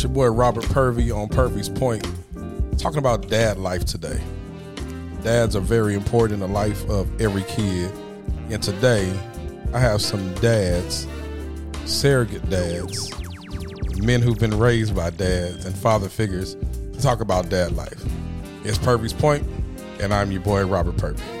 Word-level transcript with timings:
It's 0.00 0.04
your 0.04 0.14
boy 0.14 0.28
Robert 0.28 0.64
Purvey 0.64 1.14
on 1.14 1.28
Purvey's 1.28 1.68
Point, 1.68 2.08
talking 2.78 2.96
about 2.96 3.28
dad 3.28 3.58
life 3.58 3.84
today. 3.84 4.18
Dads 5.22 5.54
are 5.54 5.60
very 5.60 5.92
important 5.92 6.40
in 6.42 6.48
the 6.48 6.48
life 6.54 6.88
of 6.88 7.20
every 7.20 7.42
kid. 7.42 7.92
And 8.48 8.62
today, 8.62 9.12
I 9.74 9.78
have 9.78 10.00
some 10.00 10.32
dads, 10.36 11.06
surrogate 11.84 12.48
dads, 12.48 13.10
men 13.98 14.22
who've 14.22 14.38
been 14.38 14.58
raised 14.58 14.96
by 14.96 15.10
dads 15.10 15.66
and 15.66 15.76
father 15.76 16.08
figures 16.08 16.54
to 16.94 17.02
talk 17.02 17.20
about 17.20 17.50
dad 17.50 17.72
life. 17.72 18.02
It's 18.64 18.78
Purvey's 18.78 19.12
Point, 19.12 19.46
and 20.00 20.14
I'm 20.14 20.32
your 20.32 20.40
boy 20.40 20.64
Robert 20.64 20.96
Purvey. 20.96 21.39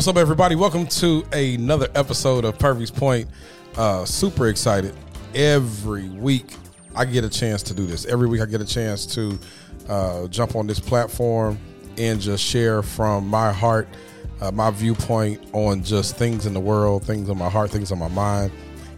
What's 0.00 0.08
up, 0.08 0.16
everybody? 0.16 0.54
Welcome 0.56 0.86
to 0.86 1.26
another 1.34 1.86
episode 1.94 2.46
of 2.46 2.58
Purvey's 2.58 2.90
Point. 2.90 3.28
Uh, 3.76 4.06
super 4.06 4.48
excited. 4.48 4.94
Every 5.34 6.08
week, 6.08 6.56
I 6.96 7.04
get 7.04 7.22
a 7.22 7.28
chance 7.28 7.62
to 7.64 7.74
do 7.74 7.84
this. 7.84 8.06
Every 8.06 8.26
week, 8.26 8.40
I 8.40 8.46
get 8.46 8.62
a 8.62 8.64
chance 8.64 9.04
to 9.14 9.38
uh, 9.90 10.26
jump 10.28 10.56
on 10.56 10.66
this 10.66 10.80
platform 10.80 11.58
and 11.98 12.18
just 12.18 12.42
share 12.42 12.82
from 12.82 13.28
my 13.28 13.52
heart, 13.52 13.88
uh, 14.40 14.50
my 14.50 14.70
viewpoint 14.70 15.46
on 15.52 15.84
just 15.84 16.16
things 16.16 16.46
in 16.46 16.54
the 16.54 16.60
world, 16.60 17.04
things 17.04 17.28
on 17.28 17.36
my 17.36 17.50
heart, 17.50 17.70
things 17.70 17.92
on 17.92 17.98
my 17.98 18.08
mind. 18.08 18.52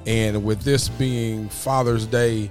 And 0.07 0.45
with 0.45 0.62
this 0.62 0.88
being 0.88 1.48
Father's 1.48 2.07
Day 2.07 2.48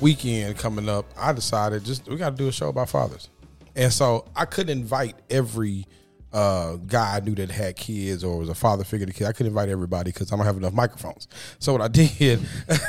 weekend 0.00 0.58
coming 0.58 0.88
up, 0.88 1.06
I 1.16 1.32
decided 1.32 1.84
just 1.84 2.08
we 2.08 2.16
got 2.16 2.30
to 2.30 2.36
do 2.36 2.48
a 2.48 2.52
show 2.52 2.68
about 2.68 2.88
fathers. 2.88 3.28
And 3.76 3.92
so 3.92 4.26
I 4.34 4.44
couldn't 4.44 4.76
invite 4.76 5.14
every 5.30 5.86
uh, 6.32 6.76
guy 6.76 7.16
I 7.16 7.20
knew 7.20 7.34
that 7.34 7.50
had 7.50 7.76
kids 7.76 8.24
or 8.24 8.38
was 8.38 8.48
a 8.48 8.54
father 8.54 8.84
figure 8.84 9.06
to 9.06 9.12
kids. 9.12 9.28
I 9.28 9.32
couldn't 9.32 9.48
invite 9.48 9.68
everybody 9.68 10.10
because 10.10 10.32
I 10.32 10.36
don't 10.36 10.46
have 10.46 10.56
enough 10.56 10.72
microphones. 10.72 11.28
So 11.58 11.72
what 11.72 11.82
I 11.82 11.88
did, 11.88 12.40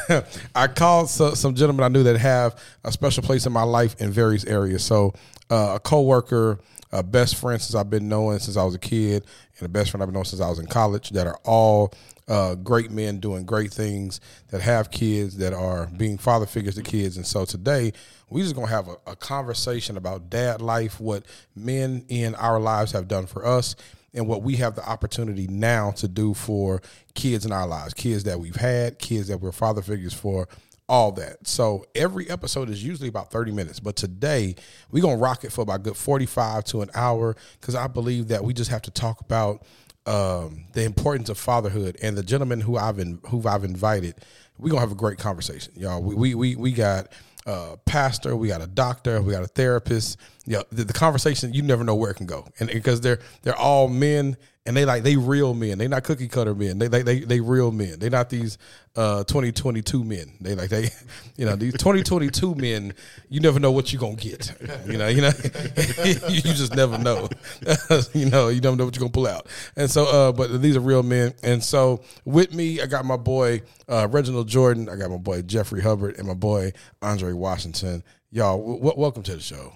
I 0.56 0.68
called 0.68 1.10
so, 1.10 1.34
some 1.34 1.56
gentlemen 1.56 1.84
I 1.84 1.90
knew 1.90 2.04
that 2.04 2.18
have 2.18 2.60
a 2.84 2.92
special 2.92 3.24
place 3.24 3.46
in 3.46 3.54
my 3.54 3.64
life 3.64 4.00
in 4.00 4.12
various 4.12 4.46
areas. 4.46 4.84
So 4.84 5.14
uh, 5.50 5.74
a 5.76 5.80
coworker, 5.80 6.60
a 6.92 7.04
best 7.04 7.36
friend 7.36 7.62
since 7.62 7.76
I've 7.76 7.90
been 7.90 8.08
knowing 8.08 8.40
since 8.40 8.56
I 8.56 8.64
was 8.64 8.76
a 8.76 8.80
kid, 8.80 9.26
and 9.58 9.66
a 9.66 9.70
best 9.70 9.92
friend 9.92 10.02
I've 10.02 10.08
been 10.08 10.14
knowing 10.14 10.26
since 10.26 10.42
I 10.42 10.50
was 10.50 10.60
in 10.60 10.68
college 10.68 11.10
that 11.12 11.28
are 11.28 11.40
all 11.44 11.94
uh, 12.28 12.56
great 12.56 12.92
men 12.92 13.20
doing 13.20 13.46
great 13.46 13.72
things 13.72 14.22
that 14.50 14.62
have 14.62 14.92
kids 14.92 15.38
that 15.38 15.54
are 15.54 15.88
being 15.98 16.18
father 16.18 16.46
figures 16.46 16.76
to 16.76 16.82
kids. 16.82 17.18
And 17.18 17.26
so 17.26 17.46
today 17.46 17.94
we're 18.30 18.44
just 18.44 18.56
gonna 18.56 18.68
have 18.68 18.88
a, 18.88 18.96
a 19.08 19.16
conversation 19.16 19.98
about 19.98 20.30
dad 20.30 20.62
life, 20.62 21.00
what 21.00 21.26
men 21.56 22.06
in 22.08 22.36
our 22.36 22.60
lives 22.60 22.92
have 22.94 23.08
done 23.08 23.26
for 23.26 23.46
us, 23.46 23.76
and 24.14 24.28
what 24.28 24.44
we 24.44 24.56
have 24.58 24.76
the 24.76 24.88
opportunity 24.88 25.48
now 25.48 25.92
to 25.92 26.08
do 26.08 26.34
for 26.34 26.82
kids 27.16 27.46
in 27.46 27.52
our 27.52 27.68
lives, 27.68 27.94
kids 27.94 28.24
that 28.24 28.40
we've 28.40 28.56
had, 28.56 29.00
kids 29.00 29.28
that 29.28 29.40
we're 29.40 29.52
father 29.52 29.82
figures 29.82 30.14
for, 30.14 30.48
all 30.88 31.12
that. 31.14 31.48
So 31.48 31.86
every 31.96 32.30
episode 32.30 32.70
is 32.70 32.84
usually 32.84 33.10
about 33.10 33.32
30 33.32 33.52
minutes, 33.52 33.80
but 33.80 33.96
today 33.96 34.56
we're 34.92 35.02
gonna 35.02 35.18
rock 35.18 35.44
it 35.44 35.52
for 35.52 35.62
about 35.62 35.84
good 35.84 35.98
45 35.98 36.66
to 36.66 36.82
an 36.82 36.90
hour 36.94 37.36
because 37.60 37.76
I 37.76 37.88
believe 37.88 38.28
that 38.30 38.44
we 38.44 38.54
just 38.54 38.70
have 38.70 38.82
to 38.84 38.92
talk 38.92 39.22
about 39.22 39.64
um, 40.06 40.66
the 40.73 40.84
importance 40.84 41.30
of 41.30 41.38
fatherhood 41.38 41.98
and 42.02 42.18
the 42.18 42.23
gentleman 42.23 42.62
who 42.62 42.78
I've 42.78 43.00
in, 43.00 43.20
who 43.28 43.48
I've 43.48 43.64
invited. 43.64 44.16
We're 44.58 44.70
gonna 44.70 44.82
have 44.82 44.92
a 44.92 44.96
great 44.96 45.18
conversation, 45.18 45.73
y'all. 45.76 46.02
We 46.02 46.16
we 46.16 46.36
we, 46.36 46.56
we 46.56 46.72
got 46.72 47.08
a 47.46 47.78
pastor, 47.86 48.36
we 48.36 48.48
got 48.48 48.62
a 48.62 48.68
doctor, 48.68 49.22
we 49.22 49.34
got 49.34 49.44
a 49.44 49.48
therapist. 49.48 50.18
You 50.46 50.58
know, 50.58 50.64
the, 50.72 50.84
the 50.84 50.94
conversation 50.94 51.54
you 51.54 51.62
never 51.62 51.84
know 51.84 51.96
where 51.96 52.12
it 52.12 52.16
can 52.16 52.26
go, 52.26 52.48
and 52.60 52.70
because 52.70 53.02
they're 53.02 53.20
they're 53.44 53.58
all 53.58 53.88
men 53.88 54.38
and 54.66 54.78
they 54.78 54.86
like 54.86 55.04
they 55.04 55.18
real 55.18 55.54
men. 55.54 55.78
They 55.78 55.88
not 55.88 56.04
cookie 56.04 56.30
cutter 56.30 56.56
men. 56.56 56.80
They 56.80 56.88
they 56.88 57.02
they, 57.02 57.20
they 57.20 57.40
real 57.42 57.72
men. 57.72 58.00
They 58.00 58.09
not 58.09 58.30
these 58.30 58.58
uh 58.96 59.24
2022 59.26 60.03
men. 60.03 60.32
They 60.40 60.56
like 60.56 60.70
they 60.70 60.90
you 61.36 61.46
know 61.46 61.56
these 61.56 61.74
2022 61.74 62.56
men. 62.56 62.94
You 63.28 63.42
never 63.42 63.59
know 63.59 63.72
what 63.72 63.92
you 63.92 64.00
are 64.00 64.02
gonna 64.02 64.16
get. 64.16 64.53
You 64.86 64.98
know 64.98 65.08
you 65.08 65.22
know 65.22 65.32
you 66.06 66.42
just 66.42 66.76
never 66.76 66.98
know. 66.98 67.28
you 68.14 68.30
know 68.30 68.48
you 68.48 68.62
never 68.62 68.76
know 68.76 68.86
what 68.86 68.96
you're 68.96 69.02
gonna 69.02 69.12
pull 69.12 69.28
out. 69.28 69.48
And 69.76 69.92
so 69.92 70.06
uh 70.06 70.32
but 70.32 70.62
these 70.62 70.78
are 70.78 70.82
real 70.82 71.03
men. 71.03 71.34
And 71.44 71.62
so 71.62 72.02
with 72.24 72.53
me 72.53 72.82
I 72.82 72.86
got 72.86 73.06
my 73.06 73.18
boy 73.18 73.64
uh, 73.90 74.08
Reginald 74.09 74.48
Jordan. 74.48 74.88
I 74.88 74.96
got 74.96 75.12
my 75.12 75.18
boy 75.18 75.42
Jeffrey 75.42 75.82
Hubbard 75.82 76.18
and 76.18 76.28
my 76.28 76.34
boy 76.34 76.72
Andre 77.02 77.34
Washington. 77.34 78.03
Y'all, 78.32 78.58
w- 78.58 78.94
welcome 78.98 79.24
to 79.24 79.36
the 79.36 79.42
show. 79.42 79.74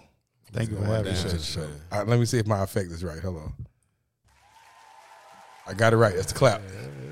Thank 0.53 0.71
you 0.71 0.77
for 0.77 0.85
having 0.85 1.05
Welcome 1.05 1.21
to 1.23 1.29
the 1.29 1.35
us. 1.35 1.53
show. 1.53 1.67
All 1.91 1.99
right, 1.99 2.07
let 2.07 2.19
me 2.19 2.25
see 2.25 2.39
if 2.39 2.47
my 2.47 2.63
effect 2.63 2.91
is 2.91 3.03
right. 3.03 3.19
Hold 3.19 3.37
on. 3.37 3.53
I 5.67 5.73
got 5.73 5.93
it 5.93 5.97
right. 5.97 6.15
That's 6.15 6.31
the 6.31 6.37
clap. 6.37 6.61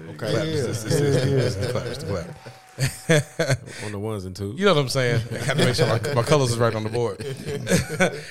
Okay. 0.09 0.31
Clap. 0.31 0.45
It's, 0.45 0.83
it's, 0.83 0.85
it's, 0.85 0.95
it's, 0.95 1.25
it's 1.25 1.55
the 1.55 1.71
clap. 1.71 1.85
It's 1.87 2.03
the 2.03 2.05
clap. 2.05 2.37
on 3.85 3.91
the 3.93 3.99
ones 3.99 4.25
and 4.25 4.35
twos. 4.35 4.59
You 4.59 4.65
know 4.65 4.73
what 4.73 4.81
I'm 4.81 4.89
saying? 4.89 5.21
I 5.31 5.37
have 5.37 5.57
to 5.57 5.65
make 5.65 5.75
sure 5.75 5.87
my, 5.87 6.13
my 6.13 6.23
colors 6.23 6.51
is 6.51 6.57
right 6.57 6.75
on 6.75 6.83
the 6.83 6.89
board. 6.89 7.25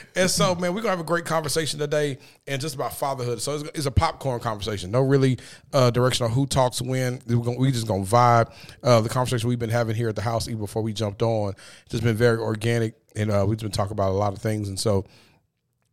and 0.16 0.31
so, 0.31 0.54
man, 0.54 0.75
we're 0.75 0.82
gonna 0.82 0.91
have 0.91 1.00
a 1.00 1.04
great 1.04 1.25
conversation 1.25 1.78
today, 1.78 2.19
and 2.47 2.60
just 2.60 2.75
about 2.75 2.94
fatherhood. 2.94 3.41
So 3.41 3.54
it's, 3.54 3.65
it's 3.75 3.86
a 3.86 3.91
popcorn 3.91 4.41
conversation. 4.41 4.91
No 4.91 5.00
really 5.00 5.38
uh, 5.72 5.91
direction 5.91 6.26
on 6.26 6.32
who 6.32 6.47
talks 6.47 6.82
when. 6.82 7.21
We're 7.26 7.38
gonna, 7.38 7.56
we 7.56 7.72
just 7.72 7.86
gonna 7.86 8.04
vibe. 8.04 8.53
Uh, 8.82 9.00
the 9.00 9.09
conversation 9.09 9.48
we've 9.48 9.59
been 9.59 9.71
having 9.71 9.97
here 9.97 10.10
at 10.10 10.16
the 10.16 10.22
house, 10.22 10.47
even 10.47 10.60
before 10.60 10.82
we 10.82 10.92
jumped 10.92 11.22
on, 11.22 11.54
just 11.88 12.03
been 12.03 12.16
very 12.16 12.38
organic, 12.38 12.94
and 13.15 13.31
uh, 13.31 13.45
we've 13.47 13.59
been 13.59 13.71
talking 13.71 13.93
about 13.93 14.11
a 14.11 14.15
lot 14.15 14.33
of 14.33 14.41
things. 14.41 14.69
And 14.69 14.79
so, 14.79 15.05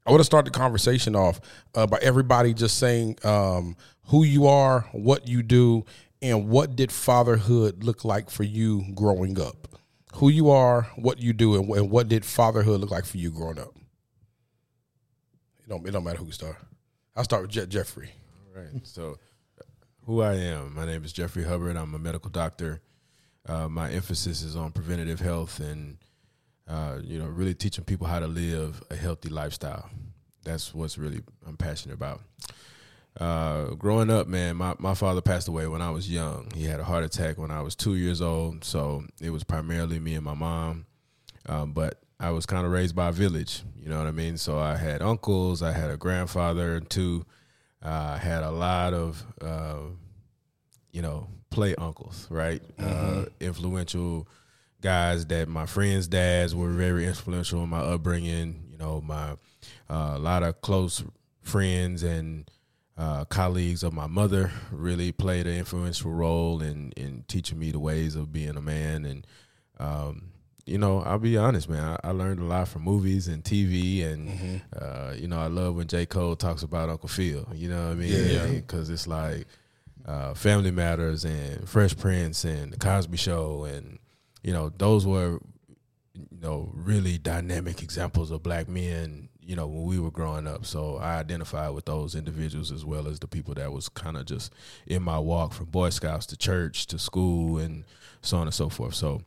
I 0.06 0.10
want 0.10 0.22
to 0.22 0.26
start 0.26 0.46
the 0.46 0.52
conversation 0.52 1.16
off 1.16 1.40
uh, 1.76 1.86
by 1.86 2.00
everybody 2.02 2.54
just 2.54 2.78
saying 2.78 3.18
um, 3.24 3.78
who 4.08 4.24
you 4.24 4.48
are, 4.48 4.82
what 4.94 5.28
you 5.28 5.44
do, 5.44 5.86
and 6.22 6.50
what 6.50 6.76
did 6.76 6.92
fatherhood 6.92 7.84
look 7.84 8.04
like 8.04 8.30
for 8.30 8.44
you 8.44 8.84
growing 8.96 9.40
up. 9.40 9.68
Who 10.16 10.30
you 10.30 10.50
are, 10.50 10.84
what 10.96 11.20
you 11.20 11.34
do, 11.34 11.56
and, 11.56 11.70
and 11.70 11.90
what 11.92 12.08
did 12.08 12.26
fatherhood 12.26 12.82
look 12.82 12.92
like 12.92 13.06
for 13.06 13.18
you 13.18 13.32
growing 13.32 13.60
up. 13.60 13.76
It 15.60 15.70
don't, 15.70 15.88
it 15.88 15.92
don't 15.92 16.04
matter 16.04 16.18
who 16.18 16.26
you 16.26 16.32
start. 16.32 16.58
I'll 17.16 17.24
start 17.24 17.44
with 17.44 17.52
Je- 17.52 17.68
Jeffrey. 17.68 18.10
All 18.56 18.62
right. 18.62 18.72
So, 18.84 19.18
who 20.06 20.22
I 20.22 20.34
am, 20.34 20.76
my 20.76 20.86
name 20.86 21.04
is 21.06 21.14
Jeffrey 21.14 21.44
Hubbard. 21.44 21.78
I'm 21.78 21.94
a 21.94 22.00
medical 22.00 22.30
doctor. 22.32 22.82
Uh, 23.48 23.70
my 23.70 23.92
emphasis 23.92 24.42
is 24.42 24.56
on 24.56 24.72
preventative 24.72 25.20
health 25.20 25.60
and, 25.60 25.98
uh, 26.72 27.00
you 27.04 27.20
know, 27.20 27.26
really 27.26 27.54
teaching 27.54 27.84
people 27.84 28.08
how 28.08 28.20
to 28.20 28.28
live 28.28 28.82
a 28.90 28.96
healthy 28.96 29.30
lifestyle. 29.30 29.90
That's 30.44 30.74
what's 30.74 30.98
really 30.98 31.22
I'm 31.46 31.58
passionate 31.58 31.96
about. 31.96 32.22
Uh, 33.20 33.72
growing 33.72 34.10
up, 34.10 34.28
man, 34.28 34.56
my, 34.56 34.74
my 34.80 34.94
father 34.94 35.22
passed 35.22 35.50
away 35.50 35.68
when 35.68 35.82
I 35.82 35.90
was 35.92 36.10
young. 36.10 36.50
He 36.56 36.64
had 36.64 36.80
a 36.80 36.84
heart 36.84 37.04
attack 37.04 37.38
when 37.38 37.52
I 37.52 37.62
was 37.62 37.76
two 37.76 37.96
years 37.96 38.22
old. 38.22 38.64
So 38.64 39.04
it 39.20 39.32
was 39.32 39.44
primarily 39.44 40.00
me 40.00 40.16
and 40.16 40.24
my 40.24 40.34
mom. 40.34 40.86
Um, 41.46 41.74
but 41.74 42.00
I 42.20 42.30
was 42.30 42.46
kind 42.46 42.66
of 42.66 42.72
raised 42.72 42.96
by 42.96 43.10
a 43.10 43.12
village, 43.12 43.64
you 43.76 43.90
know 43.90 43.98
what 43.98 44.08
I 44.08 44.12
mean? 44.12 44.38
So 44.38 44.58
I 44.58 44.78
had 44.78 45.02
uncles, 45.02 45.62
I 45.62 45.74
had 45.74 45.90
a 45.90 45.98
grandfather 45.98 46.80
too. 46.80 47.26
Uh, 47.84 48.16
I 48.16 48.18
had 48.18 48.44
a 48.44 48.52
lot 48.52 48.94
of, 48.94 49.26
uh, 49.42 49.80
you 50.92 51.02
know, 51.02 51.28
play 51.50 51.76
uncles, 51.76 52.28
right? 52.30 52.62
Uh, 52.80 53.26
influential 53.40 54.28
guys 54.82 55.26
that 55.28 55.48
my 55.48 55.66
friends' 55.66 56.08
dads 56.08 56.56
were 56.56 56.70
very 56.70 57.06
influential 57.06 57.64
in 57.64 57.70
my 57.70 57.80
upbringing. 57.80 58.64
You 58.72 58.78
know, 58.78 59.02
my 59.02 59.32
uh, 59.90 60.14
a 60.16 60.20
lot 60.20 60.44
of 60.44 60.62
close 60.62 61.04
friends 61.42 62.04
and 62.04 62.50
uh, 62.98 63.26
colleagues 63.26 63.84
of 63.84 63.94
my 63.94 64.08
mother 64.08 64.52
really 64.72 65.12
played 65.12 65.48
an 65.48 65.56
influential 65.56 66.12
role 66.12 66.62
in 66.62 66.92
in 66.98 67.24
teaching 67.28 67.60
me 67.60 67.72
the 67.72 67.80
ways 67.80 68.16
of 68.16 68.32
being 68.32 68.58
a 68.58 68.62
man. 68.62 69.06
And 69.06 69.28
um, 69.80 70.32
you 70.66 70.78
know, 70.78 71.02
I'll 71.02 71.20
be 71.20 71.38
honest, 71.38 71.68
man, 71.70 71.98
I, 72.04 72.10
I 72.10 72.12
learned 72.12 72.40
a 72.40 72.44
lot 72.44 72.68
from 72.68 72.84
movies 72.84 73.28
and 73.28 73.44
TV, 73.44 74.06
and 74.06 74.62
uh, 74.80 75.14
you 75.16 75.28
know, 75.28 75.40
I 75.40 75.48
love 75.48 75.76
when 75.76 75.88
J 75.88 76.06
Cole 76.06 76.36
talks 76.36 76.64
about 76.64 76.90
Uncle 76.90 77.10
Phil. 77.10 77.48
You 77.54 77.70
know 77.70 77.86
what 77.86 77.92
I 77.92 77.96
mean? 77.96 78.30
Yeah. 78.30 78.48
because 78.48 78.90
it's 78.90 79.08
like 79.08 79.48
uh, 80.06 80.34
Family 80.34 80.72
Matters 80.72 81.26
and 81.26 81.68
Fresh 81.68 81.98
Prince 81.98 82.44
and 82.44 82.72
The 82.74 82.78
Cosby 82.78 83.18
Show, 83.18 83.64
and 83.64 83.98
you 84.44 84.54
know, 84.54 84.72
those 84.78 85.06
were 85.06 85.40
you 86.14 86.40
know 86.42 86.72
really 86.74 87.18
dynamic 87.18 87.82
examples 87.82 88.32
of 88.32 88.44
black 88.44 88.68
men. 88.68 89.30
You 89.44 89.56
know, 89.56 89.68
when 89.68 89.84
we 89.84 90.00
were 90.00 90.12
growing 90.12 90.48
up, 90.48 90.66
so 90.66 90.98
I 90.98 91.16
identified 91.18 91.74
with 91.74 91.86
those 91.86 92.16
individuals 92.16 92.72
as 92.72 92.86
well 92.86 93.08
as 93.08 93.20
the 93.20 93.28
people 93.28 93.54
that 93.56 93.72
was 93.72 93.90
kind 93.90 94.16
of 94.16 94.26
just 94.26 94.54
in 94.86 95.02
my 95.04 95.18
walk 95.20 95.54
from 95.54 95.66
Boy 95.66 95.90
Scouts 95.90 96.28
to 96.28 96.38
church 96.38 96.86
to 96.88 97.00
school 97.00 97.58
and 97.58 97.84
so 98.22 98.38
on 98.38 98.48
and 98.48 98.54
so 98.54 98.70
forth. 98.70 98.94
So, 98.94 99.22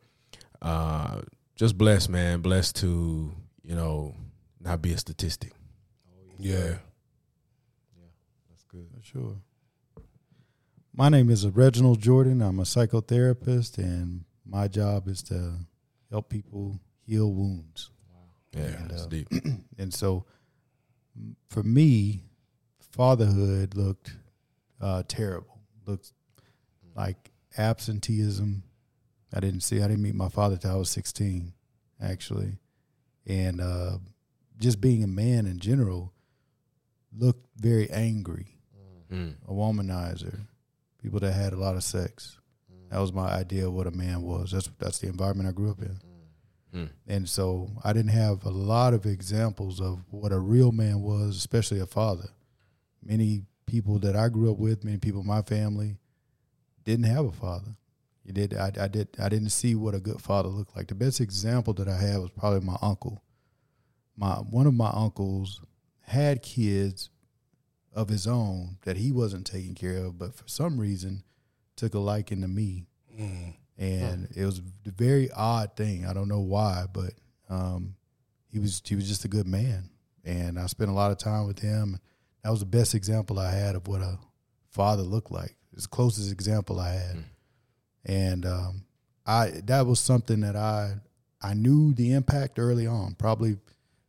uh, 0.62 1.22
just 1.56 1.76
blessed, 1.76 2.08
man. 2.10 2.40
Blessed 2.40 2.76
to 2.76 3.32
you 3.64 3.74
know 3.74 4.14
not 4.60 4.82
be 4.82 4.92
a 4.92 4.98
statistic. 4.98 5.52
Yeah. 6.38 6.56
Yeah, 6.56 6.76
that's 8.48 8.64
good. 8.64 8.86
For 8.96 9.04
sure. 9.04 9.36
My 10.96 11.08
name 11.08 11.28
is 11.28 11.46
Reginald 11.46 12.00
Jordan. 12.00 12.40
I'm 12.40 12.60
a 12.60 12.62
psychotherapist, 12.62 13.78
and 13.78 14.23
my 14.46 14.68
job 14.68 15.08
is 15.08 15.22
to 15.24 15.54
help 16.10 16.28
people 16.28 16.78
heal 17.06 17.32
wounds. 17.32 17.90
Yeah, 18.52 18.62
And, 18.62 18.90
it's 18.92 19.02
uh, 19.02 19.06
deep. 19.06 19.28
and 19.78 19.92
so 19.92 20.26
for 21.48 21.62
me, 21.62 22.22
fatherhood 22.92 23.74
looked 23.74 24.12
uh, 24.80 25.02
terrible. 25.08 25.58
Looked 25.86 26.12
like 26.94 27.32
absenteeism. 27.58 28.62
I 29.34 29.40
didn't 29.40 29.60
see. 29.60 29.82
I 29.82 29.88
didn't 29.88 30.02
meet 30.02 30.14
my 30.14 30.28
father 30.28 30.56
till 30.56 30.70
I 30.70 30.76
was 30.76 30.90
sixteen, 30.90 31.52
actually, 32.00 32.58
and 33.26 33.60
uh, 33.60 33.98
just 34.58 34.80
being 34.80 35.02
a 35.02 35.08
man 35.08 35.46
in 35.46 35.58
general 35.58 36.12
looked 37.16 37.46
very 37.56 37.90
angry. 37.90 38.56
Mm. 39.12 39.34
A 39.46 39.52
womanizer, 39.52 40.40
people 41.02 41.20
that 41.20 41.32
had 41.32 41.52
a 41.52 41.56
lot 41.56 41.76
of 41.76 41.84
sex. 41.84 42.38
That 42.94 43.00
was 43.00 43.12
my 43.12 43.28
idea 43.28 43.66
of 43.66 43.72
what 43.72 43.88
a 43.88 43.90
man 43.90 44.22
was. 44.22 44.52
That's 44.52 44.70
that's 44.78 45.00
the 45.00 45.08
environment 45.08 45.48
I 45.48 45.52
grew 45.52 45.68
up 45.68 45.82
in. 45.82 45.98
Mm. 46.72 46.90
And 47.08 47.28
so 47.28 47.70
I 47.82 47.92
didn't 47.92 48.12
have 48.12 48.44
a 48.44 48.50
lot 48.50 48.94
of 48.94 49.04
examples 49.04 49.80
of 49.80 50.04
what 50.12 50.30
a 50.30 50.38
real 50.38 50.70
man 50.70 51.02
was, 51.02 51.36
especially 51.36 51.80
a 51.80 51.86
father. 51.86 52.28
Many 53.04 53.46
people 53.66 53.98
that 53.98 54.14
I 54.14 54.28
grew 54.28 54.48
up 54.52 54.58
with, 54.58 54.84
many 54.84 54.98
people 54.98 55.22
in 55.22 55.26
my 55.26 55.42
family, 55.42 55.96
didn't 56.84 57.06
have 57.06 57.24
a 57.24 57.32
father. 57.32 57.74
You 58.22 58.32
did. 58.32 58.54
I, 58.54 58.70
I 58.78 58.86
did. 58.86 59.08
I 59.20 59.28
didn't 59.28 59.50
see 59.50 59.74
what 59.74 59.96
a 59.96 60.00
good 60.00 60.20
father 60.20 60.48
looked 60.48 60.76
like. 60.76 60.86
The 60.86 60.94
best 60.94 61.20
example 61.20 61.74
that 61.74 61.88
I 61.88 61.96
had 61.96 62.18
was 62.18 62.30
probably 62.30 62.60
my 62.60 62.76
uncle. 62.80 63.24
My 64.16 64.34
one 64.34 64.68
of 64.68 64.74
my 64.74 64.92
uncles 64.94 65.60
had 66.02 66.44
kids 66.44 67.10
of 67.92 68.08
his 68.08 68.28
own 68.28 68.76
that 68.84 68.98
he 68.98 69.10
wasn't 69.10 69.48
taking 69.48 69.74
care 69.74 69.96
of, 69.96 70.16
but 70.16 70.36
for 70.36 70.46
some 70.46 70.78
reason 70.78 71.24
took 71.76 71.94
a 71.94 71.98
liking 71.98 72.40
to 72.42 72.48
me 72.48 72.86
and 73.78 74.28
it 74.36 74.44
was 74.44 74.58
a 74.86 74.90
very 74.90 75.30
odd 75.32 75.76
thing. 75.76 76.06
I 76.06 76.12
don't 76.12 76.28
know 76.28 76.40
why, 76.40 76.86
but 76.92 77.12
um, 77.48 77.94
he 78.50 78.58
was 78.58 78.82
he 78.84 78.94
was 78.96 79.06
just 79.08 79.24
a 79.24 79.28
good 79.28 79.46
man, 79.46 79.90
and 80.24 80.58
I 80.58 80.66
spent 80.66 80.90
a 80.90 80.94
lot 80.94 81.10
of 81.10 81.18
time 81.18 81.46
with 81.46 81.58
him. 81.60 81.98
That 82.42 82.50
was 82.50 82.60
the 82.60 82.66
best 82.66 82.94
example 82.94 83.38
I 83.38 83.50
had 83.50 83.74
of 83.74 83.86
what 83.88 84.00
a 84.00 84.18
father 84.70 85.02
looked 85.02 85.30
like. 85.32 85.56
It's 85.72 85.82
the 85.84 85.88
closest 85.88 86.30
example 86.32 86.78
I 86.80 86.92
had, 86.92 87.24
and 88.04 88.46
um, 88.46 88.84
I 89.26 89.60
that 89.64 89.86
was 89.86 90.00
something 90.00 90.40
that 90.40 90.56
I 90.56 90.94
I 91.42 91.54
knew 91.54 91.92
the 91.94 92.12
impact 92.12 92.58
early 92.58 92.86
on. 92.86 93.14
Probably, 93.14 93.58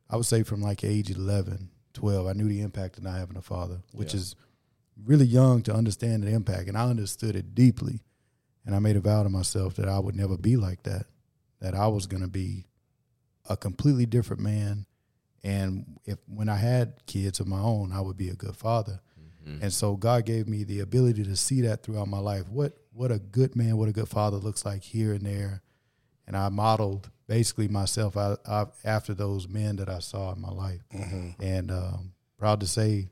I 0.08 0.16
would 0.16 0.26
say 0.26 0.42
from 0.42 0.62
like 0.62 0.84
age 0.84 1.10
11, 1.10 1.70
12, 1.94 2.26
I 2.26 2.32
knew 2.32 2.48
the 2.48 2.60
impact 2.62 2.98
of 2.98 3.04
not 3.04 3.18
having 3.18 3.36
a 3.36 3.42
father, 3.42 3.82
which 3.92 4.14
Yeah. 4.14 4.20
is 4.20 4.36
really 5.04 5.26
young 5.26 5.62
to 5.62 5.74
understand 5.74 6.22
the 6.22 6.30
impact, 6.30 6.68
and 6.68 6.76
I 6.76 6.88
understood 6.88 7.36
it 7.36 7.54
deeply. 7.54 8.02
And 8.64 8.74
I 8.74 8.80
made 8.80 8.96
a 8.96 9.00
vow 9.00 9.22
to 9.22 9.28
myself 9.28 9.76
that 9.76 9.88
I 9.88 10.00
would 10.00 10.16
never 10.16 10.36
be 10.36 10.56
like 10.56 10.82
that, 10.82 11.06
that 11.60 11.74
I 11.76 11.86
was 11.86 12.06
going 12.06 12.22
to 12.22 12.28
be 12.28 12.66
a 13.48 13.56
completely 13.56 14.06
different 14.06 14.42
man. 14.42 14.86
And 15.44 16.00
if 16.04 16.18
when 16.26 16.48
I 16.48 16.56
had 16.56 17.06
kids 17.06 17.38
of 17.38 17.46
my 17.46 17.60
own, 17.60 17.92
I 17.92 18.00
would 18.00 18.16
be 18.16 18.28
a 18.28 18.34
good 18.34 18.56
father. 18.56 19.00
And 19.62 19.72
so 19.72 19.94
God 19.94 20.24
gave 20.24 20.48
me 20.48 20.64
the 20.64 20.80
ability 20.80 21.22
to 21.22 21.36
see 21.36 21.60
that 21.60 21.84
throughout 21.84 22.08
my 22.08 22.18
life. 22.18 22.48
What 22.48 22.76
what 22.92 23.12
a 23.12 23.20
good 23.20 23.54
man, 23.54 23.76
what 23.76 23.88
a 23.88 23.92
good 23.92 24.08
father 24.08 24.38
looks 24.38 24.64
like 24.64 24.82
here 24.82 25.12
and 25.12 25.24
there. 25.24 25.62
And 26.26 26.36
I 26.36 26.48
modeled 26.48 27.08
basically 27.28 27.68
myself 27.68 28.16
out, 28.16 28.40
out 28.44 28.74
after 28.84 29.14
those 29.14 29.46
men 29.46 29.76
that 29.76 29.88
I 29.88 30.00
saw 30.00 30.32
in 30.32 30.40
my 30.40 30.50
life. 30.50 30.80
And 31.38 31.70
um, 31.70 32.14
proud 32.38 32.58
to 32.58 32.66
say, 32.66 33.10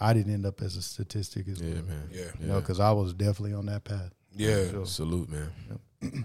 I 0.00 0.12
didn't 0.12 0.32
end 0.32 0.46
up 0.46 0.60
as 0.62 0.76
a 0.76 0.82
statistic 0.82 1.48
as 1.48 1.60
Yeah, 1.60 1.74
well. 1.74 1.82
man. 1.84 2.08
Yeah. 2.12 2.24
You 2.40 2.46
know, 2.46 2.60
because 2.60 2.78
I 2.80 2.92
was 2.92 3.12
definitely 3.14 3.54
on 3.54 3.66
that 3.66 3.84
path. 3.84 4.12
Yeah. 4.34 4.68
Sure. 4.70 4.86
Salute, 4.86 5.28
man. 5.30 5.50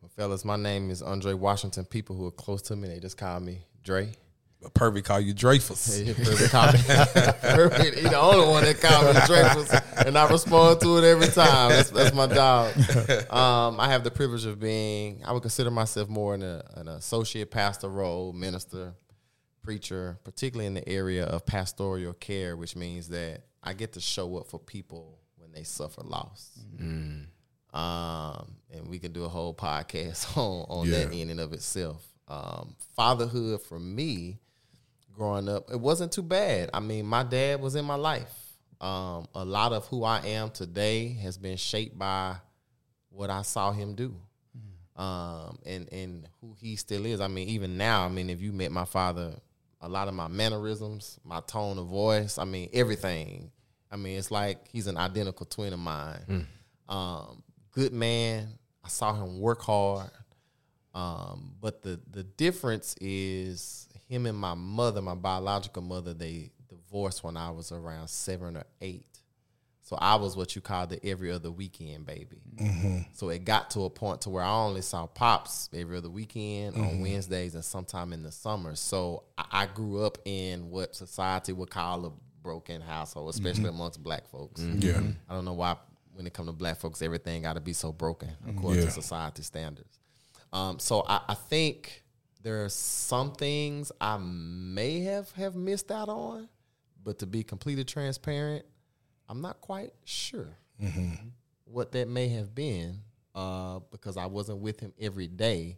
Well, 0.00 0.10
fellas, 0.16 0.44
my 0.44 0.56
name 0.56 0.90
is 0.90 1.02
Andre 1.02 1.32
Washington. 1.32 1.84
People 1.84 2.14
who 2.16 2.26
are 2.26 2.30
close 2.32 2.62
to 2.62 2.76
me, 2.76 2.88
they 2.88 3.00
just 3.00 3.16
call 3.16 3.40
me 3.40 3.62
Dre. 3.82 4.10
But 4.62 4.74
Purvey 4.74 5.02
call 5.02 5.20
you 5.20 5.34
Dreyfus. 5.34 5.98
Hey, 6.04 6.14
Perfect 6.14 6.50
call 6.50 6.72
me. 6.72 6.78
Perfect. 7.42 7.96
He 7.98 8.02
the 8.08 8.18
only 8.18 8.46
one 8.48 8.64
that 8.64 8.80
call 8.80 9.12
me 9.12 9.20
Dreyfus, 9.26 10.04
and 10.06 10.16
I 10.18 10.28
respond 10.30 10.80
to 10.80 10.98
it 10.98 11.04
every 11.04 11.28
time. 11.28 11.70
That's, 11.70 11.90
that's 11.90 12.14
my 12.14 12.26
dog. 12.26 12.76
Um, 13.32 13.78
I 13.80 13.88
have 13.90 14.02
the 14.04 14.10
privilege 14.10 14.46
of 14.46 14.58
being. 14.60 15.22
I 15.24 15.32
would 15.32 15.42
consider 15.42 15.70
myself 15.70 16.08
more 16.08 16.34
in 16.34 16.42
a, 16.42 16.62
an 16.74 16.88
associate 16.88 17.50
pastor 17.50 17.88
role, 17.88 18.32
minister, 18.32 18.94
preacher, 19.68 20.18
particularly 20.24 20.66
in 20.66 20.72
the 20.72 20.88
area 20.88 21.26
of 21.26 21.44
pastoral 21.44 22.14
care, 22.14 22.56
which 22.56 22.74
means 22.74 23.08
that 23.10 23.42
I 23.62 23.74
get 23.74 23.92
to 23.92 24.00
show 24.00 24.38
up 24.38 24.46
for 24.46 24.58
people 24.58 25.18
when 25.36 25.52
they 25.52 25.62
suffer 25.62 26.00
loss. 26.00 26.58
Um, 27.74 28.54
and 28.72 28.88
we 28.88 28.98
can 28.98 29.12
do 29.12 29.24
a 29.24 29.28
whole 29.28 29.52
podcast 29.52 30.34
on, 30.38 30.64
on 30.70 30.90
that 30.90 31.12
in 31.12 31.28
and 31.28 31.38
of 31.38 31.52
itself. 31.52 32.02
Um, 32.28 32.76
fatherhood 32.96 33.60
for 33.60 33.78
me, 33.78 34.38
growing 35.12 35.50
up, 35.50 35.70
it 35.70 35.78
wasn't 35.78 36.12
too 36.12 36.22
bad. 36.22 36.70
I 36.72 36.80
mean, 36.80 37.04
my 37.04 37.22
dad 37.22 37.60
was 37.60 37.74
in 37.74 37.84
my 37.84 37.96
life. 37.96 38.34
Um, 38.80 39.26
a 39.34 39.44
lot 39.44 39.74
of 39.74 39.86
who 39.88 40.02
I 40.02 40.20
am 40.28 40.48
today 40.48 41.08
has 41.20 41.36
been 41.36 41.58
shaped 41.58 41.98
by 41.98 42.36
what 43.10 43.28
I 43.28 43.42
saw 43.42 43.72
him 43.72 43.94
do. 43.94 44.16
Um, 44.96 45.58
and, 45.66 45.92
and 45.92 46.28
who 46.40 46.56
he 46.58 46.74
still 46.76 47.04
is. 47.04 47.20
I 47.20 47.28
mean, 47.28 47.50
even 47.50 47.76
now, 47.76 48.06
I 48.06 48.08
mean, 48.08 48.30
if 48.30 48.40
you 48.40 48.50
met 48.50 48.72
my 48.72 48.86
father, 48.86 49.34
a 49.80 49.88
lot 49.88 50.08
of 50.08 50.14
my 50.14 50.28
mannerisms, 50.28 51.18
my 51.24 51.40
tone 51.40 51.78
of 51.78 51.86
voice, 51.86 52.38
I 52.38 52.44
mean, 52.44 52.68
everything. 52.72 53.50
I 53.90 53.96
mean, 53.96 54.18
it's 54.18 54.30
like 54.30 54.68
he's 54.68 54.86
an 54.86 54.96
identical 54.96 55.46
twin 55.46 55.72
of 55.72 55.78
mine. 55.78 56.46
Um, 56.88 57.42
good 57.72 57.92
man. 57.92 58.58
I 58.84 58.88
saw 58.88 59.14
him 59.14 59.40
work 59.40 59.62
hard. 59.62 60.10
Um, 60.94 61.52
but 61.60 61.82
the 61.82 62.00
the 62.10 62.24
difference 62.24 62.96
is 63.00 63.88
him 64.08 64.26
and 64.26 64.36
my 64.36 64.54
mother, 64.54 65.00
my 65.00 65.14
biological 65.14 65.82
mother, 65.82 66.14
they 66.14 66.50
divorced 66.68 67.22
when 67.22 67.36
I 67.36 67.50
was 67.50 67.70
around 67.72 68.08
seven 68.08 68.56
or 68.56 68.64
eight. 68.80 69.17
So 69.88 69.96
I 69.98 70.16
was 70.16 70.36
what 70.36 70.54
you 70.54 70.60
call 70.60 70.86
the 70.86 71.02
every 71.02 71.32
other 71.32 71.50
weekend 71.50 72.04
baby. 72.04 72.42
Mm-hmm. 72.56 72.98
So 73.14 73.30
it 73.30 73.46
got 73.46 73.70
to 73.70 73.84
a 73.86 73.90
point 73.90 74.20
to 74.22 74.28
where 74.28 74.44
I 74.44 74.50
only 74.50 74.82
saw 74.82 75.06
pops 75.06 75.70
every 75.72 75.96
other 75.96 76.10
weekend 76.10 76.76
on 76.76 76.82
mm-hmm. 76.82 77.00
Wednesdays 77.00 77.54
and 77.54 77.64
sometime 77.64 78.12
in 78.12 78.22
the 78.22 78.30
summer. 78.30 78.76
So 78.76 79.22
I, 79.38 79.44
I 79.50 79.66
grew 79.66 80.04
up 80.04 80.18
in 80.26 80.68
what 80.68 80.94
society 80.94 81.54
would 81.54 81.70
call 81.70 82.04
a 82.04 82.12
broken 82.42 82.82
household, 82.82 83.30
especially 83.30 83.62
mm-hmm. 83.62 83.76
amongst 83.76 84.02
black 84.02 84.28
folks. 84.28 84.60
Yeah. 84.60 85.00
I 85.26 85.32
don't 85.32 85.46
know 85.46 85.54
why 85.54 85.76
when 86.12 86.26
it 86.26 86.34
comes 86.34 86.50
to 86.50 86.52
black 86.52 86.76
folks, 86.76 87.00
everything 87.00 87.40
got 87.40 87.54
to 87.54 87.60
be 87.60 87.72
so 87.72 87.90
broken 87.90 88.28
according 88.46 88.80
Yeah. 88.80 88.88
to 88.88 88.92
society 88.92 89.42
standards. 89.42 89.98
Um, 90.52 90.78
so 90.78 91.02
I, 91.08 91.22
I 91.28 91.34
think 91.34 92.04
there 92.42 92.62
are 92.62 92.68
some 92.68 93.32
things 93.32 93.90
I 94.02 94.18
may 94.18 95.00
have 95.04 95.30
have 95.32 95.54
missed 95.54 95.90
out 95.90 96.10
on, 96.10 96.50
but 97.02 97.20
to 97.20 97.26
be 97.26 97.42
completely 97.42 97.84
transparent, 97.84 98.66
I'm 99.28 99.40
not 99.40 99.60
quite 99.60 99.92
sure 100.04 100.56
what 101.64 101.92
that 101.92 102.08
may 102.08 102.28
have 102.28 102.54
been 102.54 103.00
uh, 103.34 103.80
because 103.90 104.16
I 104.16 104.26
wasn't 104.26 104.58
with 104.58 104.80
him 104.80 104.92
every 105.00 105.26
day. 105.28 105.76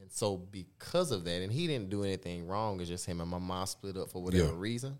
And 0.00 0.10
so 0.10 0.36
because 0.36 1.10
of 1.12 1.24
that, 1.24 1.42
and 1.42 1.52
he 1.52 1.66
didn't 1.66 1.90
do 1.90 2.04
anything 2.04 2.46
wrong, 2.46 2.80
it's 2.80 2.88
just 2.88 3.06
him 3.06 3.20
and 3.20 3.30
my 3.30 3.38
mom 3.38 3.66
split 3.66 3.96
up 3.96 4.10
for 4.10 4.22
whatever 4.22 4.44
Yeah. 4.48 4.52
reason. 4.56 4.98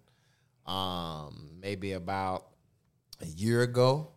Um, 0.67 1.51
maybe 1.61 1.93
about 1.93 2.47
a 3.21 3.27
year 3.27 3.63
ago, 3.63 4.13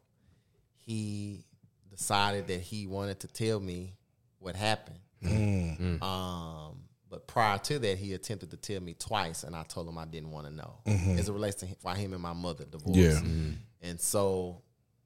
he 0.75 1.45
decided 1.89 2.47
that 2.47 2.61
he 2.61 2.87
wanted 2.87 3.19
to 3.21 3.27
tell 3.27 3.59
me 3.59 3.93
what 4.39 4.55
happened. 4.55 4.99
Um, 6.01 6.79
but 7.09 7.27
prior 7.27 7.57
to 7.59 7.79
that, 7.79 7.97
he 7.97 8.13
attempted 8.13 8.51
to 8.51 8.57
tell 8.57 8.81
me 8.81 8.93
twice, 8.93 9.43
and 9.43 9.55
I 9.55 9.63
told 9.63 9.87
him 9.87 9.97
I 9.97 10.05
didn't 10.05 10.31
want 10.31 10.47
to 10.47 10.53
know 10.53 10.79
as 11.17 11.29
it 11.29 11.31
relates 11.33 11.55
to 11.57 11.65
him, 11.65 11.75
why 11.81 11.95
him 11.95 12.13
and 12.13 12.21
my 12.21 12.33
mother 12.33 12.65
divorced. 12.65 12.99
Yeah. 12.99 13.21
And 13.83 13.99
so 13.99 14.61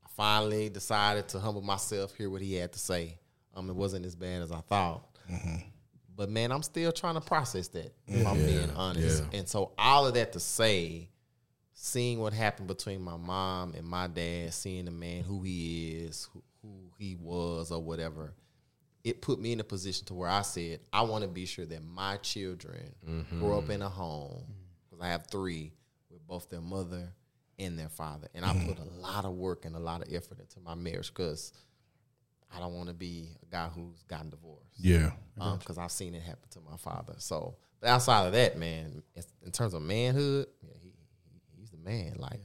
I 0.06 0.08
finally 0.16 0.70
decided 0.70 1.28
to 1.30 1.40
humble 1.40 1.62
myself, 1.62 2.16
hear 2.16 2.30
what 2.30 2.42
he 2.42 2.54
had 2.54 2.72
to 2.74 2.80
say. 2.80 3.18
Um, 3.56 3.70
it 3.70 3.76
wasn't 3.76 4.06
as 4.06 4.16
bad 4.16 4.42
as 4.44 4.52
I 4.52 4.62
thought. 4.62 5.04
But 6.16 6.30
man, 6.30 6.52
I'm 6.52 6.64
still 6.64 6.92
trying 6.92 7.16
to 7.16 7.22
process 7.22 7.68
that, 7.70 7.94
if 8.08 8.26
I'm 8.26 8.38
being 8.38 8.70
honest. 8.76 9.24
yeah. 9.32 9.40
And 9.40 9.48
so 9.48 9.72
all 9.78 10.08
of 10.08 10.14
that 10.14 10.34
to 10.34 10.40
say, 10.40 11.10
seeing 11.74 12.20
what 12.20 12.34
happened 12.34 12.68
between 12.68 13.02
my 13.02 13.18
mom 13.18 13.74
and 13.76 13.86
my 13.86 14.08
dad, 14.08 14.54
seeing 14.54 14.86
the 14.86 14.92
man 14.92 15.24
who 15.24 15.42
he 15.42 15.92
is, 15.92 16.28
who, 16.34 16.44
who 16.62 16.70
he 16.98 17.16
was, 17.16 17.72
or 17.72 17.82
whatever, 17.82 18.34
it 19.04 19.22
put 19.22 19.40
me 19.40 19.52
in 19.54 19.60
a 19.60 19.64
position 19.64 20.06
to 20.08 20.14
where 20.14 20.30
I 20.30 20.42
said, 20.42 20.80
I 20.92 21.02
want 21.04 21.24
to 21.24 21.28
be 21.28 21.46
sure 21.46 21.66
that 21.66 21.84
my 21.84 22.18
children 22.18 22.94
grow 23.40 23.58
up 23.60 23.70
in 23.70 23.82
a 23.82 23.90
home, 23.90 24.44
because 24.86 25.04
I 25.04 25.10
have 25.10 25.28
three, 25.28 25.72
with 26.10 26.26
both 26.28 26.50
their 26.50 26.62
mother 26.62 27.14
and 27.60 27.78
their 27.78 27.90
father. 27.90 28.28
And 28.34 28.46
I 28.46 28.54
put 28.66 28.78
a 28.80 28.84
lot 29.02 29.26
of 29.26 29.34
work 29.34 29.66
and 29.66 29.76
a 29.76 29.80
lot 29.80 30.02
of 30.02 30.14
effort 30.14 30.40
into 30.40 30.60
my 30.60 30.76
marriage 30.76 31.08
because 31.14 31.52
I 32.56 32.60
don't 32.60 32.76
want 32.76 32.88
to 32.90 32.94
be 32.94 33.30
a 33.42 33.46
guy 33.52 33.68
who's 33.68 34.04
gotten 34.08 34.30
divorced 34.30 34.70
Yeah. 34.78 35.12
because 35.60 35.78
I've 35.78 35.92
seen 35.92 36.14
it 36.16 36.22
happen 36.22 36.48
to 36.52 36.60
my 36.62 36.78
father. 36.78 37.16
So, 37.18 37.56
but 37.80 37.90
outside 37.90 38.26
of 38.28 38.34
that, 38.34 38.58
man, 38.58 39.04
it's- 39.16 39.34
in 39.46 39.52
terms 39.52 39.74
of 39.74 39.82
manhood, 39.82 40.48
yeah, 40.62 40.74
he, 40.82 40.90
he- 40.90 41.60
he's 41.60 41.70
the 41.72 41.78
man. 41.78 42.16
Like, 42.20 42.40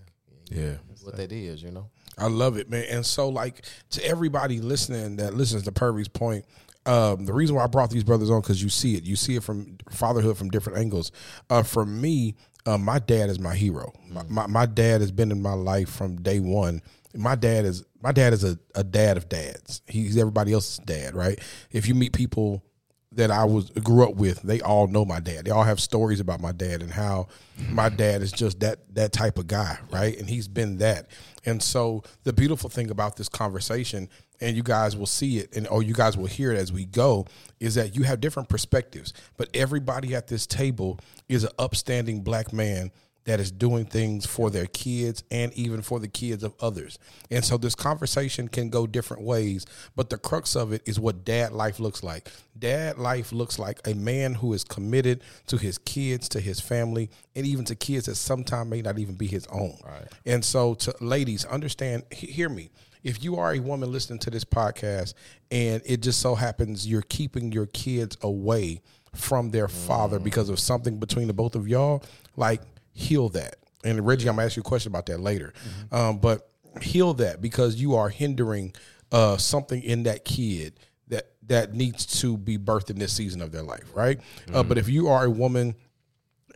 yeah, 0.51 0.61
Yeah. 0.61 0.77
that's 0.89 1.03
what 1.05 1.17
that 1.17 1.31
is, 1.33 1.63
you 1.63 1.71
know. 1.71 1.89
I 2.19 2.27
love 2.27 2.57
it, 2.57 2.69
man. 2.69 2.85
And 2.91 3.07
so, 3.07 3.29
like 3.29 3.65
to 3.91 4.05
everybody 4.05 4.61
listening 4.61 5.17
that 5.17 5.35
listens 5.35 5.63
to 5.65 5.73
Purvey's 5.73 6.09
point, 6.09 6.45
um, 6.85 7.25
the 7.27 7.33
reason 7.33 7.55
why 7.55 7.63
I 7.65 7.69
brought 7.69 7.91
these 7.91 8.03
brothers 8.05 8.29
on 8.29 8.41
because 8.41 8.61
you 8.63 8.69
see 8.69 8.97
it, 8.97 9.05
you 9.05 9.15
see 9.15 9.37
it 9.37 9.45
from 9.45 9.79
fatherhood 9.91 10.37
from 10.37 10.51
different 10.51 10.79
angles. 10.79 11.13
Uh, 11.49 11.63
for 11.63 11.87
me, 11.87 12.35
uh, 12.67 12.79
my 12.79 12.99
dad 12.99 13.31
is 13.31 13.39
my 13.39 13.55
hero. 13.55 13.93
My, 14.09 14.23
my, 14.29 14.47
my 14.47 14.67
dad 14.67 15.01
has 15.01 15.11
been 15.11 15.31
in 15.31 15.43
my 15.43 15.55
life 15.55 15.89
from 15.89 16.17
day 16.23 16.41
one. 16.41 16.83
My 17.15 17.35
dad 17.35 17.65
is 17.65 17.85
my 18.01 18.13
dad 18.13 18.33
is 18.33 18.43
a, 18.43 18.59
a 18.75 18.83
dad 18.83 19.17
of 19.17 19.29
dads. 19.29 19.83
He's 19.87 20.17
everybody 20.17 20.53
else's 20.53 20.79
dad, 20.79 21.15
right? 21.15 21.39
If 21.71 21.87
you 21.87 21.95
meet 21.95 22.13
people 22.13 22.65
that 23.13 23.31
I 23.31 23.45
was 23.45 23.71
grew 23.71 24.05
up 24.05 24.15
with, 24.15 24.43
they 24.43 24.61
all 24.61 24.87
know 24.87 25.05
my 25.05 25.21
dad. 25.21 25.45
They 25.45 25.51
all 25.51 25.65
have 25.65 25.81
stories 25.81 26.21
about 26.21 26.41
my 26.41 26.53
dad 26.53 26.83
and 26.83 26.91
how 26.91 27.29
my 27.69 27.89
dad 27.89 28.23
is 28.23 28.33
just 28.33 28.61
that 28.61 28.95
that 28.95 29.13
type 29.13 29.39
of 29.39 29.47
guy, 29.47 29.79
right? 29.91 30.19
And 30.19 30.29
he's 30.29 30.49
been 30.49 30.79
that. 30.79 31.09
And 31.45 31.63
so 31.63 32.03
the 32.25 32.33
beautiful 32.33 32.71
thing 32.71 32.91
about 32.91 33.17
this 33.17 33.29
conversation, 33.29 34.09
and 34.43 34.57
you 34.57 34.63
guys 34.63 34.97
will 34.97 35.07
see 35.07 35.39
it, 35.39 35.57
and 35.57 35.67
or 35.69 35.83
you 35.83 35.95
guys 35.95 36.17
will 36.17 36.27
hear 36.27 36.53
it 36.53 36.59
as 36.59 36.73
we 36.73 36.85
go, 36.85 37.27
is 37.61 37.77
that 37.77 37.97
you 37.97 38.03
have 38.03 38.21
different 38.21 38.49
perspectives, 38.49 39.13
but 39.37 39.49
everybody 39.55 40.15
at 40.15 40.27
this 40.27 40.47
table 40.47 40.99
is 41.29 41.45
an 41.45 41.51
upstanding 41.59 42.23
black 42.23 42.53
man 42.53 42.91
that 43.25 43.39
is 43.39 43.53
doing 43.53 43.85
things 43.85 44.27
for 44.27 44.51
their 44.51 44.67
kids 44.67 45.23
and 45.31 45.53
even 45.55 45.81
for 45.81 46.01
the 46.01 46.09
kids 46.09 46.43
of 46.43 46.55
others. 46.61 46.99
And 47.31 47.45
so 47.45 47.57
this 47.57 47.77
conversation 47.77 48.49
can 48.49 48.69
go 48.69 48.87
different 48.87 49.23
ways, 49.23 49.65
but 49.95 50.11
the 50.11 50.19
crux 50.19 50.57
of 50.57 50.73
it 50.73 50.83
is 50.87 50.99
what 50.99 51.25
dad 51.25 51.53
life 51.53 51.79
looks 51.79 52.03
like. 52.03 52.29
Dad 52.59 52.99
life 52.99 53.33
looks 53.33 53.61
like 53.61 53.81
a 53.87 53.95
man 53.95 54.35
who 54.35 54.53
is 54.53 54.65
committed 54.65 55.23
to 55.47 55.57
his 55.57 55.79
kids, 55.79 56.29
to 56.31 56.41
his 56.41 56.59
family, 56.59 57.11
and 57.37 57.47
even 57.47 57.65
to 57.67 57.77
kids 57.77 58.07
that 58.07 58.17
sometimes 58.17 58.69
may 58.69 58.83
not 58.83 58.99
even 58.99 59.15
be 59.15 59.29
his 59.29 59.47
own. 59.47 59.79
Right. 59.85 60.09
And 60.27 60.45
so 60.45 60.75
to 60.75 60.95
ladies, 61.01 61.45
understand, 61.45 62.03
he- 62.11 62.27
hear 62.27 62.49
me. 62.49 62.71
If 63.03 63.25
you 63.25 63.37
are 63.37 63.55
a 63.55 63.59
woman 63.59 63.91
listening 63.91 64.19
to 64.21 64.31
this 64.31 64.45
podcast 64.45 65.15
and 65.51 65.83
it 65.85 66.03
just 66.03 66.21
so 66.21 66.35
happens 66.35 66.87
you're 66.87 67.03
keeping 67.03 67.53
your 67.53 67.67
kids 67.67 68.17
away 68.23 68.81
from 69.15 69.51
their 69.51 69.69
father 69.69 70.19
because 70.19 70.49
of 70.49 70.59
something 70.59 70.99
between 70.99 71.27
the 71.27 71.35
both 71.35 71.55
of 71.55 71.69
y'all, 71.69 72.03
like 72.37 72.63
heal 72.93 73.29
that. 73.31 73.57
And 73.85 74.07
Reggie, 74.07 74.29
I'm 74.29 74.37
gonna 74.37 74.47
ask 74.47 74.57
you 74.57 74.61
a 74.61 74.65
question 74.65 74.93
about 74.93 75.07
that 75.07 75.19
later. 75.19 75.53
Um, 75.91 76.19
but 76.19 76.49
heal 76.81 77.15
that 77.15 77.41
because 77.43 77.77
you 77.77 77.95
are 77.97 78.09
hindering 78.09 78.75
uh, 79.11 79.37
something 79.37 79.83
in 79.83 80.05
that 80.05 80.25
kid 80.25 80.79
that 81.09 81.33
that 81.49 81.75
needs 81.75 82.07
to 82.21 82.39
be 82.39 82.57
birthed 82.57 82.89
in 82.91 82.99
this 82.99 83.13
season 83.13 83.43
of 83.43 83.53
their 83.53 83.63
life, 83.63 83.91
right? 83.95 84.21
Uh, 84.53 84.63
but 84.63 84.79
if 84.79 84.89
you 84.89 85.09
are 85.09 85.25
a 85.25 85.31
woman 85.31 85.75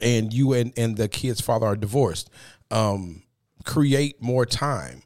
and 0.01 0.33
you 0.33 0.53
and, 0.53 0.73
and 0.77 0.97
the 0.97 1.09
kid's 1.09 1.41
father 1.41 1.67
are 1.67 1.77
divorced, 1.77 2.31
um, 2.71 3.23
create 3.65 4.23
more 4.23 4.47
time 4.47 5.03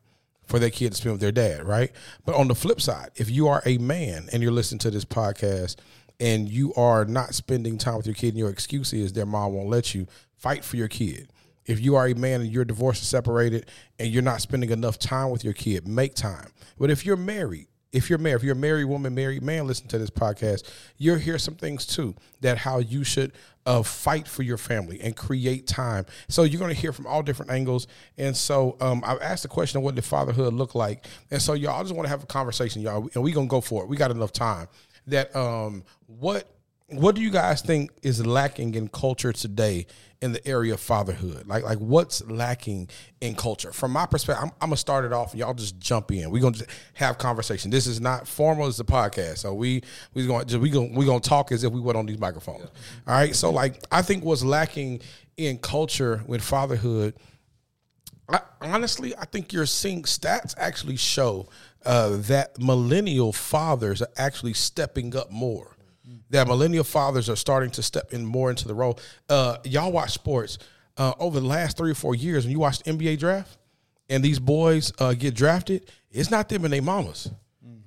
for 0.50 0.58
their 0.58 0.68
kid 0.68 0.90
to 0.90 0.98
spend 0.98 1.12
with 1.12 1.20
their 1.20 1.32
dad, 1.32 1.66
right? 1.66 1.92
But 2.26 2.34
on 2.34 2.48
the 2.48 2.54
flip 2.54 2.80
side, 2.80 3.10
if 3.14 3.30
you 3.30 3.46
are 3.46 3.62
a 3.64 3.78
man 3.78 4.28
and 4.32 4.42
you're 4.42 4.52
listening 4.52 4.80
to 4.80 4.90
this 4.90 5.04
podcast 5.04 5.76
and 6.18 6.48
you 6.48 6.74
are 6.74 7.04
not 7.04 7.34
spending 7.34 7.78
time 7.78 7.96
with 7.96 8.06
your 8.06 8.16
kid 8.16 8.30
and 8.30 8.38
your 8.38 8.50
excuse 8.50 8.92
is 8.92 9.12
their 9.12 9.26
mom 9.26 9.54
won't 9.54 9.70
let 9.70 9.94
you, 9.94 10.08
fight 10.36 10.64
for 10.64 10.76
your 10.76 10.88
kid. 10.88 11.30
If 11.66 11.80
you 11.80 11.94
are 11.94 12.08
a 12.08 12.14
man 12.14 12.40
and 12.40 12.50
you're 12.50 12.64
divorced 12.64 13.02
or 13.02 13.06
separated 13.06 13.66
and 14.00 14.10
you're 14.10 14.22
not 14.22 14.40
spending 14.40 14.70
enough 14.70 14.98
time 14.98 15.30
with 15.30 15.44
your 15.44 15.52
kid, 15.52 15.86
make 15.86 16.14
time. 16.14 16.50
But 16.78 16.90
if 16.90 17.06
you're 17.06 17.16
married, 17.16 17.68
if 17.92 18.08
you're 18.08 18.18
married, 18.18 18.36
if 18.36 18.42
you're 18.44 18.54
a 18.54 18.58
married 18.58 18.84
woman, 18.84 19.14
married 19.14 19.42
man, 19.42 19.66
listen 19.66 19.88
to 19.88 19.98
this 19.98 20.10
podcast. 20.10 20.70
You'll 20.96 21.18
hear 21.18 21.38
some 21.38 21.54
things 21.54 21.86
too 21.86 22.14
that 22.40 22.58
how 22.58 22.78
you 22.78 23.04
should 23.04 23.32
uh, 23.66 23.82
fight 23.82 24.26
for 24.26 24.42
your 24.42 24.56
family 24.56 25.00
and 25.00 25.16
create 25.16 25.66
time. 25.66 26.06
So 26.28 26.44
you're 26.44 26.60
going 26.60 26.74
to 26.74 26.80
hear 26.80 26.92
from 26.92 27.06
all 27.06 27.22
different 27.22 27.50
angles. 27.50 27.86
And 28.16 28.36
so 28.36 28.76
um, 28.80 29.02
I've 29.04 29.20
asked 29.20 29.42
the 29.42 29.48
question 29.48 29.78
of 29.78 29.84
what 29.84 29.94
did 29.94 30.04
fatherhood 30.04 30.54
look 30.54 30.74
like. 30.74 31.06
And 31.30 31.42
so 31.42 31.54
y'all 31.54 31.82
just 31.82 31.94
want 31.94 32.06
to 32.06 32.10
have 32.10 32.22
a 32.22 32.26
conversation, 32.26 32.82
y'all, 32.82 33.08
and 33.14 33.22
we're 33.22 33.34
gonna 33.34 33.46
go 33.46 33.60
for 33.60 33.82
it. 33.82 33.88
We 33.88 33.96
got 33.96 34.10
enough 34.10 34.32
time. 34.32 34.68
That 35.06 35.34
um, 35.34 35.84
what 36.06 36.48
what 36.88 37.14
do 37.14 37.22
you 37.22 37.30
guys 37.30 37.62
think 37.62 37.90
is 38.02 38.24
lacking 38.24 38.74
in 38.74 38.88
culture 38.88 39.32
today 39.32 39.86
in 40.22 40.32
the 40.32 40.46
area 40.46 40.74
of 40.74 40.80
fatherhood? 40.80 41.46
Like, 41.46 41.64
like 41.64 41.78
what's 41.78 42.22
lacking 42.26 42.88
in 43.20 43.34
culture? 43.34 43.72
From 43.72 43.92
my 43.92 44.06
perspective, 44.06 44.44
I'm, 44.44 44.52
I'm 44.60 44.68
gonna 44.68 44.76
start 44.76 45.04
it 45.04 45.12
off, 45.12 45.32
and 45.32 45.40
y'all 45.40 45.54
just 45.54 45.78
jump 45.78 46.12
in. 46.12 46.30
We're 46.30 46.42
gonna 46.42 46.56
just 46.56 46.70
have 46.94 47.18
conversation. 47.18 47.70
This 47.70 47.86
is 47.86 48.00
not 48.00 48.26
formal; 48.26 48.68
it's 48.68 48.80
a 48.80 48.84
podcast, 48.84 49.38
so 49.38 49.54
we 49.54 49.82
we 50.14 50.26
going 50.26 50.46
just 50.46 50.60
we 50.60 50.70
gonna 50.70 50.90
we 50.92 51.06
gonna 51.06 51.20
talk 51.20 51.52
as 51.52 51.64
if 51.64 51.72
we 51.72 51.80
went 51.80 51.98
on 51.98 52.06
these 52.06 52.18
microphones. 52.18 52.64
All 53.06 53.14
right. 53.14 53.34
So, 53.34 53.50
like, 53.50 53.82
I 53.90 54.02
think 54.02 54.24
what's 54.24 54.44
lacking 54.44 55.00
in 55.36 55.58
culture 55.58 56.22
with 56.26 56.42
fatherhood 56.42 57.14
I, 58.32 58.40
honestly, 58.60 59.16
I 59.16 59.24
think 59.24 59.52
you're 59.52 59.66
seeing 59.66 60.02
stats 60.02 60.54
actually 60.56 60.96
show 60.96 61.48
uh, 61.84 62.16
that 62.16 62.58
millennial 62.58 63.32
fathers 63.32 64.02
are 64.02 64.10
actually 64.16 64.54
stepping 64.54 65.16
up 65.16 65.30
more. 65.30 65.76
That 66.30 66.46
millennial 66.46 66.84
fathers 66.84 67.28
are 67.28 67.36
starting 67.36 67.70
to 67.72 67.82
step 67.82 68.12
in 68.12 68.24
more 68.24 68.50
into 68.50 68.68
the 68.68 68.74
role. 68.74 68.98
Uh, 69.28 69.58
y'all 69.64 69.92
watch 69.92 70.12
sports 70.12 70.58
uh, 70.96 71.12
over 71.18 71.40
the 71.40 71.46
last 71.46 71.76
three 71.76 71.90
or 71.90 71.94
four 71.94 72.14
years. 72.14 72.44
When 72.44 72.52
you 72.52 72.60
watch 72.60 72.78
the 72.80 72.92
NBA 72.92 73.18
draft 73.18 73.56
and 74.08 74.22
these 74.22 74.38
boys 74.38 74.92
uh, 74.98 75.14
get 75.14 75.34
drafted, 75.34 75.90
it's 76.10 76.30
not 76.30 76.48
them 76.48 76.64
and 76.64 76.72
their 76.72 76.82
mamas. 76.82 77.30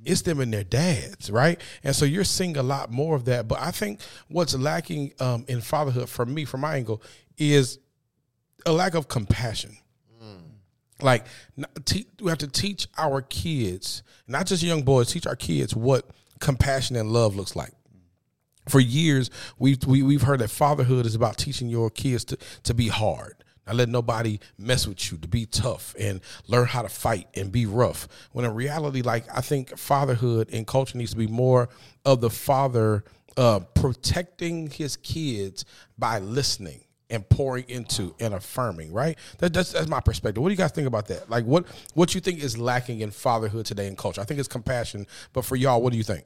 It's 0.05 0.21
them 0.21 0.41
and 0.41 0.53
their 0.53 0.65
dads, 0.65 1.31
right? 1.31 1.59
And 1.83 1.95
so 1.95 2.03
you're 2.05 2.25
seeing 2.25 2.57
a 2.57 2.63
lot 2.63 2.91
more 2.91 3.15
of 3.15 3.25
that. 3.25 3.47
But 3.47 3.61
I 3.61 3.71
think 3.71 4.01
what's 4.27 4.53
lacking 4.53 5.13
um, 5.19 5.45
in 5.47 5.61
fatherhood, 5.61 6.09
for 6.09 6.25
me, 6.25 6.43
from 6.43 6.61
my 6.61 6.75
angle, 6.75 7.01
is 7.37 7.79
a 8.65 8.71
lack 8.73 8.95
of 8.95 9.07
compassion. 9.07 9.77
Like 11.01 11.25
te- 11.85 12.07
we 12.21 12.29
have 12.29 12.37
to 12.39 12.47
teach 12.47 12.87
our 12.97 13.21
kids, 13.21 14.03
not 14.27 14.45
just 14.45 14.63
young 14.63 14.83
boys, 14.83 15.11
teach 15.11 15.27
our 15.27 15.35
kids 15.35 15.75
what 15.75 16.09
compassion 16.39 16.95
and 16.95 17.11
love 17.11 17.35
looks 17.35 17.55
like. 17.55 17.71
For 18.67 18.79
years, 18.79 19.29
we've 19.57 19.83
we, 19.85 20.03
we've 20.03 20.21
heard 20.21 20.39
that 20.39 20.49
fatherhood 20.49 21.05
is 21.05 21.15
about 21.15 21.37
teaching 21.37 21.69
your 21.69 21.89
kids 21.89 22.23
to, 22.25 22.37
to 22.63 22.73
be 22.73 22.87
hard. 22.87 23.43
Not 23.65 23.75
let 23.77 23.89
nobody 23.89 24.39
mess 24.57 24.87
with 24.87 25.11
you, 25.11 25.17
to 25.19 25.27
be 25.27 25.45
tough 25.45 25.95
and 25.97 26.19
learn 26.47 26.67
how 26.67 26.81
to 26.81 26.89
fight 26.89 27.27
and 27.35 27.51
be 27.51 27.65
rough. 27.65 28.07
When 28.31 28.45
in 28.45 28.53
reality, 28.53 29.01
like 29.01 29.25
I 29.33 29.41
think 29.41 29.77
fatherhood 29.77 30.49
and 30.51 30.67
culture 30.67 30.97
needs 30.97 31.11
to 31.11 31.17
be 31.17 31.27
more 31.27 31.69
of 32.05 32.21
the 32.21 32.29
father 32.29 33.03
uh, 33.37 33.61
protecting 33.73 34.69
his 34.69 34.97
kids 34.97 35.65
by 35.97 36.19
listening 36.19 36.81
and 37.09 37.27
pouring 37.29 37.65
into 37.67 38.15
and 38.19 38.33
affirming, 38.33 38.91
right? 38.91 39.17
That, 39.37 39.53
that's 39.53 39.71
that's 39.71 39.87
my 39.87 39.99
perspective. 39.99 40.41
What 40.41 40.49
do 40.49 40.53
you 40.53 40.57
guys 40.57 40.71
think 40.71 40.87
about 40.87 41.07
that? 41.07 41.29
Like, 41.29 41.45
what 41.45 41.65
what 41.93 42.15
you 42.15 42.21
think 42.21 42.43
is 42.43 42.57
lacking 42.57 43.01
in 43.01 43.11
fatherhood 43.11 43.65
today 43.65 43.87
in 43.87 43.95
culture? 43.95 44.21
I 44.21 44.23
think 44.23 44.39
it's 44.39 44.49
compassion, 44.49 45.07
but 45.31 45.45
for 45.45 45.55
y'all, 45.55 45.81
what 45.81 45.91
do 45.91 45.97
you 45.97 46.03
think? 46.03 46.25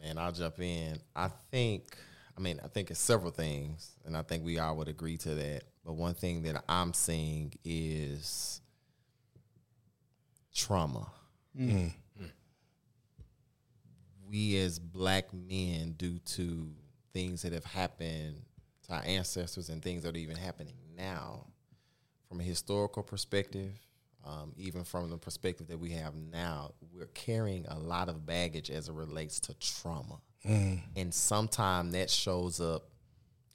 Man, 0.00 0.16
I'll 0.18 0.32
jump 0.32 0.58
in. 0.60 0.98
I 1.14 1.28
think, 1.50 1.96
I 2.36 2.40
mean, 2.40 2.58
I 2.64 2.68
think 2.68 2.90
it's 2.90 3.00
several 3.00 3.30
things, 3.30 3.90
and 4.06 4.16
I 4.16 4.22
think 4.22 4.44
we 4.44 4.58
all 4.58 4.76
would 4.78 4.88
agree 4.88 5.18
to 5.18 5.34
that. 5.34 5.64
But 5.84 5.92
one 5.94 6.14
thing 6.14 6.42
that 6.44 6.62
I'm 6.68 6.94
seeing 6.94 7.52
is 7.64 8.60
trauma. 10.54 11.06
Mm. 11.58 11.92
Mm. 12.20 12.30
We 14.28 14.58
as 14.58 14.78
black 14.78 15.34
men, 15.34 15.94
due 15.98 16.18
to 16.18 16.72
things 17.12 17.42
that 17.42 17.52
have 17.52 17.64
happened 17.64 18.36
to 18.86 18.94
our 18.94 19.02
ancestors 19.04 19.68
and 19.68 19.82
things 19.82 20.04
that 20.04 20.14
are 20.14 20.18
even 20.18 20.36
happening 20.36 20.76
now, 20.96 21.46
from 22.28 22.40
a 22.40 22.44
historical 22.44 23.02
perspective, 23.02 23.72
um, 24.24 24.52
even 24.56 24.84
from 24.84 25.10
the 25.10 25.16
perspective 25.16 25.68
that 25.68 25.78
we 25.78 25.90
have 25.90 26.14
now, 26.14 26.72
we're 26.92 27.06
carrying 27.06 27.66
a 27.66 27.78
lot 27.78 28.08
of 28.08 28.26
baggage 28.26 28.70
as 28.70 28.88
it 28.88 28.92
relates 28.92 29.40
to 29.40 29.54
trauma. 29.54 30.20
Mm. 30.46 30.80
And 30.96 31.14
sometimes 31.14 31.92
that 31.92 32.10
shows 32.10 32.60
up 32.60 32.90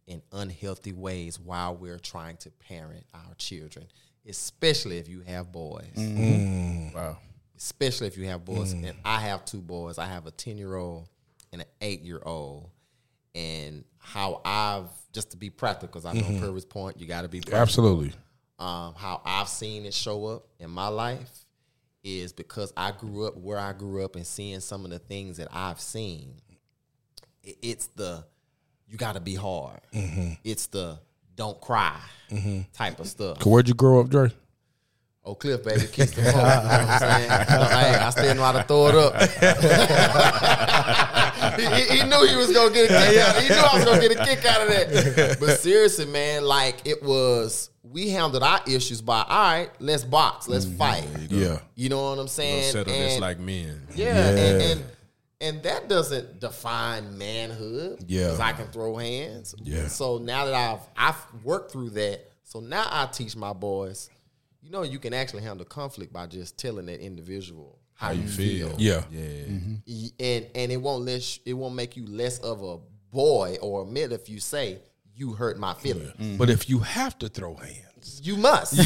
in 0.07 0.21
unhealthy 0.31 0.93
ways 0.93 1.39
while 1.39 1.75
we're 1.75 1.99
trying 1.99 2.37
to 2.37 2.51
parent 2.51 3.05
our 3.13 3.33
children, 3.37 3.85
especially 4.27 4.97
if 4.97 5.07
you 5.07 5.21
have 5.21 5.51
boys. 5.51 5.93
Mm. 5.95 6.17
Mm. 6.17 6.95
Wow. 6.95 7.17
Especially 7.57 8.07
if 8.07 8.17
you 8.17 8.25
have 8.27 8.43
boys. 8.43 8.73
And 8.73 8.93
I 9.03 9.19
have 9.21 9.45
two 9.45 9.61
boys. 9.61 9.97
I 9.97 10.05
have 10.05 10.25
a 10.25 10.31
10 10.31 10.57
year 10.57 10.75
old 10.75 11.07
and 11.51 11.61
an 11.61 11.67
eight 11.81 12.01
year 12.01 12.21
old. 12.23 12.69
And 13.33 13.83
how 13.97 14.41
I've, 14.45 14.89
just 15.11 15.31
to 15.31 15.37
be 15.37 15.49
practical, 15.49 15.87
because 15.87 16.05
I 16.05 16.13
know 16.13 16.21
mm-hmm. 16.21 16.39
Purvey's 16.39 16.65
Point, 16.65 16.99
you 16.99 17.07
got 17.07 17.23
to 17.23 17.27
be 17.27 17.39
practical 17.39 17.59
Absolutely. 17.59 18.13
Um, 18.59 18.93
how 18.95 19.21
I've 19.25 19.49
seen 19.49 19.85
it 19.85 19.93
show 19.93 20.25
up 20.27 20.47
in 20.59 20.69
my 20.69 20.87
life 20.87 21.45
is 22.03 22.31
because 22.33 22.71
I 22.77 22.91
grew 22.91 23.25
up 23.27 23.35
where 23.35 23.57
I 23.57 23.73
grew 23.73 24.05
up 24.05 24.15
and 24.15 24.25
seeing 24.25 24.59
some 24.59 24.85
of 24.85 24.91
the 24.91 24.99
things 24.99 25.37
that 25.37 25.47
I've 25.51 25.79
seen. 25.79 26.35
It's 27.43 27.87
the 27.87 28.25
you 28.87 28.97
got 28.97 29.13
to 29.13 29.19
be 29.19 29.35
hard. 29.35 29.81
It's 30.43 30.67
the 30.67 30.99
don't 31.35 31.59
cry 31.59 31.99
type 32.73 32.99
of 32.99 33.07
stuff. 33.07 33.45
Where'd 33.45 33.67
you 33.67 33.73
grow 33.73 33.99
up, 33.99 34.09
Dre? 34.09 34.31
Oak 35.25 35.39
Cliff, 35.39 35.63
baby, 35.63 35.87
kiss 35.91 36.11
the 36.11 36.21
floor. 36.21 36.33
You 36.33 36.37
know 36.37 36.43
what 36.43 36.71
I'm 36.71 36.99
saying? 36.99 37.29
hey, 37.29 37.95
I 37.95 38.09
still 38.11 38.35
know 38.35 38.43
how 38.43 38.51
to 38.51 38.63
throw 38.63 38.87
it 38.89 38.95
up. 38.95 39.15
he, 41.59 41.65
he- 41.65 41.97
he 41.97 42.03
knew 42.03 42.25
he 42.27 42.35
was 42.35 42.51
gonna 42.53 42.71
get 42.73 42.91
a 42.91 42.93
kick 42.93 43.17
out. 43.17 43.35
Of, 43.37 43.41
He 43.41 43.49
knew 43.49 43.55
I 43.55 43.75
was 43.75 43.85
gonna 43.85 44.01
get 44.01 44.11
a 44.11 44.23
kick 44.23 44.45
out 44.45 44.61
of 44.61 44.67
that. 44.69 45.37
But 45.39 45.59
seriously, 45.59 46.05
man, 46.05 46.43
like 46.43 46.85
it 46.85 47.01
was. 47.01 47.71
We 47.83 48.09
handled 48.09 48.43
our 48.43 48.59
issues 48.67 49.01
by 49.01 49.21
all 49.21 49.27
right. 49.27 49.69
Let's 49.79 50.03
box. 50.03 50.47
Let's 50.47 50.65
mm-hmm. 50.65 50.77
fight. 50.77 51.07
Yeah. 51.29 51.59
You 51.75 51.89
know 51.89 52.09
what 52.09 52.19
I'm 52.19 52.27
saying? 52.27 52.71
settle 52.73 52.93
this 52.93 53.19
like 53.19 53.39
men. 53.39 53.87
yeah, 53.95 54.29
And, 54.29 54.61
and 54.61 54.83
And 55.39 55.63
that 55.63 55.87
doesn't 55.87 56.39
define 56.41 57.17
manhood. 57.17 58.03
Yeah. 58.05 58.25
Because 58.25 58.39
I 58.41 58.51
can 58.51 58.67
throw 58.67 58.97
hands. 58.97 59.55
Yeah. 59.63 59.87
So 59.87 60.17
now 60.17 60.45
that 60.45 60.53
I've 60.53 60.81
I've 60.97 61.25
worked 61.43 61.71
through 61.71 61.91
that, 61.91 62.29
so 62.43 62.59
now 62.59 62.85
I 62.89 63.05
teach 63.07 63.35
my 63.35 63.53
boys, 63.53 64.09
you 64.65 64.71
know, 64.71 64.81
you 64.81 64.97
can 64.97 65.13
actually 65.13 65.43
handle 65.43 65.65
conflict 65.65 66.11
by 66.11 66.25
just 66.25 66.57
telling 66.57 66.87
that 66.87 66.99
individual 66.99 67.77
how, 67.93 68.11
you 68.11 68.27
feel. 68.27 68.73
Yeah. 68.79 69.03
Yeah. 69.11 69.21
Y- 69.21 69.27
mm-hmm. 69.47 70.05
and 70.19 70.47
and 70.55 70.71
it 70.71 70.77
won't 70.77 71.05
let 71.05 71.39
it 71.45 71.53
won't 71.53 71.75
make 71.75 71.95
you 71.95 72.05
less 72.07 72.39
of 72.39 72.63
a 72.63 72.79
boy 73.11 73.57
or 73.61 73.83
a 73.83 73.85
man 73.85 74.11
if 74.11 74.27
you 74.27 74.39
say 74.39 74.79
you 75.15 75.33
hurt 75.33 75.59
my 75.59 75.75
feelings. 75.75 76.37
But 76.37 76.49
if 76.49 76.67
you 76.67 76.79
have 76.79 77.17
to 77.19 77.29
throw 77.29 77.55
hands, 77.55 77.85
You 78.21 78.37
must. 78.37 78.73
and 78.79 78.85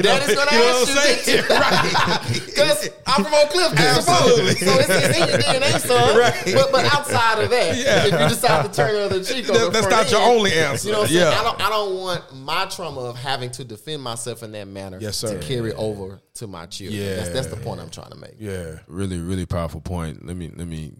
that 0.00 0.22
is 0.28 0.34
going 0.34 0.48
to 0.48 0.54
you 0.54 0.60
know 0.60 0.82
ask 0.82 0.88
what 0.88 0.98
I'm 0.98 1.10
you, 1.10 1.22
saying? 1.22 1.44
right? 1.50 2.42
Because 2.46 2.88
I'm 3.06 3.24
from 3.24 3.34
Oak 3.34 3.50
Cliff, 3.50 3.72
absolutely. 3.76 4.54
So 4.54 4.72
it's, 4.78 4.88
it's 4.88 5.18
in 5.18 5.28
your 5.28 5.38
DNA, 5.38 5.78
son. 5.80 6.16
Right. 6.18 6.42
But, 6.54 6.72
but 6.72 6.84
outside 6.94 7.42
of 7.42 7.50
that, 7.50 7.76
Yeah. 7.76 8.06
if 8.06 8.12
you 8.12 8.28
decide 8.28 8.64
to 8.64 8.72
turn 8.72 8.94
the 8.94 9.04
other 9.06 9.22
cheek, 9.24 9.46
That- 9.46 9.72
that's 9.72 9.88
not 9.88 10.10
your 10.10 10.20
only 10.20 10.52
answer. 10.52 10.88
You 10.88 10.92
know 10.94 11.00
what 11.00 11.10
I'm 11.10 11.14
saying? 11.14 11.32
Yeah. 11.32 11.40
I 11.40 11.44
don't. 11.44 11.60
I 11.60 11.68
don't 11.70 11.96
want 12.00 12.34
my 12.36 12.66
trauma 12.66 13.00
of 13.00 13.16
having 13.16 13.50
to 13.52 13.64
defend 13.64 14.02
myself 14.02 14.42
in 14.42 14.52
that 14.52 14.68
manner 14.68 14.98
Yes, 15.00 15.16
sir. 15.16 15.38
to 15.38 15.46
carry 15.46 15.72
over 15.72 16.20
to 16.34 16.46
my 16.46 16.66
children. 16.66 17.00
That's, 17.04 17.30
that's 17.30 17.46
the 17.48 17.56
point 17.56 17.80
I'm 17.80 17.90
trying 17.90 18.10
to 18.10 18.16
make. 18.16 18.34
yeah, 18.38 18.78
really 18.86 19.18
really 19.18 19.46
powerful 19.46 19.80
point 19.80 20.24
let 20.26 20.36
me 20.36 20.50
let 20.54 20.68
me 20.68 20.92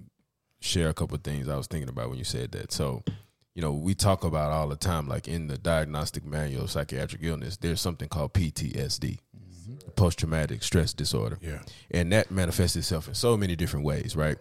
share 0.61 0.89
a 0.89 0.95
couple 0.95 1.15
of 1.15 1.23
things 1.23 1.49
i 1.49 1.57
was 1.57 1.67
thinking 1.67 1.89
about 1.89 2.09
when 2.09 2.19
you 2.19 2.25
said 2.25 2.51
that 2.53 2.73
so 2.73 3.05
you 3.57 3.63
know 3.63 3.73
we 3.73 3.95
talk 3.95 4.23
about 4.23 4.53
all 4.53 4.69
the 4.69 4.77
time 4.77 5.09
like 5.09 5.27
in 5.27 5.49
the 5.49 5.57
diagnostic 5.59 6.25
manual 6.25 6.65
of 6.65 6.71
psychiatric 6.71 7.23
illness 7.25 7.57
there's 7.57 7.81
something 7.81 8.09
called 8.09 8.33
ptsd 8.35 9.19
post-traumatic 9.97 10.63
stress 10.63 10.93
disorder. 10.93 11.39
Yeah. 11.41 11.61
and 11.91 12.13
that 12.13 12.31
manifests 12.31 12.77
itself 12.77 13.09
in 13.09 13.15
so 13.15 13.37
many 13.37 13.57
different 13.57 13.85
ways 13.85 14.15
right? 14.15 14.37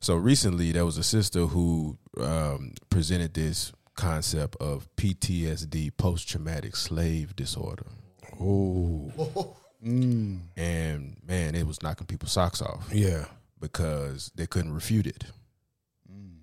So 0.00 0.14
recently 0.14 0.72
there 0.72 0.84
was 0.84 0.96
a 0.96 1.02
sister 1.02 1.46
who 1.46 1.98
um, 2.18 2.72
presented 2.88 3.34
this 3.34 3.72
concept 3.96 4.56
of 4.60 4.88
ptsd 4.96 5.90
post-traumatic 5.96 6.76
slave 6.76 7.34
disorder. 7.34 7.86
Ooh, 8.40 9.12
and 9.82 11.16
man 11.26 11.54
it 11.54 11.66
was 11.66 11.82
knocking 11.82 12.06
people's 12.06 12.32
socks 12.32 12.62
off. 12.62 12.88
Yeah. 12.92 13.24
because 13.60 14.30
they 14.36 14.46
couldn't 14.46 14.72
refute 14.72 15.06
it. 15.06 15.24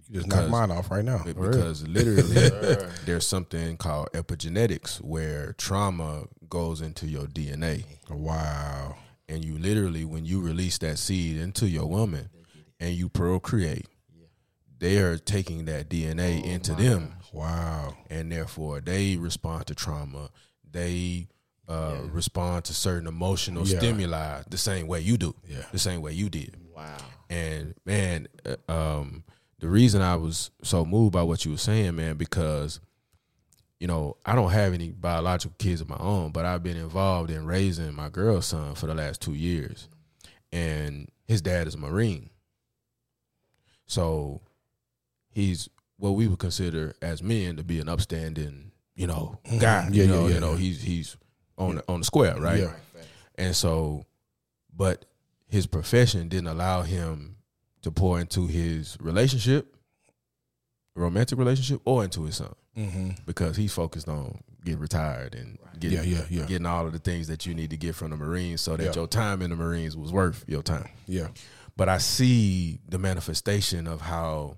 You 0.10 0.16
just 0.20 0.30
Because- 0.30 0.50
mine 0.52 0.72
off 0.72 0.92
right 0.92 1.04
now. 1.06 1.24
Be- 1.24 1.34
Because 1.34 1.88
literally, 1.88 2.88
there's 3.06 3.26
something 3.28 3.78
called 3.78 4.10
epigenetics 4.14 5.02
where 5.02 5.54
trauma 5.54 6.26
goes 6.50 6.82
into 6.82 7.08
your 7.08 7.26
DNA. 7.28 7.86
Wow. 8.10 8.98
And 9.30 9.44
you 9.44 9.58
literally, 9.58 10.04
when 10.06 10.26
you 10.26 10.42
release 10.42 10.78
that 10.80 11.00
seed 11.00 11.38
into 11.38 11.68
your 11.68 11.86
woman 11.88 12.30
and 12.80 12.94
you 12.94 13.10
procreate, 13.10 13.88
they 14.80 14.98
are 14.98 15.18
taking 15.18 15.66
that 15.66 15.90
DNA 15.90 16.44
into 16.44 16.74
them. 16.76 17.14
Wow. 17.32 17.96
And 18.10 18.32
therefore, 18.32 18.82
they 18.82 19.16
respond 19.16 19.68
to 19.68 19.76
trauma. 19.76 20.30
They 20.70 21.28
uh, 21.70 22.00
respond 22.12 22.66
to 22.66 22.74
certain 22.74 23.08
emotional 23.08 23.66
Yeah. 23.66 23.78
stimuli 23.80 24.42
the 24.50 24.58
same 24.58 24.86
way 24.88 25.00
you 25.00 25.18
do. 25.18 25.34
Yeah. 25.48 25.64
The 25.72 25.80
same 25.80 26.02
way 26.02 26.12
you 26.12 26.30
did. 26.30 26.58
Wow. 26.76 26.98
And 27.30 27.74
man, 27.86 28.28
uh, 28.46 28.72
um, 28.72 29.24
the 29.64 29.70
reason 29.70 30.02
I 30.02 30.18
was 30.18 30.52
so 30.62 30.84
moved 30.84 31.14
by 31.14 31.24
what 31.24 31.46
you 31.46 31.52
were 31.52 31.58
saying, 31.58 31.96
man, 31.96 32.18
because 32.18 32.82
you 33.80 33.88
know 33.88 34.18
I 34.26 34.36
don't 34.36 34.52
have 34.52 34.74
any 34.74 34.90
biological 34.90 35.56
kids 35.58 35.80
of 35.80 35.88
my 35.88 35.96
own, 35.98 36.34
but 36.34 36.44
I've 36.44 36.64
been 36.64 36.76
involved 36.76 37.32
in 37.32 37.46
raising 37.46 37.94
my 37.96 38.10
girl's 38.10 38.46
son 38.46 38.76
for 38.76 38.88
the 38.88 38.94
last 38.94 39.22
two 39.22 39.34
years, 39.34 39.88
and 40.52 41.10
his 41.24 41.42
dad 41.42 41.66
is 41.66 41.76
a 41.76 41.78
Marine, 41.78 42.30
so 43.86 44.42
he's 45.32 45.70
what 45.96 46.12
we 46.12 46.28
would 46.28 46.40
consider 46.40 46.94
as 47.02 47.24
men 47.24 47.56
to 47.56 47.64
be 47.64 47.80
an 47.80 47.88
upstanding, 47.88 48.74
you 48.96 49.08
know, 49.08 49.40
mm-hmm. 49.46 49.60
guy. 49.60 49.88
Yeah, 49.94 50.04
you 50.04 50.04
yeah, 50.04 50.10
know, 50.10 50.28
yeah, 50.28 50.34
you 50.34 50.40
know, 50.42 50.56
he's 50.56 50.82
he's 50.82 51.16
on 51.58 51.76
the, 51.76 51.84
on 51.88 52.02
the 52.02 52.06
square, 52.06 52.36
right? 52.36 52.60
Yeah. 52.60 52.74
And 53.36 53.56
so, 53.56 54.04
but 54.76 55.06
his 55.48 55.68
profession 55.68 56.28
didn't 56.28 56.48
allow 56.48 56.82
him 56.82 57.38
to 57.84 57.92
pour 57.92 58.20
into 58.20 58.48
his 58.48 58.98
relationship, 59.00 59.76
romantic 60.96 61.38
relationship, 61.38 61.82
or 61.86 62.04
into 62.04 62.24
his 62.24 62.38
son 62.38 62.54
Mm-hmm. 62.78 63.10
because 63.28 63.56
he's 63.56 63.72
focused 63.72 64.08
on 64.10 64.40
getting 64.66 64.80
retired 64.80 65.36
and 65.36 65.60
getting, 65.80 66.00
Yeah, 66.00 66.04
yeah, 66.04 66.26
yeah. 66.28 66.46
getting 66.48 66.66
all 66.66 66.88
of 66.88 66.94
the 66.94 66.98
things 66.98 67.28
that 67.28 67.46
you 67.46 67.54
need 67.54 67.70
to 67.70 67.78
get 67.78 67.94
from 67.94 68.10
the 68.10 68.18
Marines 68.18 68.62
so 68.62 68.76
that 68.76 68.84
Yeah. 68.84 68.94
your 68.96 69.06
time 69.08 69.44
in 69.44 69.52
the 69.52 69.56
Marines 69.56 69.96
was 69.96 70.12
worth 70.12 70.44
your 70.48 70.64
time. 70.64 70.90
Yeah. 71.06 71.28
But 71.78 71.88
I 71.88 72.00
see 72.00 72.80
the 72.90 72.98
manifestation 72.98 73.86
of 73.86 74.02
how 74.02 74.58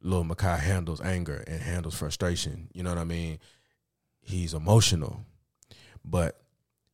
Lil 0.00 0.24
Makai 0.24 0.58
handles 0.58 1.02
anger 1.02 1.44
and 1.46 1.60
handles 1.60 1.94
frustration. 1.94 2.68
You 2.72 2.82
know 2.82 2.90
what 2.90 2.98
I 2.98 3.04
mean? 3.04 3.38
He's 4.22 4.54
emotional, 4.54 5.26
but 6.06 6.40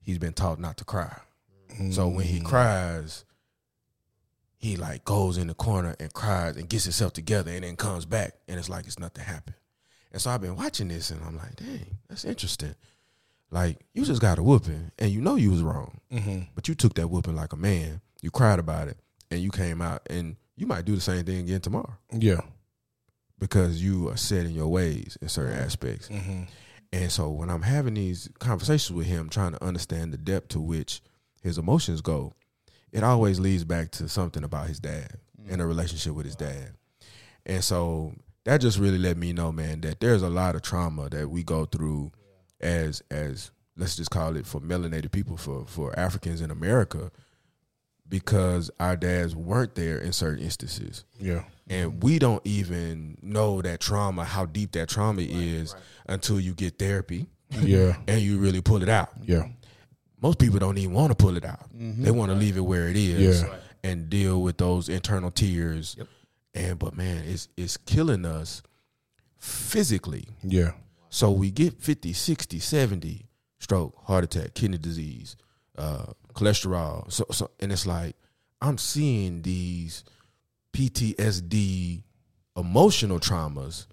he's 0.00 0.18
been 0.18 0.32
taught 0.32 0.58
not 0.58 0.76
to 0.78 0.84
cry. 0.84 1.20
So 1.92 2.08
when 2.08 2.26
Mm. 2.26 2.30
he 2.30 2.40
cries, 2.40 3.24
he 4.60 4.76
like 4.76 5.04
goes 5.04 5.36
in 5.38 5.46
the 5.48 5.54
corner 5.54 5.96
and 5.98 6.12
cries 6.12 6.56
and 6.56 6.68
gets 6.68 6.84
himself 6.84 7.12
together 7.14 7.50
and 7.50 7.64
then 7.64 7.76
comes 7.76 8.04
back 8.04 8.34
and 8.46 8.58
it's 8.58 8.68
like 8.68 8.86
it's 8.86 8.98
nothing 8.98 9.24
happened. 9.24 9.56
And 10.12 10.20
so 10.20 10.30
I've 10.30 10.40
been 10.42 10.54
watching 10.56 10.88
this 10.88 11.10
and 11.10 11.22
I'm 11.24 11.36
like, 11.36 11.56
dang, 11.56 11.86
that's 12.08 12.24
interesting. 12.24 12.74
Like 13.50 13.78
you 13.94 14.04
just 14.04 14.20
got 14.20 14.38
a 14.38 14.42
whooping 14.42 14.92
and 14.98 15.10
you 15.10 15.20
know 15.20 15.34
you 15.36 15.50
was 15.50 15.62
wrong, 15.62 15.98
Mm-hmm. 16.12 16.40
but 16.54 16.68
you 16.68 16.74
took 16.74 16.94
that 16.94 17.08
whooping 17.08 17.34
like 17.36 17.52
a 17.52 17.56
man. 17.56 18.00
You 18.20 18.30
cried 18.30 18.58
about 18.58 18.88
it 18.88 18.98
and 19.30 19.40
you 19.40 19.50
came 19.50 19.80
out 19.80 20.02
and 20.10 20.36
you 20.56 20.66
might 20.66 20.84
do 20.84 20.94
the 20.94 21.00
same 21.00 21.24
thing 21.24 21.38
again 21.40 21.60
tomorrow 21.62 21.96
Yeah. 22.12 22.42
because 23.38 23.82
you 23.82 24.08
are 24.10 24.16
set 24.16 24.44
in 24.46 24.52
your 24.52 24.68
ways 24.68 25.16
in 25.22 25.28
certain 25.28 25.56
aspects. 25.58 26.08
Mm-hmm. 26.08 26.42
And 26.92 27.10
so 27.12 27.30
when 27.30 27.48
I'm 27.50 27.62
having 27.62 27.94
these 27.94 28.28
conversations 28.40 28.94
with 28.96 29.06
him, 29.06 29.28
trying 29.28 29.52
to 29.52 29.64
understand 29.64 30.12
the 30.12 30.18
depth 30.18 30.48
to 30.48 30.60
which 30.60 31.00
his 31.40 31.56
emotions 31.56 32.00
go, 32.02 32.34
it 32.92 33.02
always 33.04 33.38
leads 33.40 33.64
back 33.64 33.90
to 33.92 34.08
something 34.08 34.44
about 34.44 34.66
his 34.68 34.80
dad 34.80 35.12
and 35.48 35.60
a 35.60 35.66
relationship 35.66 36.12
with 36.14 36.26
his 36.26 36.36
dad. 36.36 36.72
And 37.46 37.62
so 37.64 38.14
that 38.44 38.60
just 38.60 38.78
really 38.78 38.98
let 38.98 39.16
me 39.16 39.32
know, 39.32 39.52
man, 39.52 39.80
that 39.82 40.00
there's 40.00 40.22
a 40.22 40.28
lot 40.30 40.54
of 40.54 40.62
trauma 40.62 41.08
that 41.10 41.28
we 41.30 41.42
go 41.42 41.64
through 41.64 42.12
as 42.60 43.02
as 43.10 43.50
let's 43.76 43.96
just 43.96 44.10
call 44.10 44.36
it 44.36 44.46
for 44.46 44.60
melanated 44.60 45.10
people, 45.12 45.36
for 45.36 45.64
for 45.66 45.98
Africans 45.98 46.40
in 46.40 46.50
America, 46.50 47.10
because 48.08 48.70
our 48.80 48.96
dads 48.96 49.34
weren't 49.36 49.74
there 49.74 49.98
in 49.98 50.12
certain 50.12 50.44
instances 50.44 51.04
Yeah. 51.18 51.44
and 51.68 52.02
we 52.02 52.18
don't 52.18 52.44
even 52.44 53.16
know 53.22 53.62
that 53.62 53.80
trauma, 53.80 54.24
how 54.24 54.46
deep 54.46 54.72
that 54.72 54.88
trauma 54.88 55.22
is, 55.22 55.74
until 56.08 56.40
you 56.40 56.52
get 56.54 56.78
therapy 56.78 57.26
Yeah. 57.50 57.96
and 58.08 58.20
you 58.20 58.38
really 58.38 58.60
pull 58.60 58.82
it 58.82 58.88
out. 58.88 59.10
Yeah. 59.22 59.48
Most 60.22 60.38
people 60.38 60.58
don't 60.58 60.76
even 60.78 60.94
want 60.94 61.10
to 61.10 61.14
pull 61.14 61.36
it 61.36 61.44
out; 61.44 61.66
they 61.72 62.10
want 62.10 62.30
to 62.30 62.36
leave 62.36 62.56
it 62.56 62.60
where 62.60 62.88
it 62.88 62.96
is 62.96 63.42
Yeah. 63.42 63.56
and 63.82 64.10
deal 64.10 64.42
with 64.42 64.58
those 64.58 64.88
internal 64.88 65.30
tears. 65.30 65.96
And 66.54 66.78
but 66.78 66.96
man, 66.96 67.24
it's 67.26 67.48
it's 67.56 67.76
killing 67.76 68.24
us 68.24 68.62
physically. 69.38 70.28
Yeah. 70.42 70.72
So 71.08 71.30
we 71.30 71.50
get 71.50 71.80
50, 71.82 72.12
60, 72.12 72.58
70 72.60 73.26
stroke, 73.58 73.96
heart 74.04 74.24
attack, 74.24 74.54
kidney 74.54 74.78
disease, 74.78 75.36
uh, 75.76 76.06
cholesterol. 76.34 77.10
So, 77.10 77.24
so 77.30 77.50
and 77.60 77.72
it's 77.72 77.86
like 77.86 78.16
I'm 78.60 78.78
seeing 78.78 79.42
these 79.42 80.04
PTSD 80.72 82.02
emotional 82.56 83.18
traumas 83.20 83.86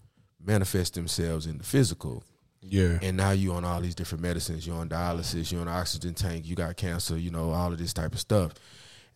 manifest 0.43 0.93
themselves 0.95 1.45
in 1.45 1.57
the 1.57 1.63
physical. 1.63 2.23
Yeah. 2.69 2.99
And 3.01 3.17
now 3.17 3.31
you 3.31 3.53
on 3.53 3.65
all 3.65 3.81
these 3.81 3.95
different 3.95 4.21
medicines, 4.21 4.65
you're 4.65 4.77
on 4.77 4.89
dialysis, 4.89 5.51
you're 5.51 5.61
on 5.61 5.67
an 5.67 5.73
oxygen 5.73 6.13
tank, 6.13 6.45
you 6.45 6.55
got 6.55 6.75
cancer, 6.77 7.17
you 7.17 7.31
know, 7.31 7.51
all 7.51 7.71
of 7.71 7.77
this 7.77 7.93
type 7.93 8.13
of 8.13 8.19
stuff. 8.19 8.53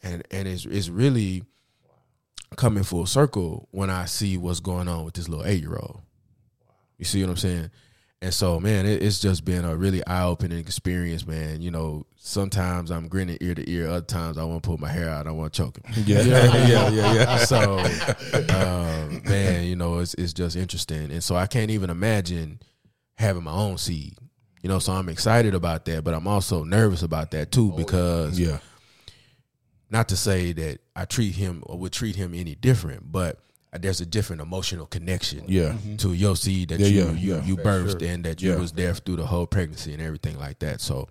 And 0.03 0.23
and 0.31 0.47
it's 0.47 0.65
it's 0.65 0.89
really 0.89 1.43
coming 2.57 2.83
full 2.83 3.05
circle 3.05 3.67
when 3.71 3.89
I 3.89 4.05
see 4.05 4.37
what's 4.37 4.59
going 4.59 4.87
on 4.87 5.05
with 5.05 5.13
this 5.13 5.29
little 5.29 5.45
eight 5.45 5.61
year 5.61 5.75
old. 5.75 6.01
You 6.97 7.05
see 7.05 7.21
what 7.23 7.29
I'm 7.29 7.37
saying? 7.37 7.71
And 8.23 8.31
so, 8.31 8.59
man, 8.59 8.85
it, 8.85 9.01
it's 9.01 9.19
just 9.19 9.43
been 9.45 9.65
a 9.65 9.75
really 9.75 10.05
eye 10.05 10.23
opening 10.23 10.59
experience, 10.59 11.25
man. 11.25 11.61
You 11.61 11.71
know, 11.71 12.05
sometimes 12.17 12.91
I'm 12.91 13.07
grinning 13.07 13.39
ear 13.41 13.55
to 13.55 13.67
ear, 13.69 13.89
other 13.89 14.05
times 14.05 14.37
I 14.37 14.43
want 14.43 14.61
to 14.61 14.67
pull 14.67 14.77
my 14.77 14.89
hair 14.89 15.09
out, 15.09 15.25
I 15.25 15.31
want 15.31 15.53
to 15.53 15.63
choke 15.63 15.77
him. 15.77 16.03
Yeah. 16.05 16.21
yeah. 16.67 16.89
Yeah. 16.89 17.13
Yeah. 17.13 17.37
So, 17.37 17.79
um, 18.53 19.23
man, 19.23 19.63
you 19.65 19.75
know, 19.75 19.97
it's 19.99 20.13
it's 20.15 20.33
just 20.33 20.55
interesting, 20.55 21.11
and 21.11 21.23
so 21.23 21.35
I 21.35 21.47
can't 21.47 21.71
even 21.71 21.89
imagine 21.89 22.59
having 23.21 23.43
my 23.43 23.53
own 23.53 23.77
seed. 23.77 24.17
You 24.61 24.69
know, 24.69 24.79
so 24.79 24.91
I'm 24.93 25.09
excited 25.09 25.55
about 25.55 25.85
that, 25.85 26.03
but 26.03 26.13
I'm 26.13 26.27
also 26.27 26.63
nervous 26.63 27.01
about 27.01 27.31
that 27.31 27.51
too 27.51 27.71
oh, 27.73 27.77
because 27.77 28.39
Yeah. 28.39 28.59
not 29.89 30.09
to 30.09 30.17
say 30.17 30.53
that 30.53 30.79
I 30.95 31.05
treat 31.05 31.35
him 31.35 31.63
or 31.65 31.77
would 31.79 31.93
treat 31.93 32.15
him 32.15 32.33
any 32.35 32.53
different, 32.55 33.11
but 33.11 33.39
there's 33.79 34.01
a 34.01 34.05
different 34.05 34.41
emotional 34.41 34.85
connection 34.85 35.45
Yeah. 35.47 35.69
Mm-hmm. 35.73 35.95
to 35.97 36.13
your 36.13 36.35
seed 36.35 36.69
that 36.69 36.79
Yeah, 36.79 36.87
you 36.87 37.01
yeah, 37.05 37.11
you, 37.11 37.35
yeah. 37.35 37.43
you 37.45 37.57
birthed 37.57 38.01
and 38.07 38.23
that 38.25 38.41
you 38.41 38.51
Yeah. 38.51 38.57
was 38.57 38.73
there 38.73 38.93
through 38.93 39.15
the 39.15 39.25
whole 39.25 39.47
pregnancy 39.47 39.93
and 39.93 40.01
everything 40.01 40.37
like 40.37 40.59
that. 40.59 40.81
So 40.81 41.07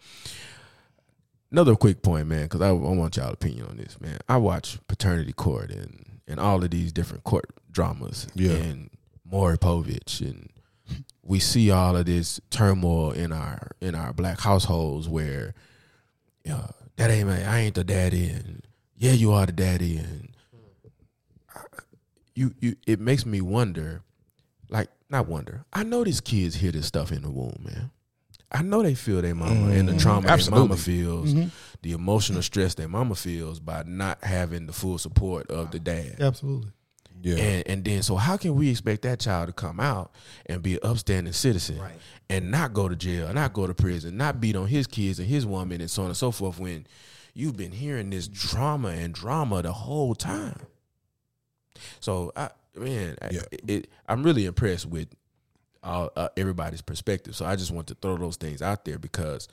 another 1.51 1.75
quick 1.75 2.03
point, 2.03 2.29
man, 2.29 2.45
because 2.45 2.61
I, 2.61 2.69
I 2.69 2.73
want 2.73 3.17
y'all 3.17 3.33
opinion 3.33 3.67
on 3.67 3.77
this, 3.79 4.01
man. 4.01 4.19
I 4.29 4.37
watch 4.37 4.79
paternity 4.89 5.33
court 5.33 5.71
and 5.71 6.07
and 6.29 6.39
all 6.39 6.63
of 6.63 6.71
these 6.71 6.93
different 6.93 7.25
court 7.25 7.47
dramas, 7.73 8.29
Yeah. 8.37 8.53
and 8.53 8.91
Maury 9.25 9.59
Povich, 9.59 10.21
and 10.21 10.49
we 11.23 11.39
see 11.39 11.71
all 11.71 11.97
of 11.97 12.07
this 12.07 12.41
turmoil 12.51 13.13
in 13.13 13.33
our 13.33 13.73
in 13.81 13.95
our 13.95 14.13
black 14.13 14.41
households 14.41 15.09
where, 15.09 15.55
uh, 16.51 16.69
that 16.97 17.11
ain't 17.11 17.29
my, 17.29 17.43
I 17.45 17.61
ain't 17.61 17.75
the 17.75 17.85
daddy, 17.85 18.29
and 18.29 18.63
yeah, 18.97 19.13
you 19.13 19.33
are 19.33 19.47
the 19.47 19.53
daddy, 19.53 19.97
and 19.97 20.31
I, 21.55 21.61
you 22.35 22.55
you 22.61 22.77
it 22.87 23.01
makes 23.01 23.25
me 23.25 23.41
wonder, 23.41 24.03
like 24.69 24.89
not 25.09 25.29
wonder. 25.29 25.65
I 25.73 25.83
know 25.83 26.05
these 26.05 26.21
kids 26.21 26.57
hear 26.57 26.73
this 26.73 26.87
stuff 26.87 27.13
in 27.13 27.23
the 27.23 27.31
womb, 27.31 27.63
man. 27.65 27.91
I 28.53 28.63
know 28.63 28.83
they 28.83 28.95
feel 28.95 29.23
their 29.23 29.35
mama 29.35 29.71
and 29.71 29.89
the 29.89 29.97
trauma 29.97 30.27
their 30.27 30.51
mama 30.51 30.77
feels, 30.77 31.33
the 31.83 31.93
emotional 31.93 32.43
stress 32.43 32.75
their 32.75 32.89
mama 32.89 33.15
feels 33.15 33.61
by 33.61 33.85
not 33.87 34.25
having 34.25 34.67
the 34.67 34.73
full 34.73 34.99
support 34.99 35.49
of 35.51 35.71
the 35.71 35.79
dad. 35.79 36.17
Absolutely. 36.21 36.73
Yeah. 37.23 37.37
And 37.37 37.69
and 37.69 37.85
then 37.85 38.03
so 38.03 38.17
how 38.17 38.37
can 38.37 38.55
we 38.55 38.71
expect 38.71 39.03
that 39.03 39.21
child 39.21 39.49
to 39.49 39.53
come 39.53 39.79
out 39.81 40.13
and 40.47 40.63
be 40.63 40.75
an 40.75 40.81
upstanding 40.83 41.33
citizen 41.33 41.79
and 42.29 42.51
not 42.51 42.73
go 42.73 42.89
to 42.89 42.97
jail, 42.97 43.33
not 43.35 43.53
go 43.53 43.67
to 43.67 43.75
prison, 43.75 44.17
not 44.17 44.41
beat 44.41 44.57
on 44.57 44.67
his 44.69 44.87
kids 44.87 45.19
and 45.19 45.29
his 45.29 45.45
woman 45.45 45.81
and 45.81 45.91
so 45.91 46.03
on 46.03 46.09
and 46.09 46.17
so 46.17 46.31
forth 46.31 46.59
when 46.59 46.87
you've 47.35 47.57
been 47.57 47.73
hearing 47.73 48.11
this 48.11 48.27
drama 48.29 48.89
and 48.89 49.13
drama 49.15 49.63
the 49.63 49.73
whole 49.73 50.15
time. 50.15 50.61
So 52.01 52.33
I 52.37 52.51
man, 52.77 53.17
I- 53.21 53.31
Yeah. 53.33 53.41
it, 53.51 53.61
it, 53.71 53.91
I'm 54.09 54.23
really 54.23 54.47
impressed 54.47 54.87
with 54.87 55.09
all, 55.83 56.11
uh, 56.17 56.29
everybody's 56.37 56.83
perspective. 56.83 57.35
So 57.35 57.45
I 57.47 57.57
just 57.57 57.71
want 57.71 57.87
to 57.89 57.95
throw 57.95 58.17
those 58.17 58.37
things 58.37 58.61
out 58.63 58.85
there 58.85 58.99
because 58.99 59.49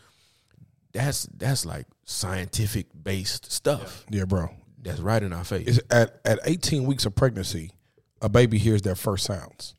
that's 0.94 1.24
that's 1.38 1.66
like 1.66 1.86
scientific 2.06 2.88
based 3.04 3.52
stuff 3.52 4.06
yeah, 4.10 4.24
bro. 4.26 4.50
That's 4.82 5.00
right 5.00 5.22
in 5.22 5.34
our 5.34 5.44
face. 5.44 5.68
Is 5.68 5.82
at 5.90 6.20
at 6.26 6.40
18 6.46 6.86
weeks 6.86 7.06
of 7.06 7.16
pregnancy, 7.16 7.72
a 8.22 8.30
baby 8.30 8.58
hears 8.58 8.82
their 8.82 8.96
first 8.96 9.26
sounds. 9.26 9.76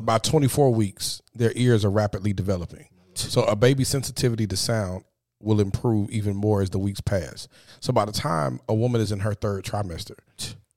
By 0.00 0.18
24 0.18 0.72
weeks, 0.72 1.20
their 1.34 1.52
ears 1.56 1.84
are 1.84 1.90
rapidly 1.90 2.32
developing. 2.32 2.86
So 3.14 3.42
a 3.42 3.54
baby's 3.56 3.88
sensitivity 3.88 4.46
to 4.46 4.56
sound 4.56 5.04
will 5.42 5.60
improve 5.60 6.10
even 6.10 6.36
more 6.36 6.62
as 6.62 6.70
the 6.70 6.78
weeks 6.78 7.00
pass. 7.00 7.48
So 7.80 7.92
by 7.92 8.04
the 8.06 8.12
time 8.12 8.60
a 8.68 8.74
woman 8.74 9.00
is 9.00 9.12
in 9.12 9.20
her 9.20 9.34
third 9.34 9.64
trimester, 9.64 10.16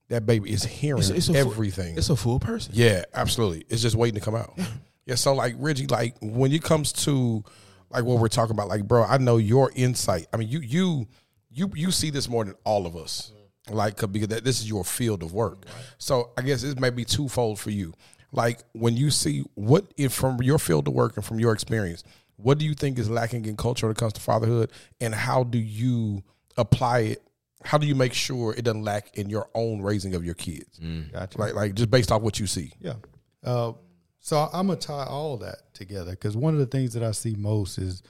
that 0.10 0.26
baby 0.26 0.52
is 0.52 0.64
hearing 0.64 1.00
It's 1.00 1.10
it's 1.10 1.30
a 1.30 1.34
full- 1.34 1.52
everything. 1.52 1.98
It's 1.98 2.10
a 2.10 2.16
full 2.16 2.40
person. 2.40 2.74
Yeah, 2.76 3.04
absolutely. 3.14 3.66
It's 3.70 3.82
just 3.82 3.96
waiting 3.96 4.20
to 4.20 4.24
come 4.26 4.36
out. 4.36 4.58
Yeah. 5.06 5.16
so 5.16 5.34
like 5.34 5.56
Reggie, 5.58 5.88
like 5.88 6.16
when 6.22 6.54
it 6.54 6.64
comes 6.64 6.94
to 7.06 7.44
like 7.90 8.06
what 8.06 8.20
we're 8.20 8.30
talking 8.30 8.56
about, 8.56 8.70
like 8.70 8.88
bro, 8.88 9.04
I 9.04 9.18
know 9.18 9.36
your 9.36 9.70
insight. 9.76 10.28
I 10.34 10.38
mean, 10.38 10.48
you 10.48 10.60
you 10.62 11.08
you 11.52 11.70
you 11.76 11.92
see 11.92 12.10
this 12.10 12.30
more 12.30 12.46
than 12.46 12.56
all 12.64 12.86
of 12.88 12.96
us. 12.96 13.34
Like 13.69 13.97
'cause- 13.97 14.10
because 14.10 14.28
that, 14.30 14.43
this 14.43 14.60
is 14.60 14.67
your 14.67 14.84
field 14.84 15.23
of 15.23 15.34
work. 15.34 15.65
So 15.97 16.32
I 16.38 16.41
guess 16.41 16.62
this 16.62 16.76
may 16.78 16.89
be 16.89 17.06
twofold 17.06 17.60
for 17.60 17.69
you. 17.69 17.93
Like 18.32 18.63
when 18.73 18.97
you 18.97 19.10
see 19.12 19.45
what 19.56 19.86
if 19.95 20.12
from 20.13 20.41
your 20.41 20.60
field 20.60 20.88
of 20.88 20.93
work 20.93 21.15
and 21.17 21.26
from 21.26 21.39
your 21.39 21.54
experience, 21.54 22.04
what 22.36 22.58
do 22.58 22.65
you 22.65 22.73
think 22.73 22.97
is 22.99 23.10
lacking 23.10 23.45
in 23.45 23.56
culture 23.56 23.86
when 23.86 23.91
it 23.91 23.97
comes 23.97 24.13
to 24.13 24.21
fatherhood, 24.21 24.71
and 24.99 25.13
how 25.13 25.43
do 25.43 25.58
you 25.60 26.23
apply 26.58 26.99
it? 26.99 27.23
How 27.63 27.78
do 27.78 27.88
you 27.88 27.95
make 27.95 28.13
sure 28.13 28.54
it 28.54 28.63
doesn't 28.63 28.84
lack 28.84 29.15
in 29.17 29.30
your 29.30 29.47
own 29.56 29.82
raising 29.82 30.15
of 30.15 30.26
your 30.26 30.34
kids? 30.34 30.80
Gotcha. 31.13 31.38
Like 31.38 31.54
like 31.54 31.76
just 31.76 31.89
based 31.91 32.12
off 32.12 32.21
what 32.21 32.39
you 32.39 32.47
see. 32.47 32.73
Yeah. 32.82 32.95
Uh, 33.43 33.73
so 34.19 34.49
I'm 34.52 34.67
gonna 34.67 34.80
tie 34.80 35.06
all 35.06 35.38
that 35.38 35.73
together 35.73 36.12
because 36.12 36.36
one 36.36 36.54
of 36.54 36.60
the 36.60 36.65
things 36.65 36.93
that 36.95 37.04
I 37.04 37.12
see 37.12 37.36
most 37.36 37.78
is 37.78 38.02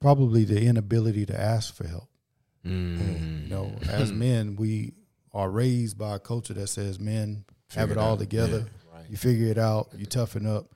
probably 0.00 0.44
the 0.44 0.60
inability 0.62 1.24
to 1.26 1.40
ask 1.40 1.74
for 1.74 1.86
help. 1.88 2.08
You 2.68 3.48
know, 3.48 3.72
as 3.88 4.12
men, 4.12 4.56
we 4.56 4.94
are 5.32 5.50
raised 5.50 5.98
by 5.98 6.16
a 6.16 6.18
culture 6.18 6.54
that 6.54 6.68
says 6.68 6.98
men 6.98 7.44
have 7.74 7.90
it 7.90 7.98
all 7.98 8.16
together. 8.16 8.66
You 9.08 9.16
figure 9.16 9.46
it 9.48 9.58
out. 9.58 9.88
You 9.96 10.06
toughen 10.06 10.46
up, 10.46 10.74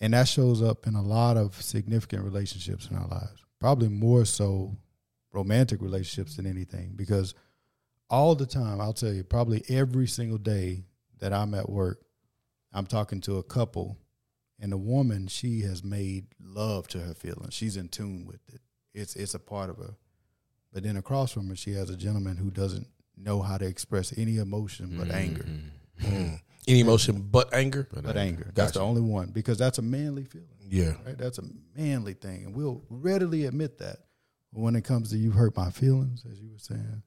and 0.00 0.12
that 0.12 0.28
shows 0.28 0.62
up 0.62 0.86
in 0.86 0.94
a 0.94 1.02
lot 1.02 1.36
of 1.36 1.60
significant 1.62 2.24
relationships 2.24 2.88
in 2.90 2.96
our 2.96 3.06
lives. 3.08 3.44
Probably 3.58 3.88
more 3.88 4.24
so 4.24 4.76
romantic 5.32 5.80
relationships 5.80 6.36
than 6.36 6.46
anything 6.46 6.92
because 6.96 7.34
all 8.08 8.34
the 8.34 8.46
time, 8.46 8.80
I'll 8.80 8.92
tell 8.92 9.12
you, 9.12 9.24
probably 9.24 9.64
every 9.68 10.06
single 10.06 10.38
day 10.38 10.84
that 11.18 11.32
I'm 11.32 11.54
at 11.54 11.68
work, 11.68 12.02
I'm 12.72 12.86
talking 12.86 13.20
to 13.22 13.38
a 13.38 13.42
couple, 13.42 13.98
and 14.60 14.72
the 14.72 14.76
woman 14.76 15.26
she 15.28 15.60
has 15.62 15.82
made 15.82 16.26
love 16.40 16.88
to 16.88 17.00
her 17.00 17.14
feelings. 17.14 17.54
She's 17.54 17.76
in 17.76 17.88
tune 17.88 18.26
with 18.26 18.40
it. 18.52 18.60
It's 18.94 19.16
it's 19.16 19.34
a 19.34 19.38
part 19.38 19.70
of 19.70 19.78
her. 19.78 19.94
But 20.76 20.82
then 20.82 20.98
across 20.98 21.32
from 21.32 21.48
her, 21.48 21.56
she 21.56 21.72
has 21.72 21.88
a 21.88 21.96
gentleman 21.96 22.36
who 22.36 22.50
doesn't 22.50 22.86
know 23.16 23.40
how 23.40 23.56
to 23.56 23.64
express 23.64 24.12
any 24.18 24.36
emotion 24.36 24.94
but 24.98 25.10
anger. 25.10 25.46
Mm. 25.98 26.38
Any 26.68 26.80
emotion 26.80 27.26
but 27.30 27.54
anger. 27.54 27.88
But 27.90 28.18
anger. 28.18 28.50
That's 28.54 28.72
the 28.72 28.80
only 28.80 29.00
one 29.00 29.30
because 29.30 29.56
that's 29.56 29.78
a 29.78 29.82
manly 29.82 30.24
feeling. 30.24 30.48
Yeah. 30.68 30.92
Right? 31.06 31.16
That's 31.16 31.38
a 31.38 31.44
manly 31.74 32.12
thing, 32.12 32.44
and 32.44 32.54
we'll 32.54 32.82
readily 32.90 33.46
admit 33.46 33.78
that. 33.78 34.00
But 34.52 34.60
when 34.60 34.76
it 34.76 34.84
comes 34.84 35.08
to 35.12 35.16
you 35.16 35.30
hurt 35.30 35.56
my 35.56 35.70
feelings, 35.70 36.26
as 36.30 36.38
you 36.38 36.50
were 36.50 36.58
saying, 36.58 37.02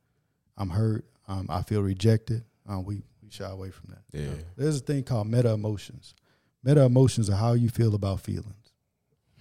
I'm 0.58 0.72
hurt. 0.72 1.06
Um, 1.28 1.46
I 1.48 1.62
feel 1.62 1.84
rejected. 1.84 2.46
Um, 2.68 2.86
we 2.86 3.04
we 3.22 3.30
shy 3.30 3.52
away 3.52 3.70
from 3.70 3.92
that. 3.92 4.20
Yeah. 4.20 4.32
There's 4.58 4.78
a 4.78 4.84
thing 4.84 5.04
called 5.04 5.28
meta 5.28 5.52
emotions. 5.52 6.16
Meta 6.64 6.82
emotions 6.86 7.30
are 7.30 7.36
how 7.36 7.54
you 7.54 7.70
feel 7.70 7.94
about 7.94 8.22
feelings, 8.22 8.69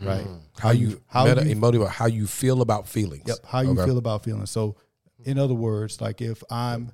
right? 0.01 0.27
Mm. 0.27 0.41
How 0.59 0.71
you 0.71 1.01
how 1.07 1.25
meta 1.25 1.45
you- 1.45 1.53
emotive 1.53 1.89
how 1.89 2.07
you 2.07 2.27
feel 2.27 2.63
about 2.63 2.89
feelings. 2.89 3.25
Yep. 3.27 3.39
How 3.47 3.61
you 3.61 3.71
Okay. 3.71 3.85
feel 3.85 3.99
about 3.99 4.25
feelings. 4.25 4.51
So, 4.51 4.77
in 5.25 5.39
other 5.39 5.55
words, 5.55 6.01
like 6.01 6.21
if 6.21 6.43
I'm 6.51 6.93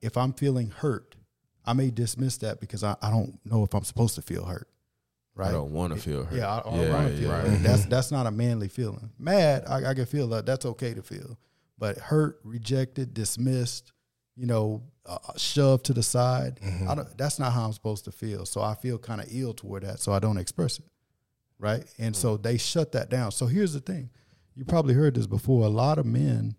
if 0.00 0.16
I'm 0.16 0.32
feeling 0.32 0.70
hurt, 0.70 1.16
I 1.64 1.72
may 1.72 1.90
dismiss 1.90 2.36
that 2.38 2.60
because 2.60 2.84
I, 2.84 2.96
I 3.00 3.10
don't 3.10 3.38
know 3.44 3.64
if 3.64 3.74
I'm 3.74 3.84
supposed 3.84 4.14
to 4.16 4.22
feel 4.22 4.44
hurt. 4.44 4.68
Right. 5.34 5.48
I 5.48 5.52
don't 5.52 5.72
want 5.72 5.92
to 5.94 6.00
feel 6.00 6.24
hurt. 6.24 6.36
Yeah, 6.36 6.48
I, 6.48 6.58
I 6.58 6.76
Yeah, 6.76 6.92
want 6.92 7.08
to 7.08 7.16
feel 7.16 7.30
right. 7.30 7.46
hurt. 7.46 7.62
That's 7.62 7.80
mm-hmm. 7.82 7.90
that's 7.90 8.12
not 8.12 8.26
a 8.26 8.30
manly 8.30 8.68
feeling. 8.68 9.10
Mad, 9.18 9.64
I, 9.66 9.86
I 9.86 9.94
can 9.94 10.06
feel 10.06 10.28
that. 10.28 10.46
That's 10.46 10.64
okay 10.64 10.94
to 10.94 11.02
feel, 11.02 11.38
but 11.78 11.98
hurt, 11.98 12.38
rejected, 12.44 13.14
dismissed, 13.14 13.92
you 14.36 14.46
know, 14.46 14.82
uh, 15.06 15.18
uh 15.28 15.36
shoved 15.36 15.86
to 15.86 15.92
the 15.92 16.02
side. 16.04 16.60
I 16.62 16.66
mm-hmm. 16.66 16.94
don't, 16.94 17.18
that's 17.18 17.40
not 17.40 17.52
how 17.52 17.64
I'm 17.64 17.72
supposed 17.72 18.04
to 18.04 18.12
feel. 18.12 18.46
So 18.46 18.60
I 18.60 18.74
feel 18.74 18.96
kind 18.96 19.20
of 19.20 19.26
ill 19.30 19.54
toward 19.54 19.82
that. 19.82 19.98
So 19.98 20.12
I 20.12 20.20
don't 20.20 20.38
express 20.38 20.78
it, 20.78 20.84
right? 21.58 21.84
And 21.98 22.14
so 22.14 22.36
mm. 22.36 22.42
they 22.42 22.58
shut 22.58 22.92
that 22.92 23.10
down. 23.10 23.32
So 23.32 23.46
here's 23.46 23.72
the 23.72 23.80
thing: 23.80 24.10
you 24.54 24.64
probably 24.64 24.94
heard 24.94 25.14
this 25.14 25.26
before. 25.26 25.64
A 25.64 25.68
lot 25.70 25.98
of 25.98 26.06
men 26.06 26.56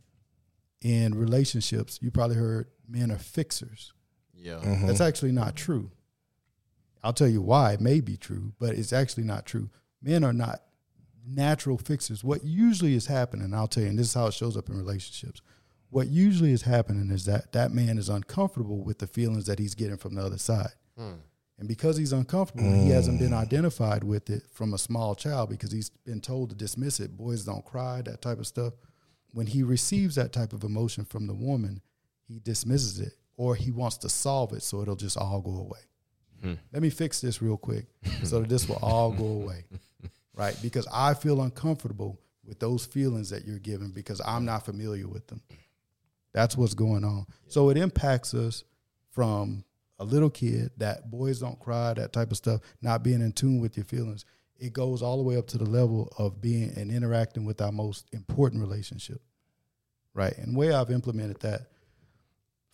in 0.82 1.16
relationships, 1.16 2.00
you 2.02 2.12
probably 2.12 2.36
heard 2.36 2.68
men 2.88 3.12
are 3.12 3.18
fixers. 3.18 3.94
Yeah. 4.34 4.56
Mm-hmm. 4.56 4.88
That's 4.88 5.02
actually 5.02 5.32
not 5.32 5.56
true. 5.56 5.92
I'll 7.04 7.14
tell 7.14 7.28
you 7.28 7.42
why 7.42 7.74
it 7.74 7.82
may 7.82 8.02
be 8.02 8.18
true, 8.18 8.54
but 8.60 8.76
it's 8.76 8.94
actually 8.94 9.24
not 9.24 9.46
true. 9.46 9.70
Men 10.02 10.24
are 10.24 10.34
not 10.34 10.62
natural 11.28 11.78
fixers. 11.78 12.24
What 12.24 12.44
usually 12.44 12.96
is 12.96 13.08
happening, 13.08 13.54
I'll 13.54 13.68
tell 13.68 13.84
you, 13.84 13.90
and 13.90 13.98
this 13.98 14.08
is 14.08 14.14
how 14.14 14.28
it 14.28 14.34
shows 14.34 14.58
up 14.58 14.70
in 14.70 14.78
relationships. 14.78 15.42
What 15.90 16.08
usually 16.08 16.52
is 16.52 16.64
happening 16.64 17.12
is 17.12 17.26
that 17.26 17.52
that 17.54 17.72
man 17.72 17.98
is 17.98 18.10
uncomfortable 18.10 18.84
with 18.84 19.00
the 19.00 19.08
feelings 19.08 19.46
that 19.46 19.60
he's 19.60 19.76
getting 19.76 19.98
from 19.98 20.16
the 20.16 20.24
other 20.24 20.38
side. 20.38 20.74
Hmm. 20.98 21.14
And 21.58 21.68
because 21.68 21.96
he's 21.96 22.12
uncomfortable, 22.12 22.72
he 22.74 22.90
hasn't 22.90 23.20
been 23.20 23.32
mm. 23.32 23.42
identified 23.42 24.04
with 24.04 24.30
it 24.30 24.44
from 24.52 24.74
a 24.74 24.78
small 24.78 25.16
child 25.16 25.50
because 25.50 25.72
he's 25.72 25.90
been 25.90 26.20
told 26.20 26.50
to 26.50 26.56
dismiss 26.56 27.00
it. 27.00 27.16
Boys 27.16 27.46
don't 27.46 27.64
cry, 27.64 28.02
that 28.02 28.22
type 28.22 28.40
of 28.40 28.48
stuff. 28.48 28.74
When 29.32 29.48
he 29.48 29.64
receives 29.64 30.16
that 30.16 30.34
type 30.34 30.52
of 30.52 30.64
emotion 30.64 31.06
from 31.06 31.28
the 31.28 31.34
woman, 31.34 31.82
he 32.28 32.40
dismisses 32.40 33.00
it 33.00 33.14
or 33.38 33.56
he 33.56 33.72
wants 33.72 33.98
to 33.98 34.10
solve 34.10 34.54
it 34.54 34.64
so 34.64 34.82
it'll 34.82 34.96
just 34.96 35.18
all 35.18 35.42
go 35.42 35.52
away. 35.52 35.80
Hmm. 36.42 36.54
Let 36.74 36.82
me 36.82 36.90
fix 36.90 37.22
this 37.22 37.42
real 37.42 37.58
quick 37.58 37.86
so 38.24 38.42
that 38.42 38.50
this 38.50 38.68
will 38.68 38.80
all 38.82 39.12
go 39.12 39.26
away. 39.26 39.64
Right? 40.36 40.58
Because 40.62 40.86
I 40.92 41.14
feel 41.14 41.42
uncomfortable 41.42 42.20
with 42.46 42.60
those 42.60 42.86
feelings 42.86 43.30
that 43.30 43.46
you're 43.46 43.60
giving 43.60 43.92
because 43.92 44.22
I'm 44.26 44.44
not 44.44 44.66
familiar 44.66 45.08
with 45.08 45.28
them. 45.28 45.42
That's 46.34 46.58
what's 46.58 46.74
going 46.74 47.06
on. 47.06 47.26
So 47.48 47.70
it 47.70 47.78
impacts 47.78 48.34
us 48.34 48.66
from 49.12 49.64
a 50.00 50.04
little 50.04 50.30
kid 50.30 50.72
that 50.78 51.10
boys 51.10 51.40
don't 51.40 51.60
cry, 51.60 51.94
that 51.94 52.14
type 52.14 52.32
of 52.32 52.38
stuff, 52.38 52.62
not 52.82 53.04
being 53.04 53.22
in 53.22 53.32
tune 53.32 53.60
with 53.60 53.78
your 53.78 53.86
feelings. 53.86 54.26
It 54.58 54.74
goes 54.74 55.02
all 55.02 55.18
the 55.18 55.24
way 55.24 55.38
up 55.38 55.48
to 55.48 55.58
the 55.58 55.70
level 55.70 56.12
of 56.18 56.42
being 56.42 56.74
and 56.78 56.92
interacting 56.92 57.46
with 57.46 57.62
our 57.62 57.72
most 57.72 58.08
important 58.14 58.62
relationship. 58.62 59.22
Right. 60.14 60.38
And 60.38 60.56
the 60.56 60.60
way 60.60 60.72
I've 60.72 60.92
implemented 60.92 61.42
that 61.42 61.68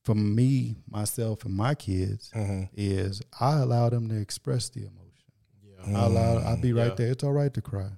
for 0.04 0.16
me, 0.16 0.78
myself, 0.90 1.46
and 1.46 1.54
my 1.54 1.76
kids 1.76 2.32
mm-hmm. 2.36 2.64
is 2.76 3.22
I 3.40 3.58
allow 3.58 3.90
them 3.90 4.10
to 4.10 4.20
express 4.20 4.70
the 4.70 4.82
emotion. 4.82 4.98
I 5.96 6.06
allow 6.06 6.38
I'll 6.38 6.62
be 6.62 6.70
mm-hmm. 6.70 6.78
right 6.78 6.98
there. 6.98 7.12
It's 7.12 7.24
all 7.24 7.34
right 7.34 7.54
to 7.54 7.62
cry. 7.62 7.90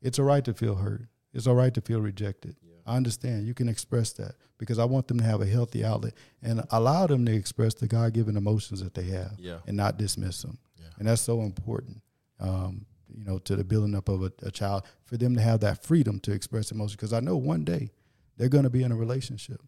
It's 0.00 0.18
all 0.18 0.24
right 0.24 0.44
to 0.44 0.54
feel 0.54 0.76
hurt. 0.76 1.08
It's 1.34 1.46
all 1.46 1.54
right 1.54 1.74
to 1.74 1.80
feel 1.82 2.00
rejected. 2.00 2.56
I 2.86 2.96
understand. 2.96 3.46
You 3.46 3.54
can 3.54 3.68
express 3.68 4.12
that 4.14 4.34
because 4.58 4.78
I 4.78 4.84
want 4.84 5.08
them 5.08 5.18
to 5.18 5.24
have 5.24 5.40
a 5.40 5.46
healthy 5.46 5.84
outlet 5.84 6.14
and 6.42 6.62
allow 6.70 7.06
them 7.06 7.26
to 7.26 7.32
express 7.34 7.74
the 7.74 7.86
God 7.88 8.12
given 8.12 8.36
emotions 8.36 8.82
that 8.82 8.94
they 8.94 9.04
have 9.04 9.32
Yeah. 9.38 9.58
and 9.66 9.76
not 9.76 9.98
dismiss 9.98 10.42
them. 10.42 10.58
And 10.98 11.08
that's 11.08 11.20
so 11.20 11.42
important, 11.42 12.00
um, 12.40 12.86
you 13.14 13.22
know, 13.24 13.38
to 13.40 13.54
the 13.56 13.64
building 13.64 13.94
up 13.94 14.08
of 14.08 14.22
a, 14.22 14.32
a 14.42 14.50
child 14.50 14.84
for 15.04 15.16
them 15.18 15.34
to 15.36 15.42
have 15.42 15.60
that 15.60 15.82
freedom 15.84 16.18
to 16.20 16.32
express 16.32 16.70
emotion. 16.70 16.96
Because 16.96 17.12
I 17.12 17.20
know 17.20 17.36
one 17.36 17.64
day 17.64 17.90
they're 18.38 18.48
going 18.48 18.64
to 18.64 18.70
be 18.70 18.82
in 18.82 18.92
a 18.92 18.96
relationship, 18.96 19.60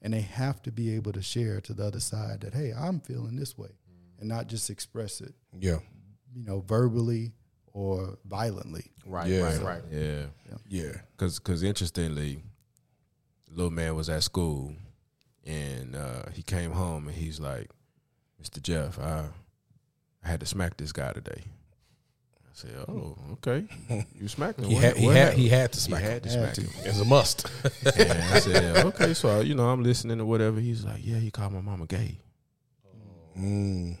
and 0.00 0.14
they 0.14 0.22
have 0.22 0.62
to 0.62 0.72
be 0.72 0.94
able 0.94 1.12
to 1.12 1.20
share 1.22 1.60
to 1.60 1.74
the 1.74 1.84
other 1.84 2.00
side 2.00 2.40
that 2.40 2.54
hey, 2.54 2.72
I'm 2.72 3.00
feeling 3.00 3.36
this 3.36 3.58
way, 3.58 3.68
and 4.18 4.28
not 4.30 4.46
just 4.46 4.70
express 4.70 5.20
it, 5.20 5.34
Yeah. 5.60 5.80
you 6.34 6.44
know, 6.44 6.60
verbally 6.60 7.32
or 7.74 8.18
violently. 8.24 8.90
Right, 9.04 9.28
Yeah. 9.28 9.40
right, 9.42 9.62
right. 9.62 9.82
Yeah. 9.90 10.26
Yeah. 10.68 10.92
Cause, 11.18 11.38
cause 11.38 11.62
interestingly, 11.62 12.42
little 13.54 13.70
man 13.70 13.94
was 13.94 14.08
at 14.08 14.22
school, 14.22 14.74
and 15.46 15.94
uh, 15.96 16.24
he 16.32 16.42
came 16.42 16.72
home 16.72 17.08
and 17.08 17.16
he's 17.16 17.38
like, 17.40 17.70
"Mr. 18.42 18.60
Jeff, 18.62 18.98
I, 18.98 19.24
I 20.24 20.28
had 20.28 20.40
to 20.40 20.46
smack 20.46 20.76
this 20.76 20.92
guy 20.92 21.12
today." 21.12 21.44
I 22.44 22.50
said, 22.54 22.70
"Oh, 22.88 23.16
okay, 23.34 23.66
you 24.14 24.28
smacked 24.28 24.58
him. 24.60 24.66
He 24.66 24.74
What- 24.74 24.84
had 24.84 24.96
he 24.96 25.06
had 25.06 25.34
he 25.34 25.48
had 25.48 25.72
to 25.72 25.80
smack 25.80 26.00
He 26.00 26.06
him. 26.06 26.12
had 26.12 26.22
to 26.24 26.28
Had 26.28 26.38
smack 26.38 26.54
to. 26.54 26.60
him. 26.62 26.86
It's 26.86 27.00
a 27.00 27.04
must. 27.04 27.46
And 27.96 28.12
I 28.12 28.38
said, 28.40 28.86
"Okay, 28.86 29.14
so 29.14 29.40
you 29.40 29.54
know, 29.54 29.68
I'm 29.70 29.82
listening 29.82 30.20
or 30.20 30.26
whatever." 30.26 30.60
He's 30.60 30.84
like, 30.84 31.00
"Yeah, 31.04 31.16
he 31.18 31.30
called 31.30 31.52
my 31.52 31.60
mama 31.60 31.86
gay." 31.86 32.18
mm. 33.38 33.96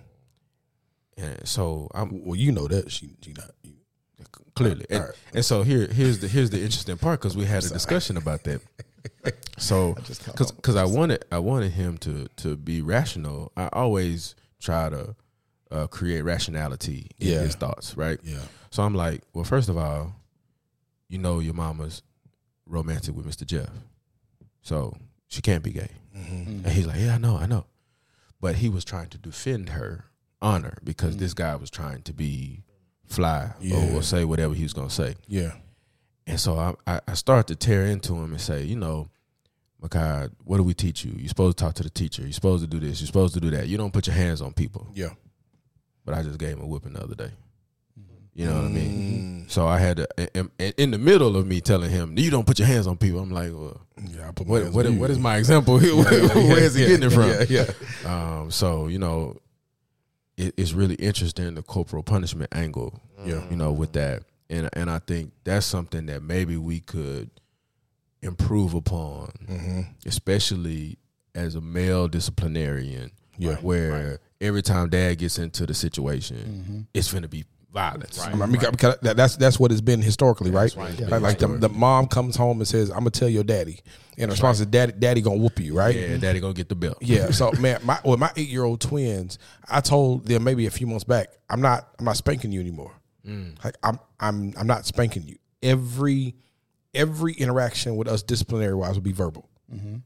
And 1.16 1.46
so 1.48 1.88
I'm 1.94 2.24
Well, 2.24 2.36
you 2.36 2.52
know 2.52 2.68
that 2.68 2.90
she 2.90 3.10
she 3.22 3.32
not. 3.32 3.50
You, 3.62 3.72
clearly, 4.54 4.86
and, 4.90 5.00
right. 5.04 5.12
and 5.34 5.44
so 5.44 5.62
here 5.62 5.86
here's 5.86 6.18
the 6.20 6.28
here's 6.28 6.50
the 6.50 6.58
interesting 6.58 6.96
part 6.98 7.20
because 7.20 7.36
we 7.36 7.44
had 7.44 7.64
a 7.64 7.68
discussion 7.68 8.16
about 8.16 8.44
that. 8.44 8.60
So 9.58 9.94
because 9.94 10.50
because 10.50 10.76
I 10.76 10.84
wanted 10.84 11.24
I 11.30 11.38
wanted 11.38 11.72
him 11.72 11.98
to 11.98 12.26
to 12.36 12.56
be 12.56 12.80
rational. 12.82 13.52
I 13.56 13.68
always 13.72 14.34
try 14.60 14.88
to 14.88 15.14
uh, 15.70 15.86
create 15.86 16.22
rationality 16.22 17.10
in 17.20 17.28
Yeah. 17.28 17.40
his 17.42 17.54
thoughts, 17.54 17.96
right? 17.96 18.18
yeah. 18.24 18.40
So 18.70 18.82
I'm 18.82 18.94
like, 18.94 19.22
well, 19.34 19.44
first 19.44 19.68
of 19.68 19.76
all, 19.76 20.14
you 21.08 21.18
know 21.18 21.38
your 21.38 21.54
mama's 21.54 22.02
romantic 22.66 23.14
with 23.14 23.26
Mr. 23.26 23.44
Jeff, 23.46 23.68
so 24.62 24.96
she 25.28 25.42
can't 25.42 25.62
be 25.62 25.70
gay. 25.72 25.90
Mm-hmm. 26.16 26.64
And 26.64 26.66
he's 26.68 26.86
like, 26.86 26.98
yeah, 27.00 27.14
I 27.14 27.18
know, 27.18 27.36
I 27.36 27.46
know, 27.46 27.66
but 28.40 28.56
he 28.56 28.68
was 28.68 28.84
trying 28.84 29.10
to 29.10 29.18
defend 29.18 29.70
her 29.70 30.06
honor 30.40 30.78
because 30.82 31.18
this 31.18 31.34
guy 31.34 31.54
was 31.56 31.70
trying 31.70 32.02
to 32.02 32.12
be 32.12 32.64
fly 33.06 33.52
Yeah. 33.60 33.76
or, 33.92 33.98
or 33.98 34.02
say 34.02 34.24
whatever 34.24 34.54
he 34.54 34.62
was 34.62 34.72
gonna 34.72 34.90
say. 34.90 35.14
Yeah. 35.28 35.52
And 36.26 36.38
so 36.38 36.56
I, 36.86 37.00
I, 37.06 37.14
started 37.14 37.48
to 37.48 37.56
tear 37.66 37.84
into 37.86 38.14
him 38.14 38.30
and 38.32 38.40
say, 38.40 38.62
you 38.64 38.76
know, 38.76 39.08
Makai, 39.82 40.30
what 40.44 40.58
do 40.58 40.62
we 40.62 40.72
teach 40.74 41.04
you? 41.04 41.12
You're 41.16 41.28
supposed 41.28 41.58
to 41.58 41.64
talk 41.64 41.74
to 41.74 41.82
the 41.82 41.90
teacher. 41.90 42.22
You're 42.22 42.32
supposed 42.32 42.62
to 42.62 42.68
do 42.70 42.78
this. 42.78 43.00
You're 43.00 43.06
supposed 43.08 43.34
to 43.34 43.40
do 43.40 43.50
that. 43.50 43.66
You 43.66 43.76
don't 43.76 43.92
put 43.92 44.06
your 44.06 44.14
hands 44.14 44.40
on 44.40 44.52
people. 44.52 44.86
Yeah. 44.94 45.10
But 46.04 46.14
I 46.14 46.22
just 46.22 46.38
gave 46.38 46.50
him 46.56 46.62
a 46.62 46.66
whipping 46.66 46.92
the 46.92 47.02
other 47.02 47.16
day. 47.16 47.30
You 48.34 48.46
know 48.46 48.54
what 48.54 48.64
I 48.64 48.68
Mm. 48.68 48.72
mean? 48.74 49.44
So 49.48 49.66
I 49.66 49.78
had 49.78 49.96
to, 49.98 50.08
in, 50.34 50.50
in- 50.78 50.90
the 50.92 50.98
middle 50.98 51.36
of 51.36 51.46
me 51.46 51.60
telling 51.60 51.90
him, 51.90 52.16
you 52.16 52.30
don't 52.30 52.46
put 52.46 52.58
your 52.58 52.66
hands 52.68 52.86
on 52.86 52.96
people. 52.96 53.20
I'm 53.20 53.30
like, 53.30 53.50
well, 53.52 53.80
Yeah. 54.08 54.28
I 54.28 54.32
put 54.32 54.46
what, 54.46 54.72
what, 54.72 54.88
what 54.92 55.10
is 55.10 55.18
my 55.18 55.36
example 55.36 55.78
here? 55.78 55.94
Where 55.96 56.58
is 56.62 56.74
he 56.74 56.86
getting 56.86 57.08
it 57.08 57.12
from? 57.12 57.28
Yeah. 57.50 57.66
yeah. 58.04 58.38
Um, 58.40 58.50
so, 58.50 58.86
you 58.86 58.98
know, 58.98 59.36
it, 60.38 60.54
it's 60.56 60.72
really 60.72 60.94
interesting 60.94 61.54
the 61.56 61.62
corporal 61.62 62.02
punishment 62.02 62.54
angle 62.54 63.00
Yeah. 63.24 63.42
you 63.50 63.56
know, 63.56 63.72
with 63.72 63.92
that. 63.94 64.22
And 64.52 64.68
and 64.74 64.88
I 64.90 64.98
think 65.00 65.32
that's 65.44 65.66
something 65.66 66.06
that 66.06 66.22
maybe 66.22 66.56
we 66.56 66.78
could 66.80 67.30
improve 68.22 68.74
upon, 68.74 69.32
Mm-hmm. 69.48 69.80
especially 70.06 70.98
as 71.34 71.54
a 71.54 71.60
male 71.60 72.08
disciplinarian. 72.08 73.10
Yeah. 73.38 73.56
Where 73.56 74.20
every 74.40 74.62
time 74.62 74.90
dad 74.90 75.14
gets 75.18 75.38
into 75.38 75.66
the 75.66 75.74
situation, 75.74 76.86
it's 76.94 77.12
gonna 77.12 77.28
be 77.28 77.44
violence. 77.72 78.20
I 78.20 78.34
mean, 78.34 78.52
because 78.70 78.98
that's 79.00 79.36
that's 79.36 79.58
what 79.58 79.72
it's 79.72 79.80
been 79.80 80.02
historically, 80.02 80.50
right? 80.50 80.72
right. 80.76 81.00
Yeah. 81.00 81.08
Like, 81.08 81.22
like 81.22 81.38
the, 81.38 81.48
the 81.48 81.68
mom 81.70 82.06
comes 82.06 82.36
home 82.36 82.60
and 82.60 82.68
says, 82.68 82.90
"I'm 82.90 82.98
gonna 82.98 83.10
tell 83.10 83.30
your 83.30 83.42
daddy," 83.42 83.80
and 84.18 84.30
the 84.30 84.34
response 84.34 84.60
is, 84.60 84.66
"Daddy, 84.66 84.92
daddy 84.98 85.22
gonna 85.22 85.38
whoop 85.38 85.58
you," 85.58 85.74
right? 85.74 85.96
Yeah, 85.96 86.18
daddy 86.18 86.40
gonna 86.40 86.52
get 86.52 86.68
the 86.68 86.74
belt. 86.76 86.98
Yeah. 87.00 87.30
So 87.32 87.50
man, 87.52 87.80
my 87.84 87.98
with 88.04 88.20
my 88.20 88.30
eight 88.36 88.48
year 88.50 88.64
old 88.64 88.80
twins, 88.82 89.38
I 89.66 89.80
told 89.80 90.26
them 90.26 90.44
maybe 90.44 90.66
a 90.66 90.70
few 90.70 90.86
months 90.86 91.04
back, 91.04 91.28
I'm 91.48 91.62
not 91.62 91.88
I'm 91.98 92.04
not 92.04 92.18
spanking 92.18 92.52
you 92.52 92.60
anymore. 92.60 92.92
Mm. 93.26 93.62
Like 93.64 93.76
I'm 93.82 93.98
I'm 94.20 94.54
I'm 94.56 94.66
not 94.66 94.86
spanking 94.86 95.22
you. 95.22 95.36
Every 95.62 96.34
every 96.94 97.32
interaction 97.34 97.96
with 97.96 98.08
us 98.08 98.22
disciplinary 98.22 98.74
wise 98.74 98.94
will 98.94 99.02
be 99.02 99.12
verbal. 99.12 99.48
Mm-hmm. 99.72 99.96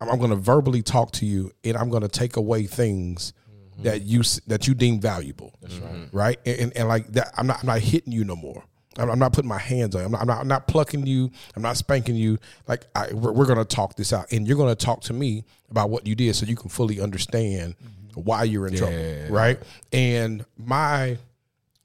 I'm, 0.00 0.10
I'm 0.10 0.18
going 0.18 0.30
to 0.30 0.36
verbally 0.36 0.82
talk 0.82 1.12
to 1.12 1.26
you, 1.26 1.52
and 1.64 1.76
I'm 1.76 1.90
going 1.90 2.02
to 2.02 2.08
take 2.08 2.36
away 2.36 2.66
things 2.66 3.32
mm-hmm. 3.50 3.82
that 3.82 4.02
you 4.02 4.22
that 4.46 4.66
you 4.66 4.74
deem 4.74 5.00
valuable. 5.00 5.54
That's 5.60 5.74
right. 5.76 5.92
Mm-hmm. 5.92 6.16
Right. 6.16 6.38
And, 6.46 6.58
and, 6.60 6.76
and 6.76 6.88
like 6.88 7.12
that, 7.12 7.32
I'm 7.36 7.46
not 7.46 7.60
I'm 7.60 7.66
not 7.66 7.80
hitting 7.80 8.12
you 8.12 8.24
no 8.24 8.36
more. 8.36 8.64
I'm, 8.96 9.10
I'm 9.10 9.18
not 9.18 9.32
putting 9.32 9.48
my 9.48 9.58
hands 9.58 9.94
on 9.94 10.00
you. 10.00 10.06
I'm 10.06 10.12
not, 10.12 10.20
I'm 10.22 10.26
not 10.26 10.40
I'm 10.40 10.48
not 10.48 10.66
plucking 10.68 11.06
you. 11.06 11.30
I'm 11.54 11.62
not 11.62 11.76
spanking 11.76 12.16
you. 12.16 12.38
Like 12.66 12.86
I, 12.94 13.12
we're, 13.12 13.32
we're 13.32 13.46
going 13.46 13.58
to 13.58 13.64
talk 13.64 13.96
this 13.96 14.12
out, 14.12 14.32
and 14.32 14.46
you're 14.46 14.56
going 14.56 14.74
to 14.74 14.84
talk 14.84 15.02
to 15.02 15.12
me 15.12 15.44
about 15.70 15.90
what 15.90 16.06
you 16.06 16.14
did, 16.14 16.34
so 16.34 16.46
you 16.46 16.56
can 16.56 16.70
fully 16.70 17.00
understand 17.00 17.76
why 18.14 18.44
you're 18.44 18.66
in 18.66 18.72
Yeah. 18.72 18.78
trouble. 18.78 19.26
Right. 19.30 19.58
And 19.92 20.44
my 20.56 21.18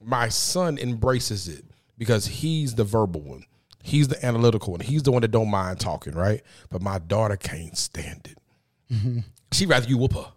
my 0.03 0.29
son 0.29 0.77
embraces 0.77 1.47
it 1.47 1.65
because 1.97 2.25
he's 2.25 2.75
the 2.75 2.83
verbal 2.83 3.21
one. 3.21 3.45
He's 3.81 4.07
the 4.07 4.23
analytical 4.25 4.71
one. 4.71 4.79
He's 4.79 5.03
the 5.03 5.11
one 5.11 5.21
that 5.21 5.31
don't 5.31 5.49
mind 5.49 5.79
talking, 5.79 6.13
right? 6.13 6.41
But 6.69 6.81
my 6.81 6.99
daughter 6.99 7.35
can't 7.35 7.77
stand 7.77 8.29
it. 8.31 9.23
She 9.51 9.65
rather 9.65 9.87
you 9.87 9.97
whoop 9.97 10.13
her. 10.13 10.31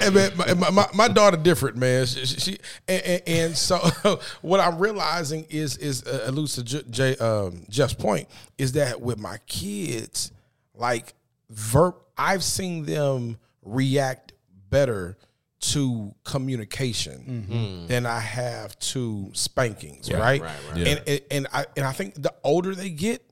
and 0.00 0.14
man, 0.14 0.32
my, 0.58 0.70
my, 0.70 0.86
my, 0.94 1.08
daughter 1.08 1.38
different, 1.38 1.76
man. 1.76 2.04
She, 2.06 2.26
she, 2.26 2.40
she- 2.40 2.58
and, 2.86 3.02
and, 3.02 3.22
and 3.26 3.56
so 3.56 3.78
what 4.42 4.60
I'm 4.60 4.78
realizing 4.78 5.46
is 5.48 5.76
is 5.78 6.04
uh, 6.04 6.24
alludes 6.26 6.54
to 6.56 6.64
J, 6.64 6.82
J, 6.90 7.16
um, 7.16 7.64
Jeff's 7.70 7.94
point 7.94 8.28
is 8.58 8.72
that 8.72 9.00
with 9.00 9.18
my 9.18 9.38
kids, 9.46 10.32
like 10.74 11.14
verb, 11.50 11.94
I've 12.18 12.44
seen 12.44 12.84
them 12.84 13.38
react 13.62 14.34
better 14.70 15.16
to 15.72 16.14
communication 16.24 17.86
than 17.88 18.06
I 18.06 18.20
have 18.20 18.78
to 18.80 19.30
spankings, 19.32 20.10
right? 20.10 20.40
right, 20.40 20.42
right. 20.42 20.76
Yeah. 20.76 20.86
And, 20.86 21.02
and 21.08 21.20
and 21.30 21.46
I 21.52 21.66
and 21.76 21.86
I 21.86 21.92
think 21.92 22.20
the 22.20 22.34
older 22.42 22.74
they 22.74 22.90
get, 22.90 23.22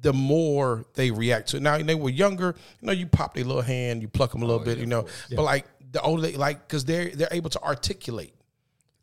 the 0.00 0.12
more 0.12 0.84
they 0.94 1.10
react 1.10 1.48
to 1.48 1.56
it. 1.56 1.62
Now, 1.62 1.78
they 1.78 1.94
were 1.94 2.10
younger, 2.10 2.54
you 2.80 2.86
know, 2.86 2.92
you 2.92 3.06
pop 3.06 3.34
their 3.34 3.44
little 3.44 3.62
hand, 3.62 4.02
you 4.02 4.08
pluck 4.08 4.32
them 4.32 4.42
a 4.42 4.46
little 4.46 4.64
bit, 4.64 4.78
you 4.78 4.86
know. 4.86 5.06
But 5.34 5.42
like 5.42 5.66
the 5.90 6.00
older 6.02 6.22
they 6.22 6.36
like, 6.36 6.66
because 6.66 6.84
they're 6.84 7.10
they're 7.10 7.28
able 7.32 7.50
to 7.50 7.62
articulate 7.62 8.34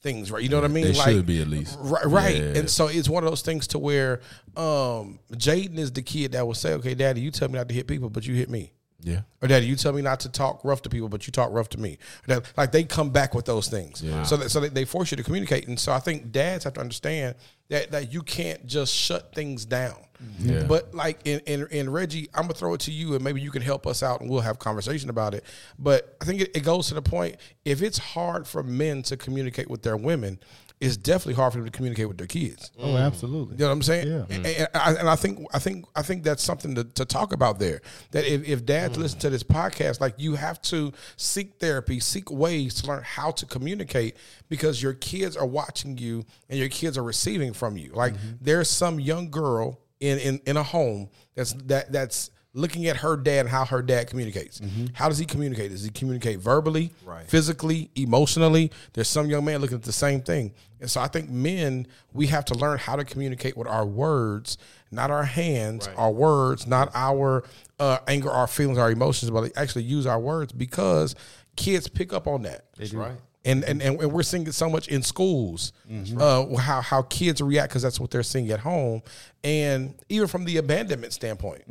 things, 0.01 0.31
right? 0.31 0.41
You 0.41 0.49
know 0.49 0.57
what 0.57 0.65
I 0.65 0.73
mean? 0.73 0.85
They 0.85 0.93
like, 0.93 1.09
should 1.09 1.25
be 1.25 1.41
at 1.41 1.47
least. 1.47 1.77
Right, 1.81 2.05
right. 2.05 2.35
Yeah. 2.35 2.59
And 2.59 2.69
so 2.69 2.87
it's 2.87 3.09
one 3.09 3.23
of 3.23 3.29
those 3.29 3.41
things 3.41 3.67
to 3.67 3.79
where 3.79 4.21
um 4.55 5.19
Jaden 5.33 5.77
is 5.79 5.91
the 5.91 6.01
kid 6.01 6.33
that 6.33 6.45
will 6.45 6.53
say, 6.53 6.73
"Okay, 6.73 6.93
Daddy, 6.93 7.21
you 7.21 7.31
tell 7.31 7.47
me 7.49 7.55
not 7.55 7.67
to 7.69 7.73
hit 7.73 7.87
people, 7.87 8.09
but 8.09 8.25
you 8.25 8.35
hit 8.35 8.49
me." 8.49 8.71
Yeah. 9.03 9.21
Or 9.41 9.47
daddy, 9.47 9.65
you 9.65 9.75
tell 9.75 9.93
me 9.93 10.01
not 10.01 10.21
to 10.21 10.29
talk 10.29 10.63
rough 10.63 10.81
to 10.83 10.89
people, 10.89 11.09
but 11.09 11.27
you 11.27 11.31
talk 11.31 11.51
rough 11.51 11.69
to 11.69 11.79
me. 11.79 11.97
That, 12.27 12.51
like 12.57 12.71
they 12.71 12.83
come 12.83 13.09
back 13.09 13.33
with 13.35 13.45
those 13.45 13.67
things. 13.67 14.01
Yeah. 14.01 14.23
So 14.23 14.37
that, 14.37 14.49
so 14.49 14.59
they, 14.61 14.85
force 14.85 15.11
you 15.11 15.17
to 15.17 15.23
communicate. 15.23 15.67
And 15.67 15.79
so 15.79 15.91
I 15.91 15.99
think 15.99 16.31
dads 16.31 16.63
have 16.63 16.73
to 16.73 16.81
understand 16.81 17.35
that 17.69 17.91
that 17.91 18.13
you 18.13 18.21
can't 18.21 18.65
just 18.65 18.93
shut 18.93 19.33
things 19.33 19.65
down. 19.65 19.95
Mm-hmm. 20.23 20.49
Yeah. 20.49 20.63
But 20.63 20.93
like 20.93 21.19
in, 21.25 21.39
in 21.41 21.67
in 21.67 21.89
Reggie, 21.89 22.29
I'm 22.33 22.43
gonna 22.43 22.53
throw 22.53 22.73
it 22.73 22.81
to 22.81 22.91
you, 22.91 23.15
and 23.15 23.23
maybe 23.23 23.41
you 23.41 23.51
can 23.51 23.61
help 23.61 23.87
us 23.87 24.03
out, 24.03 24.21
and 24.21 24.29
we'll 24.29 24.41
have 24.41 24.59
conversation 24.59 25.09
about 25.09 25.33
it. 25.33 25.43
But 25.77 26.15
I 26.21 26.25
think 26.25 26.41
it, 26.41 26.55
it 26.55 26.63
goes 26.63 26.87
to 26.89 26.93
the 26.93 27.01
point: 27.01 27.37
if 27.65 27.81
it's 27.81 27.97
hard 27.97 28.47
for 28.47 28.63
men 28.63 29.03
to 29.03 29.17
communicate 29.17 29.69
with 29.69 29.81
their 29.81 29.97
women, 29.97 30.39
it's 30.83 30.97
definitely 30.97 31.35
hard 31.35 31.53
for 31.53 31.59
them 31.59 31.65
to 31.65 31.71
communicate 31.71 32.09
with 32.09 32.17
their 32.17 32.27
kids. 32.27 32.71
Oh, 32.77 32.89
mm. 32.89 32.99
absolutely. 32.99 33.55
You 33.55 33.59
know 33.59 33.67
what 33.67 33.73
I'm 33.73 33.81
saying? 33.81 34.07
Yeah. 34.07 34.25
And, 34.29 34.45
and 34.45 34.67
I, 34.75 34.93
and 34.95 35.09
I 35.09 35.15
think 35.15 35.47
I 35.53 35.59
think 35.59 35.85
I 35.95 36.01
think 36.01 36.23
that's 36.23 36.43
something 36.43 36.75
to, 36.75 36.83
to 36.83 37.05
talk 37.05 37.31
about 37.31 37.57
there. 37.57 37.81
That 38.11 38.25
if, 38.25 38.47
if 38.47 38.65
dads 38.65 38.97
mm. 38.97 39.01
listen 39.01 39.19
to 39.19 39.29
this 39.29 39.43
podcast, 39.43 40.01
like 40.01 40.15
you 40.17 40.35
have 40.35 40.61
to 40.63 40.91
seek 41.15 41.59
therapy, 41.59 42.01
seek 42.01 42.29
ways 42.29 42.73
to 42.75 42.87
learn 42.87 43.03
how 43.03 43.31
to 43.31 43.45
communicate 43.45 44.17
because 44.49 44.83
your 44.83 44.93
kids 44.93 45.37
are 45.37 45.45
watching 45.45 45.97
you 45.97 46.25
and 46.49 46.59
your 46.59 46.69
kids 46.69 46.97
are 46.97 47.03
receiving 47.03 47.53
from 47.53 47.77
you. 47.77 47.91
Like 47.93 48.13
mm-hmm. 48.13 48.31
there's 48.41 48.69
some 48.69 48.99
young 48.99 49.31
girl 49.31 49.79
in, 50.01 50.19
in, 50.19 50.41
in 50.45 50.57
a 50.57 50.63
home 50.63 51.09
that's 51.33 51.53
that 51.53 51.93
that's 51.93 52.29
looking 52.55 52.85
at 52.87 52.97
her 52.97 53.17
dad 53.17 53.41
and 53.41 53.49
how 53.49 53.65
her 53.65 53.81
dad 53.81 54.07
communicates. 54.07 54.61
How 54.93 55.09
does 55.09 55.17
he 55.17 55.25
communicate? 55.25 55.71
Does 55.71 55.83
he 55.83 55.89
communicate 55.89 56.39
verbally, 56.39 56.91
physically, 57.27 57.89
emotionally? 57.95 58.71
There's 58.93 59.07
some 59.07 59.27
young 59.27 59.43
man 59.45 59.59
looking 59.59 59.77
at 59.77 59.83
the 59.83 59.91
same 59.91 60.21
thing. 60.21 60.53
And 60.79 60.89
so 60.91 61.01
I 61.01 61.07
think 61.07 61.29
men, 61.29 61.87
we 62.13 62.27
have 62.27 62.45
to 62.45 62.53
learn 62.53 62.77
how 62.77 62.95
to 62.95 63.03
communicate 63.05 63.57
with 63.57 63.67
our 63.67 63.85
words, 63.85 64.57
not 64.91 65.09
our 65.09 65.23
hands, 65.23 65.87
our 65.97 66.11
words, 66.11 66.67
not 66.67 66.91
our 66.93 67.43
uh, 67.79 67.99
anger, 68.07 68.29
our 68.29 68.47
feelings, 68.47 68.77
our 68.77 68.91
emotions, 68.91 69.31
but 69.31 69.51
actually 69.57 69.83
use 69.83 70.05
our 70.05 70.19
words 70.19 70.51
because 70.51 71.15
kids 71.55 71.87
pick 71.87 72.13
up 72.13 72.27
on 72.27 72.43
that. 72.43 72.65
That's 72.77 72.93
right. 72.93 73.17
And, 73.45 73.65
and 73.65 73.81
and 73.81 73.97
we're 73.97 74.23
seeing 74.23 74.47
it 74.47 74.53
so 74.53 74.69
much 74.69 74.87
in 74.87 75.03
schools, 75.03 75.73
uh, 76.17 76.55
how 76.55 76.79
how 76.79 77.01
kids 77.01 77.41
react 77.41 77.71
because 77.71 77.81
that's 77.81 77.99
what 77.99 78.09
they're 78.09 78.23
seeing 78.23 78.49
at 78.51 78.59
home, 78.61 79.01
and 79.43 79.95
even 80.07 80.27
from 80.29 80.45
the 80.45 80.55
abandonment 80.57 81.11
standpoint, 81.11 81.63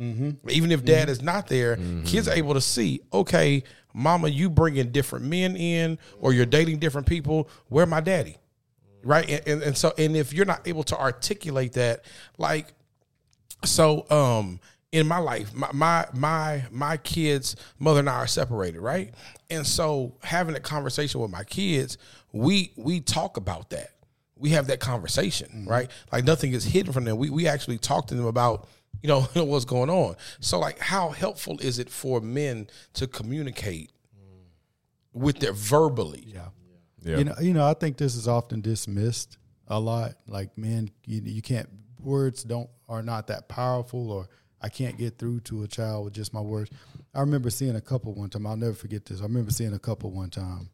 even 0.49 0.71
if 0.71 0.85
dad 0.85 1.09
is 1.09 1.23
not 1.23 1.47
there, 1.47 1.77
kids 2.05 2.27
are 2.27 2.35
able 2.35 2.53
to 2.53 2.61
see, 2.61 3.01
okay, 3.11 3.63
mama, 3.91 4.27
you 4.27 4.51
bringing 4.51 4.91
different 4.91 5.25
men 5.25 5.55
in, 5.57 5.97
or 6.19 6.31
you're 6.31 6.45
dating 6.45 6.77
different 6.77 7.07
people. 7.07 7.49
Where 7.69 7.87
my 7.87 8.01
daddy? 8.01 8.37
right? 9.03 9.27
And, 9.29 9.47
and 9.47 9.63
and 9.63 9.77
so 9.77 9.93
and 9.97 10.15
if 10.15 10.31
you're 10.31 10.45
not 10.45 10.67
able 10.67 10.83
to 10.83 10.97
articulate 10.97 11.73
that, 11.73 12.05
like, 12.37 12.71
so 13.65 14.05
um 14.11 14.59
in 14.91 15.07
my 15.07 15.17
life, 15.17 15.53
my 15.55 15.69
my 15.73 16.05
my 16.13 16.65
my 16.71 16.97
kids' 16.97 17.55
mother 17.79 17.99
and 18.01 18.09
I 18.09 18.13
are 18.17 18.27
separated, 18.27 18.79
right? 18.79 19.11
And 19.53 19.67
so 19.67 20.15
having 20.23 20.55
a 20.55 20.59
conversation 20.59 21.21
with 21.21 21.31
my 21.31 21.43
kids, 21.43 21.97
we 22.31 22.71
we 22.75 22.99
talk 22.99 23.37
about 23.37 23.69
that. 23.69 23.91
We 24.35 24.49
have 24.49 24.67
that 24.67 24.79
conversation, 24.79 25.47
mm-hmm. 25.49 25.69
right? 25.69 25.91
Like 26.11 26.25
nothing 26.25 26.53
is 26.53 26.63
hidden 26.63 26.91
from 26.91 27.05
them. 27.05 27.17
We 27.17 27.29
we 27.29 27.47
actually 27.47 27.77
talk 27.77 28.07
to 28.07 28.15
them 28.15 28.25
about 28.25 28.67
you 29.01 29.07
know 29.07 29.21
what's 29.35 29.65
going 29.65 29.89
on. 29.89 30.15
So 30.39 30.59
like, 30.59 30.79
how 30.79 31.09
helpful 31.09 31.59
is 31.59 31.79
it 31.79 31.89
for 31.89 32.19
men 32.19 32.67
to 32.93 33.07
communicate 33.07 33.91
with 35.13 35.39
their 35.39 35.53
verbally? 35.53 36.23
Yeah. 36.27 36.47
Yeah. 37.03 37.17
You 37.17 37.23
know, 37.25 37.35
you 37.41 37.53
know, 37.53 37.67
I 37.67 37.73
think 37.73 37.97
this 37.97 38.15
is 38.15 38.27
often 38.27 38.61
dismissed 38.61 39.37
a 39.67 39.79
lot. 39.79 40.13
Like 40.25 40.57
men, 40.57 40.89
you, 41.05 41.21
you 41.23 41.41
can't 41.41 41.69
words 41.99 42.43
don't 42.43 42.69
are 42.89 43.03
not 43.03 43.27
that 43.27 43.47
powerful, 43.47 44.11
or 44.11 44.29
I 44.61 44.69
can't 44.69 44.97
get 44.97 45.17
through 45.17 45.41
to 45.41 45.63
a 45.63 45.67
child 45.67 46.05
with 46.05 46.13
just 46.13 46.33
my 46.33 46.41
words. 46.41 46.71
I 47.13 47.19
remember 47.19 47.49
seeing 47.49 47.75
a 47.75 47.81
couple 47.81 48.13
one 48.13 48.29
time. 48.29 48.47
I'll 48.47 48.57
never 48.57 48.73
forget 48.73 49.05
this. 49.05 49.19
I 49.19 49.23
remember 49.23 49.51
seeing 49.51 49.73
a 49.73 49.79
couple 49.79 50.11
one 50.11 50.29
time, 50.29 50.69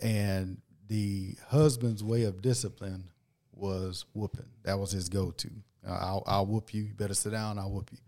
and 0.00 0.58
the 0.88 1.34
husband's 1.48 2.02
way 2.02 2.24
of 2.24 2.40
discipline 2.40 3.10
was 3.52 4.06
whooping. 4.14 4.46
That 4.64 4.78
was 4.78 4.92
his 4.92 5.08
go-to. 5.08 5.50
Uh, 5.86 5.92
I'll, 5.92 6.22
I'll 6.26 6.46
whoop 6.46 6.72
you. 6.72 6.82
You 6.82 6.94
better 6.94 7.14
sit 7.14 7.32
down. 7.32 7.58
I'll 7.58 7.70
whoop 7.70 7.90
you. 7.92 7.98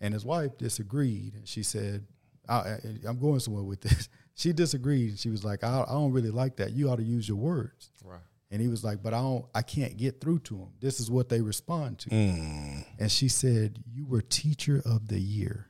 And 0.00 0.14
his 0.14 0.24
wife 0.24 0.56
disagreed, 0.58 1.34
and 1.34 1.46
she 1.46 1.62
said, 1.62 2.06
I, 2.48 2.76
"I'm 3.06 3.18
going 3.18 3.40
somewhere 3.40 3.64
with 3.64 3.80
this." 3.80 4.08
She 4.36 4.54
disagreed. 4.54 5.18
She 5.18 5.28
was 5.28 5.44
like, 5.44 5.62
I, 5.62 5.84
"I 5.86 5.92
don't 5.92 6.12
really 6.12 6.30
like 6.30 6.56
that. 6.56 6.72
You 6.72 6.88
ought 6.88 6.96
to 6.96 7.02
use 7.02 7.28
your 7.28 7.36
words." 7.36 7.90
Right. 8.02 8.20
And 8.50 8.62
he 8.62 8.68
was 8.68 8.82
like, 8.82 9.02
"But 9.02 9.12
I 9.12 9.18
don't. 9.18 9.44
I 9.54 9.60
can't 9.60 9.98
get 9.98 10.18
through 10.18 10.38
to 10.40 10.54
them. 10.54 10.72
This 10.80 10.98
is 10.98 11.10
what 11.10 11.28
they 11.28 11.42
respond 11.42 11.98
to." 11.98 12.10
Mm. 12.10 12.86
And 12.98 13.12
she 13.12 13.28
said, 13.28 13.82
"You 13.92 14.06
were 14.06 14.22
teacher 14.22 14.80
of 14.86 15.08
the 15.08 15.20
year. 15.20 15.69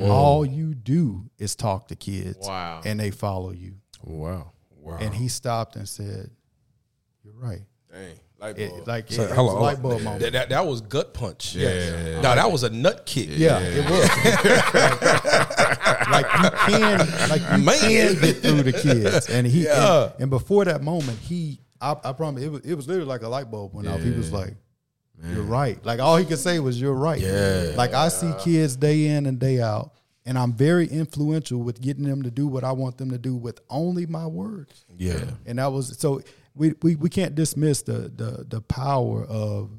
All 0.00 0.44
you 0.46 0.74
do 0.74 1.28
is 1.38 1.54
talk 1.56 1.88
to 1.88 1.96
kids, 1.96 2.46
Wow. 2.46 2.82
and 2.84 3.00
they 3.00 3.10
follow 3.10 3.50
you." 3.52 3.74
wow. 4.02 4.52
Wow. 4.80 4.98
And 5.00 5.12
he 5.14 5.28
stopped 5.28 5.74
and 5.76 5.88
said, 5.88 6.30
"You're 7.24 7.34
right." 7.34 7.62
Dang. 7.92 8.14
Light 8.40 8.56
It, 8.56 8.86
like 8.86 9.10
So, 9.10 9.22
it, 9.22 9.30
it 9.30 9.34
hold 9.34 9.46
was 9.48 9.54
on, 9.56 9.60
a 9.60 9.64
light 9.64 9.82
bulb 9.82 10.02
moment. 10.02 10.22
That, 10.22 10.32
that, 10.32 10.48
that 10.50 10.64
was 10.64 10.80
gut 10.80 11.12
punch. 11.12 11.56
Yeah. 11.56 12.20
No, 12.20 12.36
that 12.36 12.52
was 12.52 12.62
a 12.62 12.70
nut 12.70 13.04
kick. 13.04 13.26
Yeah, 13.32 13.58
it 13.60 13.84
was. 13.90 14.08
like 16.10 16.26
you 16.32 16.50
can, 16.78 16.98
like 17.28 17.42
you 17.42 17.58
Man. 17.64 17.78
can 17.78 18.20
get 18.22 18.36
through 18.36 18.62
the 18.62 18.72
kids, 18.72 19.28
and 19.28 19.46
he, 19.46 19.64
Yeah. 19.64 20.04
and, 20.04 20.12
and 20.22 20.30
before 20.30 20.64
that 20.66 20.82
moment, 20.82 21.18
he, 21.18 21.58
I, 21.80 21.96
I 22.04 22.12
promise, 22.12 22.44
it 22.44 22.52
was, 22.52 22.60
it 22.64 22.74
was 22.74 22.86
literally 22.86 23.08
like 23.08 23.22
a 23.22 23.28
light 23.28 23.50
bulb 23.50 23.74
went 23.74 23.88
off. 23.88 24.00
He 24.02 24.10
was 24.10 24.30
Yeah. 24.30 24.36
Like, 25.22 25.34
"You're 25.34 25.42
right." 25.44 25.84
Like 25.84 26.00
all 26.00 26.16
he 26.16 26.24
could 26.24 26.38
say 26.38 26.58
was, 26.60 26.80
"You're 26.80 26.94
right." 26.94 27.20
Yeah. 27.20 27.72
Like 27.76 27.94
I 27.94 28.08
see 28.08 28.32
kids 28.40 28.76
day 28.76 29.06
in 29.08 29.26
and 29.26 29.38
day 29.38 29.60
out, 29.60 29.92
and 30.26 30.38
I'm 30.38 30.52
very 30.52 30.86
influential 30.86 31.60
with 31.62 31.80
getting 31.80 32.04
them 32.04 32.22
to 32.22 32.30
do 32.30 32.46
what 32.46 32.64
I 32.64 32.72
want 32.72 32.98
them 32.98 33.10
to 33.10 33.18
do 33.18 33.34
with 33.36 33.60
only 33.70 34.06
my 34.06 34.26
words. 34.26 34.84
Yeah. 34.96 35.24
And 35.46 35.58
that 35.58 35.72
was 35.72 35.96
so 35.98 36.20
we, 36.54 36.74
we, 36.82 36.96
we 36.96 37.08
can't 37.08 37.34
dismiss 37.34 37.82
the, 37.82 38.10
the 38.14 38.44
the 38.48 38.60
power 38.62 39.24
of 39.24 39.70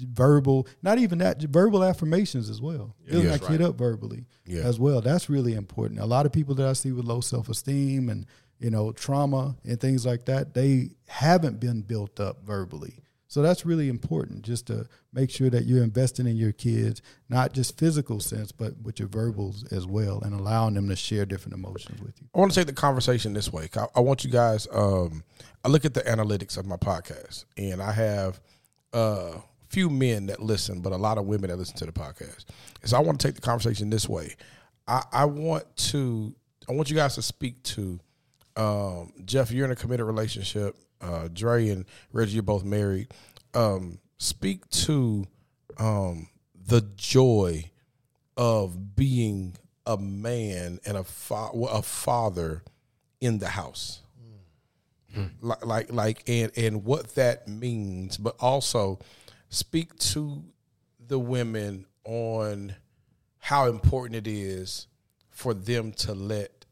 verbal, 0.00 0.68
not 0.82 0.98
even 0.98 1.18
that 1.18 1.42
verbal 1.42 1.82
affirmations 1.82 2.48
as 2.48 2.60
well. 2.60 2.94
Building 3.06 3.30
Yeah. 3.30 3.36
that 3.36 3.46
kid 3.48 3.60
up 3.62 3.76
verbally 3.76 4.26
Yeah. 4.46 4.62
as 4.62 4.78
well. 4.78 5.00
That's 5.00 5.28
really 5.28 5.54
important. 5.54 5.98
A 6.00 6.06
lot 6.06 6.24
of 6.26 6.32
people 6.32 6.54
that 6.56 6.66
I 6.68 6.72
see 6.74 6.92
with 6.92 7.04
low 7.04 7.20
self 7.20 7.48
esteem 7.48 8.08
and 8.08 8.26
you 8.60 8.70
know 8.70 8.92
trauma 8.92 9.56
and 9.64 9.80
things 9.80 10.06
like 10.06 10.24
that, 10.26 10.54
they 10.54 10.90
haven't 11.06 11.58
been 11.60 11.82
built 11.82 12.20
up 12.20 12.44
verbally. 12.44 12.94
So 13.28 13.42
that's 13.42 13.66
really 13.66 13.90
important, 13.90 14.42
just 14.42 14.66
to 14.68 14.88
make 15.12 15.30
sure 15.30 15.50
that 15.50 15.66
you're 15.66 15.82
investing 15.82 16.26
in 16.26 16.36
your 16.36 16.52
kids, 16.52 17.02
not 17.28 17.52
just 17.52 17.78
physical 17.78 18.20
sense, 18.20 18.52
but 18.52 18.72
with 18.82 18.98
your 18.98 19.08
verbals 19.08 19.70
as 19.70 19.86
well, 19.86 20.22
and 20.22 20.34
allowing 20.34 20.72
them 20.74 20.88
to 20.88 20.96
share 20.96 21.26
different 21.26 21.54
emotions 21.54 22.00
with 22.00 22.18
you. 22.20 22.28
I 22.34 22.38
want 22.38 22.52
to 22.52 22.58
take 22.58 22.66
the 22.66 22.72
conversation 22.72 23.34
this 23.34 23.52
way. 23.52 23.68
I, 23.76 23.86
I 23.96 24.00
want 24.00 24.24
you 24.24 24.30
guys. 24.30 24.66
Um, 24.72 25.24
I 25.62 25.68
look 25.68 25.84
at 25.84 25.92
the 25.92 26.00
analytics 26.00 26.56
of 26.56 26.64
my 26.64 26.76
podcast, 26.76 27.44
and 27.58 27.82
I 27.82 27.92
have 27.92 28.40
a 28.94 29.34
few 29.68 29.90
men 29.90 30.26
that 30.26 30.40
listen, 30.40 30.80
but 30.80 30.92
a 30.92 30.96
lot 30.96 31.18
of 31.18 31.26
women 31.26 31.50
that 31.50 31.56
listen 31.58 31.76
to 31.76 31.86
the 31.86 31.92
podcast. 31.92 32.46
So 32.84 32.96
I 32.96 33.00
want 33.00 33.20
to 33.20 33.28
take 33.28 33.34
the 33.34 33.42
conversation 33.42 33.90
this 33.90 34.08
way. 34.08 34.36
I, 34.86 35.02
I 35.12 35.24
want 35.26 35.64
to. 35.76 36.34
I 36.66 36.72
want 36.72 36.88
you 36.88 36.96
guys 36.96 37.14
to 37.16 37.22
speak 37.22 37.62
to 37.64 38.00
um, 38.56 39.12
Jeff. 39.26 39.50
You're 39.50 39.66
in 39.66 39.70
a 39.70 39.76
committed 39.76 40.06
relationship. 40.06 40.76
Uh, 41.00 41.28
Dre 41.32 41.68
and 41.68 41.84
Reggie, 42.12 42.34
you're 42.34 42.42
both 42.42 42.64
married. 42.64 43.08
Um, 43.54 43.98
speak 44.18 44.68
to 44.70 45.26
um, 45.78 46.28
the 46.66 46.82
joy 46.96 47.70
of 48.36 48.94
being 48.96 49.56
a 49.86 49.96
man 49.96 50.80
and 50.84 50.96
a 50.96 51.04
fa- 51.04 51.50
a 51.52 51.82
father 51.82 52.62
in 53.20 53.38
the 53.38 53.48
house. 53.48 54.02
Like, 55.40 55.64
like 55.64 55.92
like 55.92 56.22
and 56.28 56.52
and 56.56 56.84
what 56.84 57.14
that 57.16 57.48
means 57.48 58.18
but 58.18 58.36
also 58.38 59.00
speak 59.48 59.96
to 59.98 60.44
the 61.04 61.18
women 61.18 61.86
on 62.04 62.76
how 63.38 63.66
important 63.66 64.14
it 64.14 64.30
is 64.30 64.86
for 65.30 65.54
them 65.54 65.92
to 65.92 66.12
let 66.14 66.66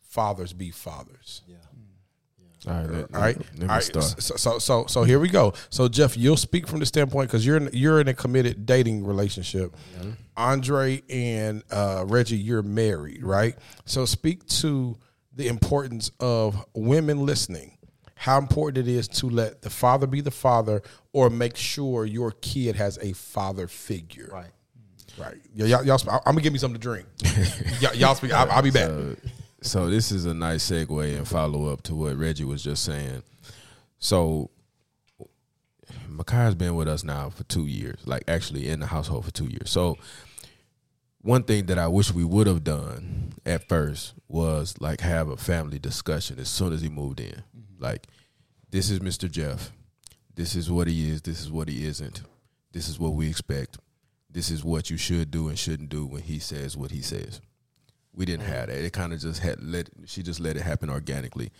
fathers 0.00 0.52
be 0.52 0.70
fathers 0.70 1.42
All 2.66 2.74
right. 2.74 2.90
Let, 2.90 3.14
all 3.14 3.20
right, 3.20 3.36
Let 3.38 3.58
me 3.58 3.62
all 3.62 3.74
right. 3.74 3.82
start. 3.82 4.04
So, 4.04 4.36
so, 4.36 4.58
so, 4.58 4.86
so 4.86 5.04
here 5.04 5.18
we 5.18 5.28
go. 5.28 5.54
So, 5.70 5.88
Jeff, 5.88 6.16
you'll 6.16 6.36
speak 6.36 6.66
from 6.66 6.80
the 6.80 6.86
standpoint 6.86 7.28
because 7.28 7.44
you're 7.46 7.56
in, 7.56 7.70
you're 7.72 8.00
in 8.00 8.08
a 8.08 8.14
committed 8.14 8.66
dating 8.66 9.04
relationship. 9.04 9.74
Andre 10.36 11.02
and 11.08 11.62
uh, 11.70 12.04
Reggie, 12.06 12.36
you're 12.36 12.62
married, 12.62 13.24
right? 13.24 13.56
So, 13.86 14.04
speak 14.04 14.46
to 14.48 14.96
the 15.34 15.48
importance 15.48 16.10
of 16.20 16.64
women 16.74 17.24
listening. 17.24 17.78
How 18.14 18.36
important 18.36 18.86
it 18.86 18.90
is 18.90 19.08
to 19.08 19.30
let 19.30 19.62
the 19.62 19.70
father 19.70 20.06
be 20.06 20.20
the 20.20 20.30
father, 20.30 20.82
or 21.14 21.30
make 21.30 21.56
sure 21.56 22.04
your 22.04 22.32
kid 22.32 22.76
has 22.76 22.98
a 22.98 23.14
father 23.14 23.66
figure. 23.66 24.28
Right. 24.30 24.50
Right. 25.18 25.36
Yeah, 25.54 25.66
y'all, 25.66 25.84
y'all 25.84 26.22
I'm 26.26 26.34
gonna 26.34 26.42
give 26.42 26.52
me 26.52 26.58
something 26.58 26.80
to 26.80 26.82
drink. 26.82 27.06
y'all, 27.80 27.94
y'all 27.94 28.14
speak. 28.14 28.32
I'll, 28.32 28.50
I'll 28.50 28.62
be 28.62 28.70
back. 28.70 28.88
So, 28.88 29.16
so 29.62 29.90
this 29.90 30.10
is 30.10 30.24
a 30.24 30.34
nice 30.34 30.68
segue 30.70 31.16
and 31.16 31.28
follow 31.28 31.66
up 31.66 31.82
to 31.82 31.94
what 31.94 32.16
Reggie 32.16 32.44
was 32.44 32.62
just 32.62 32.84
saying. 32.84 33.22
So 33.98 34.50
Makai's 36.08 36.54
been 36.54 36.74
with 36.74 36.88
us 36.88 37.04
now 37.04 37.30
for 37.30 37.44
two 37.44 37.66
years, 37.66 37.98
like 38.06 38.24
actually 38.28 38.68
in 38.68 38.80
the 38.80 38.86
household 38.86 39.24
for 39.24 39.30
two 39.30 39.46
years. 39.46 39.70
So 39.70 39.98
one 41.22 41.42
thing 41.42 41.66
that 41.66 41.78
I 41.78 41.86
wish 41.88 42.12
we 42.12 42.24
would 42.24 42.46
have 42.46 42.64
done 42.64 43.34
at 43.44 43.68
first 43.68 44.14
was 44.28 44.80
like 44.80 45.00
have 45.00 45.28
a 45.28 45.36
family 45.36 45.78
discussion 45.78 46.38
as 46.38 46.48
soon 46.48 46.72
as 46.72 46.80
he 46.80 46.88
moved 46.88 47.20
in. 47.20 47.42
Mm-hmm. 47.56 47.82
Like, 47.82 48.06
this 48.70 48.90
is 48.90 49.00
Mr. 49.00 49.30
Jeff. 49.30 49.72
This 50.34 50.54
is 50.54 50.70
what 50.70 50.86
he 50.86 51.10
is. 51.10 51.22
This 51.22 51.40
is 51.40 51.50
what 51.50 51.68
he 51.68 51.84
isn't. 51.86 52.22
This 52.72 52.88
is 52.88 52.98
what 52.98 53.14
we 53.14 53.28
expect. 53.28 53.78
This 54.30 54.50
is 54.50 54.64
what 54.64 54.90
you 54.90 54.96
should 54.96 55.30
do 55.30 55.48
and 55.48 55.58
shouldn't 55.58 55.90
do 55.90 56.06
when 56.06 56.22
he 56.22 56.38
says 56.38 56.76
what 56.76 56.92
he 56.92 57.02
says. 57.02 57.40
We 58.20 58.26
didn't 58.26 58.42
mm-hmm. 58.42 58.52
have 58.52 58.66
that. 58.66 58.76
It 58.76 58.92
kind 58.92 59.14
of 59.14 59.20
just 59.20 59.40
had 59.40 59.62
let 59.62 59.88
she 60.04 60.22
just 60.22 60.40
let 60.40 60.54
it 60.54 60.60
happen 60.60 60.90
organically, 60.90 61.52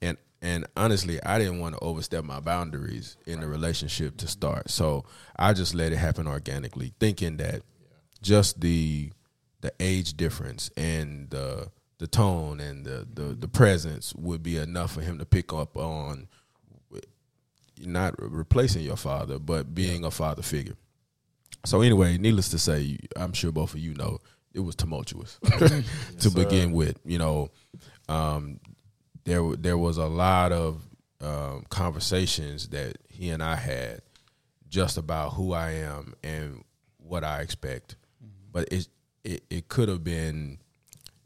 and 0.00 0.16
and 0.40 0.64
honestly, 0.76 1.20
I 1.20 1.40
didn't 1.40 1.58
want 1.58 1.74
to 1.74 1.80
overstep 1.80 2.22
my 2.22 2.38
boundaries 2.38 3.16
in 3.26 3.40
the 3.40 3.48
relationship 3.48 4.16
to 4.18 4.28
start. 4.28 4.70
So 4.70 5.06
I 5.34 5.54
just 5.54 5.74
let 5.74 5.90
it 5.90 5.96
happen 5.96 6.28
organically, 6.28 6.92
thinking 7.00 7.38
that 7.38 7.62
just 8.22 8.60
the 8.60 9.10
the 9.60 9.72
age 9.80 10.16
difference 10.16 10.70
and 10.76 11.30
the 11.30 11.72
the 11.98 12.06
tone 12.06 12.60
and 12.60 12.86
the 12.86 13.08
the, 13.12 13.22
mm-hmm. 13.22 13.40
the 13.40 13.48
presence 13.48 14.14
would 14.14 14.44
be 14.44 14.56
enough 14.56 14.92
for 14.92 15.00
him 15.00 15.18
to 15.18 15.24
pick 15.24 15.52
up 15.52 15.76
on 15.76 16.28
not 17.80 18.14
replacing 18.18 18.84
your 18.84 18.96
father, 18.96 19.40
but 19.40 19.74
being 19.74 20.04
a 20.04 20.12
father 20.12 20.42
figure. 20.42 20.76
So 21.66 21.80
anyway, 21.80 22.18
needless 22.18 22.50
to 22.50 22.58
say, 22.60 22.98
I'm 23.16 23.32
sure 23.32 23.50
both 23.50 23.74
of 23.74 23.80
you 23.80 23.94
know 23.94 24.20
it 24.54 24.60
was 24.60 24.74
tumultuous 24.74 25.38
to 26.20 26.30
begin 26.30 26.72
with. 26.72 26.98
You 27.04 27.18
know, 27.18 27.50
um, 28.08 28.60
there 29.24 29.54
there 29.56 29.78
was 29.78 29.98
a 29.98 30.06
lot 30.06 30.52
of 30.52 30.82
um, 31.20 31.64
conversations 31.68 32.68
that 32.68 32.96
he 33.08 33.30
and 33.30 33.42
I 33.42 33.56
had 33.56 34.00
just 34.68 34.96
about 34.96 35.34
who 35.34 35.52
I 35.52 35.72
am 35.72 36.14
and 36.22 36.64
what 36.98 37.24
I 37.24 37.40
expect, 37.40 37.96
but 38.52 38.72
it 38.72 38.88
it, 39.24 39.42
it 39.50 39.68
could 39.68 39.88
have 39.88 40.04
been 40.04 40.58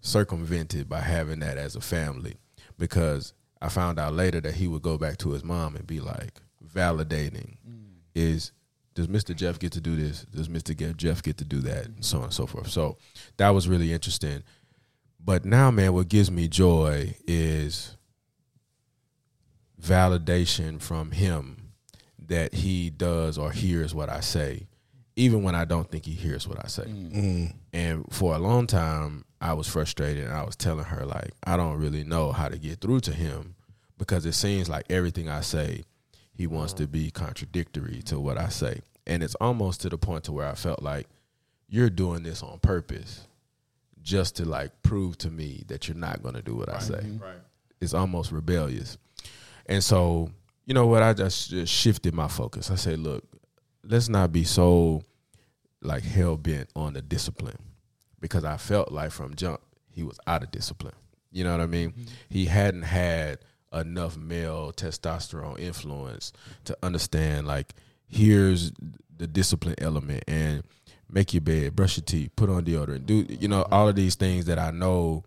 circumvented 0.01 0.89
by 0.89 1.01
having 1.01 1.41
that 1.41 1.59
as 1.59 1.77
a 1.77 1.81
family 1.81 2.37
because 2.79 3.35
I 3.61 3.69
found 3.69 3.99
out 3.99 4.15
later 4.15 4.41
that 4.41 4.55
he 4.55 4.69
would 4.69 4.83
go 4.83 4.97
back 4.97 5.19
to 5.19 5.31
his 5.33 5.43
mom 5.45 5.75
and 5.77 5.87
be 5.87 6.01
like 6.01 6.41
validating 6.65 7.57
is 8.15 8.53
does 8.99 9.07
Mr. 9.07 9.35
Jeff 9.35 9.61
get 9.61 9.71
to 9.71 9.81
do 9.81 9.95
this? 9.95 10.23
Does 10.23 10.49
Mr. 10.49 10.97
Jeff 10.97 11.23
get 11.23 11.37
to 11.37 11.45
do 11.45 11.61
that? 11.61 11.87
And 11.87 12.05
so 12.05 12.19
on 12.19 12.25
and 12.25 12.33
so 12.33 12.47
forth. 12.47 12.69
So 12.69 12.97
that 13.37 13.51
was 13.51 13.69
really 13.69 13.93
interesting. 13.93 14.43
But 15.25 15.45
now, 15.45 15.71
man, 15.71 15.93
what 15.93 16.09
gives 16.09 16.33
me 16.33 16.49
joy 16.49 17.15
is 17.25 17.97
validation 19.81 20.83
from 20.83 21.13
him 21.13 21.75
that 22.19 22.55
he 22.55 22.91
does 22.91 23.39
or 23.39 23.53
hears 23.53 23.95
what 23.95 24.09
I 24.09 24.19
say, 24.19 24.67
even 25.15 25.45
when 25.45 25.55
I 25.55 25.65
don't 25.65 25.89
think 25.89 26.05
he 26.05 26.13
hears 26.13 26.49
what 26.49 26.59
I 26.65 26.67
say. 26.67 26.83
Mm. 26.87 27.13
Mm. 27.13 27.55
And 27.73 28.05
for 28.11 28.35
a 28.35 28.39
long 28.41 28.67
time, 28.67 29.25
I 29.41 29.53
was 29.53 29.69
frustrated 29.69 30.25
and 30.25 30.35
I 30.35 30.43
was 30.43 30.57
telling 30.57 30.87
her, 30.87 31.07
like, 31.07 31.31
I 31.45 31.57
don't 31.57 31.79
really 31.79 32.03
know 32.03 32.33
how 32.33 32.49
to 32.49 32.59
get 32.59 32.81
through 32.81 33.01
to 33.01 33.13
him 33.13 33.55
because 33.97 34.27
it 34.27 34.33
seems 34.33 34.69
like 34.69 34.87
everything 34.91 35.29
I 35.29 35.43
say, 35.43 35.85
he 36.35 36.47
wants 36.47 36.73
to 36.75 36.87
be 36.87 37.11
contradictory 37.11 38.01
to 38.07 38.21
what 38.21 38.39
I 38.39 38.49
say. 38.49 38.81
And 39.09 39.23
it's 39.23 39.35
almost 39.37 39.81
to 39.81 39.89
the 39.89 39.99
point 39.99 40.25
to 40.25 40.33
where 40.33 40.47
I 40.47 40.55
felt 40.55 40.83
like 40.83 41.09
you're 41.69 41.91
doing 41.91 42.23
this 42.23 42.43
on 42.43 42.59
purpose 42.61 43.27
just 44.03 44.37
to 44.37 44.45
like 44.45 44.83
prove 44.83 45.19
to 45.19 45.31
me 45.31 45.65
that 45.69 45.89
you're 45.89 45.97
not 45.97 46.23
going 46.23 46.35
to 46.35 46.43
do 46.43 46.55
what 46.55 46.69
I 46.69 46.79
say. 46.79 46.95
Mm-hmm. 46.95 47.23
Right. 47.23 47.37
It's 47.81 47.95
almost 47.95 48.33
rebellious. 48.33 48.99
And 49.67 49.83
so, 49.83 50.31
you 50.67 50.75
know 50.75 50.87
what? 50.87 51.03
I 51.03 51.13
just, 51.13 51.51
just 51.51 51.73
shifted 51.73 52.15
my 52.15 52.29
focus. 52.29 52.71
I 52.71 52.75
said, 52.75 53.01
look, 53.01 53.25
let's 53.83 54.09
not 54.09 54.33
be 54.33 54.45
so 54.45 55.03
like 55.81 56.03
hell 56.03 56.37
bent 56.37 56.69
on 56.75 56.93
the 56.93 57.03
discipline 57.03 57.59
because 58.21 58.45
I 58.45 58.57
felt 58.57 58.93
like 58.93 59.11
from 59.11 59.35
jump 59.35 59.61
he 59.91 60.03
was 60.03 60.19
out 60.27 60.43
of 60.43 60.51
discipline. 60.51 60.95
You 61.31 61.45
know 61.45 61.53
what 61.53 61.61
I 61.61 61.67
mean? 61.67 61.91
Mm-hmm. 61.91 62.05
He 62.31 62.47
hadn't 62.47 62.83
had 62.83 63.39
enough 63.73 64.17
male 64.17 64.73
testosterone 64.73 65.59
influence 65.59 66.33
to 66.65 66.77
understand 66.83 67.47
like 67.47 67.75
here's 68.09 68.73
the 69.17 69.27
discipline 69.27 69.75
element 69.79 70.25
and 70.27 70.63
make 71.11 71.33
your 71.33 71.41
bed, 71.41 71.75
brush 71.75 71.97
your 71.97 72.05
teeth, 72.05 72.31
put 72.37 72.51
on 72.51 72.65
deodorant, 72.65 73.07
do 73.07 73.27
you 73.29 73.49
know 73.49 73.67
all 73.71 73.89
of 73.89 73.97
these 73.97 74.15
things 74.15 74.47
that 74.47 74.59
I 74.59 74.71
know 74.71 75.25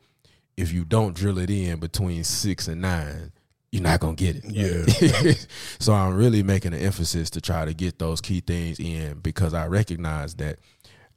if 0.58 0.72
you 0.72 0.86
don't 0.86 1.16
drill 1.16 1.40
it 1.40 1.50
in 1.50 1.80
between 1.80 2.24
six 2.24 2.68
and 2.68 2.82
nine, 2.82 3.32
you're 3.72 3.82
not 3.82 4.00
gonna 4.00 4.16
get 4.16 4.36
it. 4.38 4.44
Yeah. 4.46 5.34
so 5.80 5.94
I'm 5.94 6.14
really 6.16 6.44
making 6.44 6.74
an 6.74 6.82
emphasis 6.82 7.30
to 7.32 7.42
try 7.42 7.66
to 7.66 7.74
get 7.74 8.00
those 8.00 8.22
key 8.22 8.42
things 8.42 8.80
in 8.80 9.20
because 9.20 9.54
I 9.54 9.68
recognize 9.68 10.36
that 10.36 10.60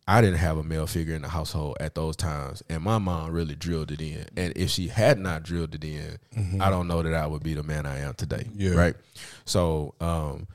I 0.06 0.20
didn't 0.20 0.38
have 0.38 0.58
a 0.58 0.62
male 0.62 0.86
figure 0.86 1.14
in 1.14 1.22
the 1.22 1.28
household 1.28 1.78
at 1.80 1.94
those 1.94 2.14
times, 2.14 2.62
and 2.68 2.82
my 2.82 2.98
mom 2.98 3.32
really 3.32 3.54
drilled 3.54 3.90
it 3.90 4.00
in. 4.00 4.26
And 4.36 4.52
if 4.54 4.70
she 4.70 4.88
had 4.88 5.18
not 5.18 5.42
drilled 5.42 5.74
it 5.74 5.82
in, 5.82 6.60
I 6.60 6.70
don't 6.70 6.86
know 6.86 7.02
that 7.02 7.14
I 7.14 7.26
would 7.26 7.42
be 7.42 7.54
the 7.54 7.62
man 7.62 7.86
I 7.86 8.00
am 8.00 8.14
today. 8.14 8.46
Yeah. 8.54 8.74
Right. 8.74 8.94
So 9.46 9.94
um, 10.00 10.46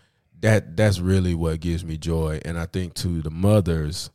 that 0.41 0.77
that's 0.77 0.99
really 0.99 1.35
what 1.35 1.59
gives 1.59 1.83
me 1.83 1.97
joy, 1.97 2.39
and 2.45 2.57
I 2.57 2.65
think 2.65 2.93
to 2.95 3.21
the 3.21 3.31
mothers, 3.31 4.09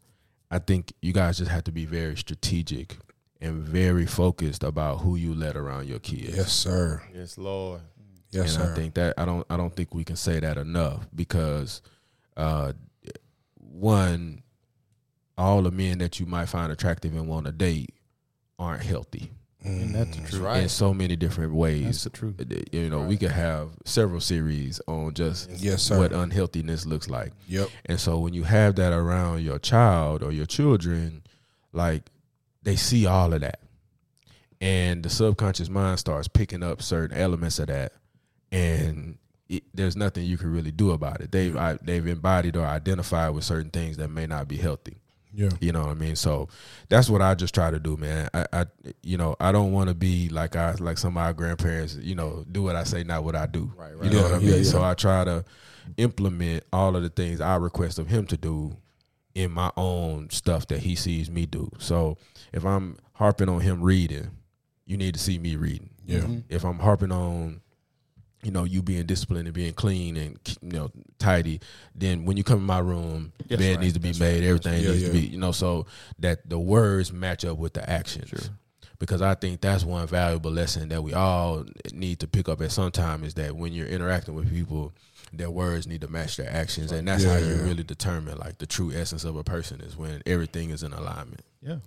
I 0.50 0.58
think 0.58 0.92
you 1.02 1.12
guys 1.12 1.38
just 1.38 1.50
have 1.50 1.64
to 1.64 1.72
be 1.72 1.84
very 1.84 2.16
strategic 2.16 2.96
and 3.40 3.62
very 3.62 4.06
focused 4.06 4.62
about 4.62 5.00
who 5.00 5.16
you 5.16 5.34
let 5.34 5.56
around 5.56 5.86
your 5.86 5.98
kids. 5.98 6.36
Yes, 6.36 6.52
sir. 6.52 7.02
Yes, 7.14 7.36
Lord. 7.36 7.82
Yes, 8.30 8.56
and 8.56 8.64
sir. 8.64 8.72
I 8.72 8.74
think 8.74 8.94
that 8.94 9.14
I 9.18 9.24
don't 9.24 9.46
I 9.50 9.56
don't 9.56 9.74
think 9.74 9.94
we 9.94 10.04
can 10.04 10.16
say 10.16 10.40
that 10.40 10.56
enough 10.58 11.06
because 11.14 11.82
uh 12.36 12.72
one 13.56 14.42
all 15.36 15.62
the 15.62 15.70
men 15.70 15.98
that 15.98 16.20
you 16.20 16.26
might 16.26 16.46
find 16.46 16.72
attractive 16.72 17.14
and 17.14 17.28
want 17.28 17.46
to 17.46 17.52
date 17.52 17.90
aren't 18.58 18.82
healthy 18.82 19.30
And 19.64 19.94
that's 19.94 20.14
the 20.16 20.22
mm, 20.22 20.28
truth. 20.28 20.42
right. 20.42 20.62
in 20.62 20.68
so 20.68 20.92
many 20.92 21.16
different 21.16 21.52
That's 21.52 21.58
ways. 21.58 22.04
the 22.04 22.10
truth. 22.10 22.40
Uh, 22.40 22.56
you 22.70 22.90
know, 22.90 23.00
we 23.00 23.16
could 23.16 23.30
have 23.30 23.70
several 23.86 24.20
series 24.20 24.80
on 24.86 25.14
just 25.14 25.50
Yes, 25.50 25.90
what 25.90 26.12
unhealthiness 26.12 26.84
looks 26.84 27.08
like. 27.08 27.32
Yep. 27.48 27.70
And 27.86 27.98
so 27.98 28.18
when 28.18 28.34
you 28.34 28.42
have 28.42 28.76
that 28.76 28.92
around 28.92 29.42
your 29.42 29.58
child 29.58 30.22
or 30.22 30.32
your 30.32 30.46
children, 30.46 31.22
like 31.72 32.10
they 32.62 32.76
see 32.76 33.06
all 33.06 33.32
of 33.32 33.40
that. 33.40 33.60
And 34.60 35.02
the 35.02 35.10
subconscious 35.10 35.68
mind 35.68 35.98
starts 35.98 36.28
picking 36.28 36.62
up 36.62 36.82
certain 36.82 37.16
elements 37.16 37.58
of 37.58 37.68
that. 37.68 37.92
And 38.52 39.18
it, 39.48 39.64
there's 39.74 39.96
nothing 39.96 40.24
you 40.24 40.38
can 40.38 40.52
really 40.52 40.70
do 40.70 40.90
about 40.90 41.20
it. 41.20 41.32
They've 41.32 41.56
I, 41.56 41.78
they've 41.82 42.06
embodied 42.06 42.56
or 42.56 42.66
identified 42.66 43.34
with 43.34 43.44
certain 43.44 43.70
things 43.70 43.96
that 43.96 44.08
may 44.08 44.26
not 44.26 44.46
be 44.48 44.56
healthy. 44.56 44.98
Yeah. 45.34 45.50
You 45.60 45.72
know 45.72 45.80
what 45.80 45.90
I 45.90 45.94
mean? 45.94 46.14
So 46.16 46.48
that's 46.88 47.10
what 47.10 47.20
I 47.20 47.34
just 47.34 47.54
try 47.54 47.70
to 47.70 47.80
do, 47.80 47.96
man. 47.96 48.28
I, 48.32 48.46
I 48.52 48.66
you 49.02 49.16
know, 49.16 49.34
I 49.40 49.50
don't 49.52 49.72
want 49.72 49.88
to 49.88 49.94
be 49.94 50.28
like 50.28 50.54
I 50.56 50.72
like 50.78 50.96
some 50.98 51.16
of 51.16 51.22
our 51.24 51.32
grandparents, 51.32 51.96
you 51.96 52.14
know, 52.14 52.44
do 52.50 52.62
what 52.62 52.76
I 52.76 52.84
say, 52.84 53.02
not 53.02 53.24
what 53.24 53.34
I 53.34 53.46
do. 53.46 53.72
Right, 53.76 53.94
right. 53.96 54.04
You 54.04 54.10
know 54.10 54.16
Yeah, 54.18 54.22
what 54.22 54.34
I 54.34 54.38
mean? 54.38 54.48
yeah, 54.48 54.56
yeah. 54.56 54.62
So 54.62 54.82
I 54.82 54.94
try 54.94 55.24
to 55.24 55.44
implement 55.96 56.64
all 56.72 56.96
of 56.96 57.02
the 57.02 57.08
things 57.08 57.40
I 57.40 57.56
request 57.56 57.98
of 57.98 58.06
him 58.08 58.26
to 58.28 58.36
do 58.36 58.76
in 59.34 59.50
my 59.50 59.70
own 59.76 60.30
stuff 60.30 60.68
that 60.68 60.78
he 60.78 60.94
sees 60.94 61.28
me 61.30 61.46
do. 61.46 61.70
So 61.78 62.16
if 62.52 62.64
I'm 62.64 62.96
harping 63.14 63.48
on 63.48 63.60
him 63.60 63.82
reading, 63.82 64.30
you 64.86 64.96
need 64.96 65.14
to 65.14 65.20
see 65.20 65.38
me 65.38 65.56
reading. 65.56 65.90
Yeah. 66.06 66.26
If 66.48 66.64
I'm 66.64 66.78
harping 66.78 67.10
on 67.10 67.60
you 68.44 68.50
know, 68.50 68.64
you 68.64 68.82
being 68.82 69.06
disciplined 69.06 69.46
and 69.46 69.54
being 69.54 69.72
clean 69.72 70.16
and 70.16 70.38
you 70.62 70.78
know 70.78 70.90
tidy. 71.18 71.60
Then 71.94 72.24
when 72.24 72.36
you 72.36 72.44
come 72.44 72.58
in 72.58 72.64
my 72.66 72.78
room, 72.80 73.32
That's 73.48 73.60
bed 73.60 73.70
right. 73.76 73.80
needs 73.80 73.94
to 73.94 74.00
be 74.00 74.08
That's 74.10 74.20
made. 74.20 74.40
right. 74.40 74.48
Everything 74.48 74.82
Yeah, 74.82 74.90
needs 74.90 75.02
yeah. 75.02 75.08
to 75.08 75.12
be, 75.14 75.20
you 75.20 75.38
know, 75.38 75.52
so 75.52 75.86
that 76.18 76.48
the 76.48 76.58
words 76.58 77.12
match 77.12 77.44
up 77.44 77.58
with 77.58 77.72
the 77.72 77.88
actions. 77.88 78.50
Because 79.00 79.22
I 79.22 79.34
think 79.34 79.60
that's 79.60 79.82
one 79.84 80.06
valuable 80.06 80.52
lesson 80.52 80.88
that 80.90 81.02
we 81.02 81.12
all 81.14 81.64
need 81.92 82.20
to 82.20 82.28
pick 82.28 82.48
up 82.48 82.60
at 82.62 82.70
some 82.70 82.90
time 82.92 83.24
is 83.24 83.34
that 83.34 83.56
when 83.56 83.72
you're 83.72 83.88
interacting 83.88 84.34
with 84.34 84.48
people, 84.48 84.92
their 85.32 85.50
words 85.50 85.86
need 85.86 86.00
to 86.02 86.08
match 86.08 86.36
their 86.36 86.48
actions, 86.48 86.92
and 86.92 87.08
that's 87.08 87.24
how 87.24 87.32
Yeah, 87.34 87.38
you 87.40 87.54
yeah. 87.56 87.62
really 87.64 87.82
determine 87.82 88.38
like 88.38 88.58
the 88.58 88.66
true 88.66 88.92
essence 88.92 89.24
of 89.24 89.34
a 89.36 89.42
person 89.42 89.80
is 89.80 89.96
when 89.96 90.22
everything 90.26 90.70
is 90.70 90.82
in 90.84 90.92
alignment. 90.92 91.40
Yeah. 91.60 91.78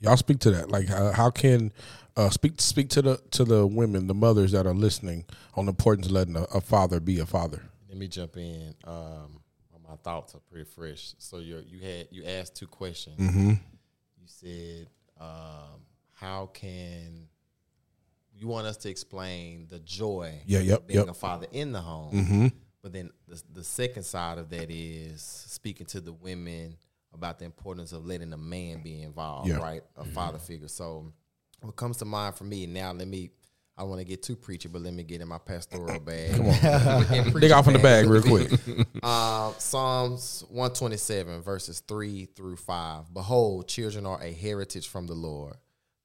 Y'all 0.00 0.16
speak 0.16 0.38
to 0.40 0.50
that. 0.52 0.70
Like, 0.70 0.86
how, 0.88 1.10
how 1.10 1.30
can 1.30 1.72
uh, 2.16 2.30
speak 2.30 2.60
speak 2.60 2.88
to 2.90 3.02
the 3.02 3.16
to 3.32 3.44
the 3.44 3.66
women, 3.66 4.06
the 4.06 4.14
mothers 4.14 4.52
that 4.52 4.66
are 4.66 4.74
listening 4.74 5.24
on 5.54 5.66
the 5.66 5.70
importance 5.70 6.06
of 6.06 6.12
letting 6.12 6.36
a, 6.36 6.42
a 6.44 6.60
father 6.60 7.00
be 7.00 7.18
a 7.18 7.26
father. 7.26 7.62
Let 7.88 7.98
me 7.98 8.08
jump 8.08 8.36
in. 8.36 8.74
Um, 8.84 9.40
my 9.88 9.96
thoughts 9.96 10.34
are 10.34 10.40
pretty 10.50 10.64
fresh. 10.64 11.14
So 11.18 11.38
you 11.38 11.62
you 11.66 11.80
had 11.80 12.08
you 12.10 12.24
asked 12.24 12.56
two 12.56 12.66
questions. 12.66 13.18
Mm-hmm. 13.18 13.50
You 13.50 14.26
said, 14.26 14.88
um, 15.20 15.82
"How 16.12 16.46
can 16.52 17.28
you 18.34 18.48
want 18.48 18.66
us 18.66 18.76
to 18.78 18.90
explain 18.90 19.66
the 19.68 19.78
joy 19.80 20.40
Yeah, 20.46 20.60
yep, 20.60 20.80
of 20.80 20.86
being 20.86 21.00
yep. 21.00 21.08
a 21.08 21.14
father 21.14 21.46
in 21.52 21.72
the 21.72 21.80
home?" 21.80 22.12
Mm-hmm. 22.14 22.46
But 22.82 22.92
then 22.92 23.10
the, 23.26 23.42
the 23.52 23.64
second 23.64 24.04
side 24.04 24.38
of 24.38 24.48
that 24.50 24.70
is 24.70 25.20
speaking 25.20 25.86
to 25.88 26.00
the 26.00 26.12
women 26.12 26.76
about 27.12 27.38
the 27.38 27.44
importance 27.44 27.92
of 27.92 28.06
letting 28.06 28.32
a 28.32 28.36
man 28.36 28.82
be 28.82 29.02
involved, 29.02 29.48
Yeah. 29.48 29.56
right? 29.56 29.82
A 29.96 30.04
father 30.04 30.38
figure. 30.38 30.68
So 30.68 31.12
what 31.66 31.76
comes 31.76 31.98
to 31.98 32.04
mind 32.04 32.34
for 32.34 32.44
me 32.44 32.66
now, 32.66 32.92
let 32.92 33.08
me 33.08 33.30
I 33.78 33.82
want 33.82 34.00
to 34.00 34.06
get 34.06 34.22
too 34.22 34.36
preachy, 34.36 34.68
but 34.68 34.80
let 34.80 34.94
me 34.94 35.02
get 35.02 35.20
in 35.20 35.28
my 35.28 35.36
pastoral 35.36 36.00
bag. 36.00 36.34
Come 36.34 36.46
on. 36.46 37.32
Dig 37.40 37.52
off 37.52 37.66
in 37.66 37.74
the 37.74 37.78
bag 37.78 38.06
real 38.06 38.22
quick. 38.22 38.50
Uh, 39.02 39.52
Psalms 39.58 40.42
127, 40.48 41.42
verses 41.42 41.80
3 41.80 42.24
through 42.34 42.56
5. 42.56 43.12
Behold, 43.12 43.68
children 43.68 44.06
are 44.06 44.20
a 44.20 44.32
heritage 44.32 44.88
from 44.88 45.06
the 45.06 45.14
Lord. 45.14 45.54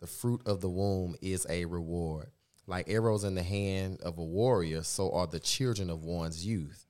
The 0.01 0.07
fruit 0.07 0.41
of 0.45 0.61
the 0.61 0.69
womb 0.69 1.15
is 1.21 1.47
a 1.49 1.65
reward. 1.65 2.27
Like 2.67 2.89
arrows 2.89 3.23
in 3.23 3.33
the 3.33 3.43
hand 3.43 4.01
of 4.01 4.19
a 4.19 4.23
warrior, 4.23 4.83
so 4.83 5.11
are 5.13 5.25
the 5.25 5.39
children 5.39 5.89
of 5.89 6.03
one's 6.03 6.45
youth. 6.45 6.85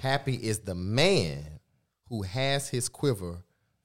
Happy 0.00 0.34
is 0.34 0.60
the 0.60 0.74
man 0.74 1.60
who 2.08 2.22
has 2.22 2.68
his 2.68 2.88
quiver 2.88 3.38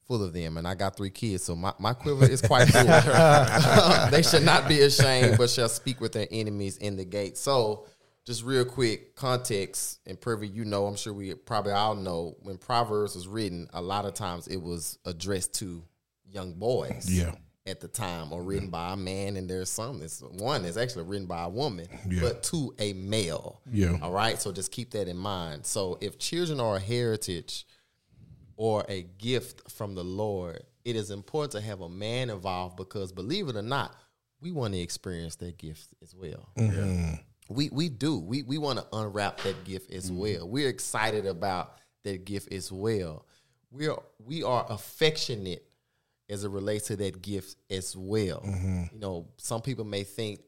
full 0.07 0.23
of 0.23 0.33
them. 0.33 0.57
And 0.57 0.67
I 0.67 0.75
got 0.75 0.95
three 0.97 1.09
kids, 1.09 1.43
so 1.43 1.55
my, 1.55 1.73
my 1.79 1.93
quiver 1.93 2.25
is 2.25 2.41
quite 2.41 2.67
full. 2.67 2.83
they 4.11 4.21
should 4.21 4.43
not 4.43 4.67
be 4.67 4.81
ashamed, 4.81 5.37
but 5.37 5.49
shall 5.49 5.69
speak 5.69 6.01
with 6.01 6.13
their 6.13 6.27
enemies 6.31 6.77
in 6.77 6.95
the 6.97 7.05
gate. 7.05 7.37
So, 7.37 7.85
just 8.23 8.43
real 8.43 8.65
quick 8.65 9.15
context 9.15 9.99
and 10.05 10.19
privy, 10.19 10.47
you 10.47 10.63
know, 10.63 10.85
I'm 10.85 10.95
sure 10.95 11.11
we 11.11 11.33
probably 11.33 11.71
all 11.71 11.95
know 11.95 12.35
when 12.41 12.57
Proverbs 12.57 13.15
was 13.15 13.27
written, 13.27 13.67
a 13.73 13.81
lot 13.81 14.05
of 14.05 14.13
times 14.13 14.47
it 14.47 14.61
was 14.61 14.99
addressed 15.05 15.55
to 15.55 15.83
young 16.29 16.53
boys. 16.53 17.07
Yeah. 17.09 17.33
At 17.67 17.79
the 17.79 17.87
time, 17.87 18.33
or 18.33 18.41
written 18.41 18.69
by 18.69 18.93
a 18.93 18.95
man, 18.97 19.37
and 19.37 19.47
there's 19.47 19.69
some 19.69 19.99
that's 19.99 20.19
one 20.21 20.63
that's 20.63 20.77
actually 20.77 21.03
written 21.03 21.27
by 21.27 21.43
a 21.43 21.49
woman, 21.49 21.87
Yeah. 22.09 22.21
but 22.21 22.41
to 22.45 22.73
a 22.79 22.93
male. 22.93 23.61
Yeah. 23.71 23.99
All 24.01 24.11
right. 24.11 24.41
So 24.41 24.51
just 24.51 24.71
keep 24.71 24.89
that 24.91 25.07
in 25.07 25.15
mind. 25.15 25.67
So 25.67 25.99
if 26.01 26.17
children 26.17 26.59
are 26.59 26.77
a 26.77 26.79
heritage 26.79 27.67
or 28.61 28.85
a 28.89 29.01
gift 29.17 29.71
from 29.71 29.95
the 29.95 30.03
Lord, 30.03 30.61
it 30.85 30.95
is 30.95 31.09
important 31.09 31.53
to 31.53 31.61
have 31.61 31.81
a 31.81 31.89
man 31.89 32.29
involved 32.29 32.77
because 32.77 33.11
believe 33.11 33.49
it 33.49 33.55
or 33.55 33.63
not, 33.63 33.95
we 34.39 34.51
want 34.51 34.75
to 34.75 34.79
experience 34.79 35.35
that 35.37 35.57
gift 35.57 35.87
as 36.03 36.13
well. 36.13 36.47
Mm-hmm. 36.55 37.15
We 37.49 37.69
we 37.71 37.89
do. 37.89 38.19
We 38.19 38.43
we 38.43 38.59
want 38.59 38.77
to 38.77 38.85
unwrap 38.93 39.39
that 39.41 39.63
gift 39.63 39.91
as 39.91 40.11
mm-hmm. 40.11 40.19
well. 40.19 40.47
We're 40.47 40.69
excited 40.69 41.25
about 41.25 41.79
that 42.03 42.23
gift 42.23 42.53
as 42.53 42.71
well. 42.71 43.25
We 43.71 43.87
are 43.87 44.03
we 44.23 44.43
are 44.43 44.63
affectionate 44.69 45.65
as 46.29 46.43
it 46.43 46.49
relates 46.49 46.85
to 46.87 46.95
that 46.97 47.19
gift 47.19 47.55
as 47.71 47.97
well. 47.97 48.41
Mm-hmm. 48.45 48.83
You 48.93 48.99
know, 48.99 49.27
some 49.37 49.63
people 49.63 49.85
may 49.85 50.03
think 50.03 50.39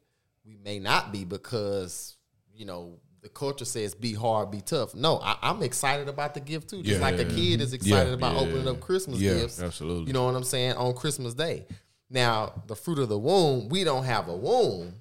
we 0.46 0.56
may 0.64 0.78
not 0.78 1.12
be 1.12 1.26
because 1.26 2.16
you 2.54 2.66
know 2.66 3.00
the 3.24 3.30
culture 3.30 3.66
says 3.66 3.96
be 3.96 4.14
hard, 4.14 4.52
be 4.52 4.62
tough. 4.62 4.94
No, 4.94 5.18
I, 5.20 5.38
I'm 5.42 5.64
excited 5.64 6.08
about 6.10 6.34
the 6.36 6.40
gift 6.42 6.70
too. 6.70 6.84
Just 6.84 7.00
Yeah. 7.00 7.02
like 7.06 7.18
a 7.20 7.26
kid 7.26 7.62
is 7.62 7.74
excited 7.74 8.10
Yeah. 8.10 8.14
about 8.16 8.36
Yeah. 8.36 8.42
opening 8.42 8.68
up 8.68 8.80
Christmas 8.82 9.20
Yeah. 9.20 9.34
gifts. 9.36 9.62
Absolutely. 9.62 10.08
You 10.08 10.14
know 10.14 10.26
what 10.26 10.36
I'm 10.36 10.44
saying 10.44 10.74
on 10.74 10.94
Christmas 10.94 11.34
Day. 11.34 11.66
Now, 12.10 12.62
the 12.68 12.76
fruit 12.76 13.00
of 13.00 13.10
the 13.10 13.18
womb, 13.18 13.70
we 13.70 13.84
don't 13.84 14.04
have 14.04 14.28
a 14.28 14.36
womb, 14.36 14.94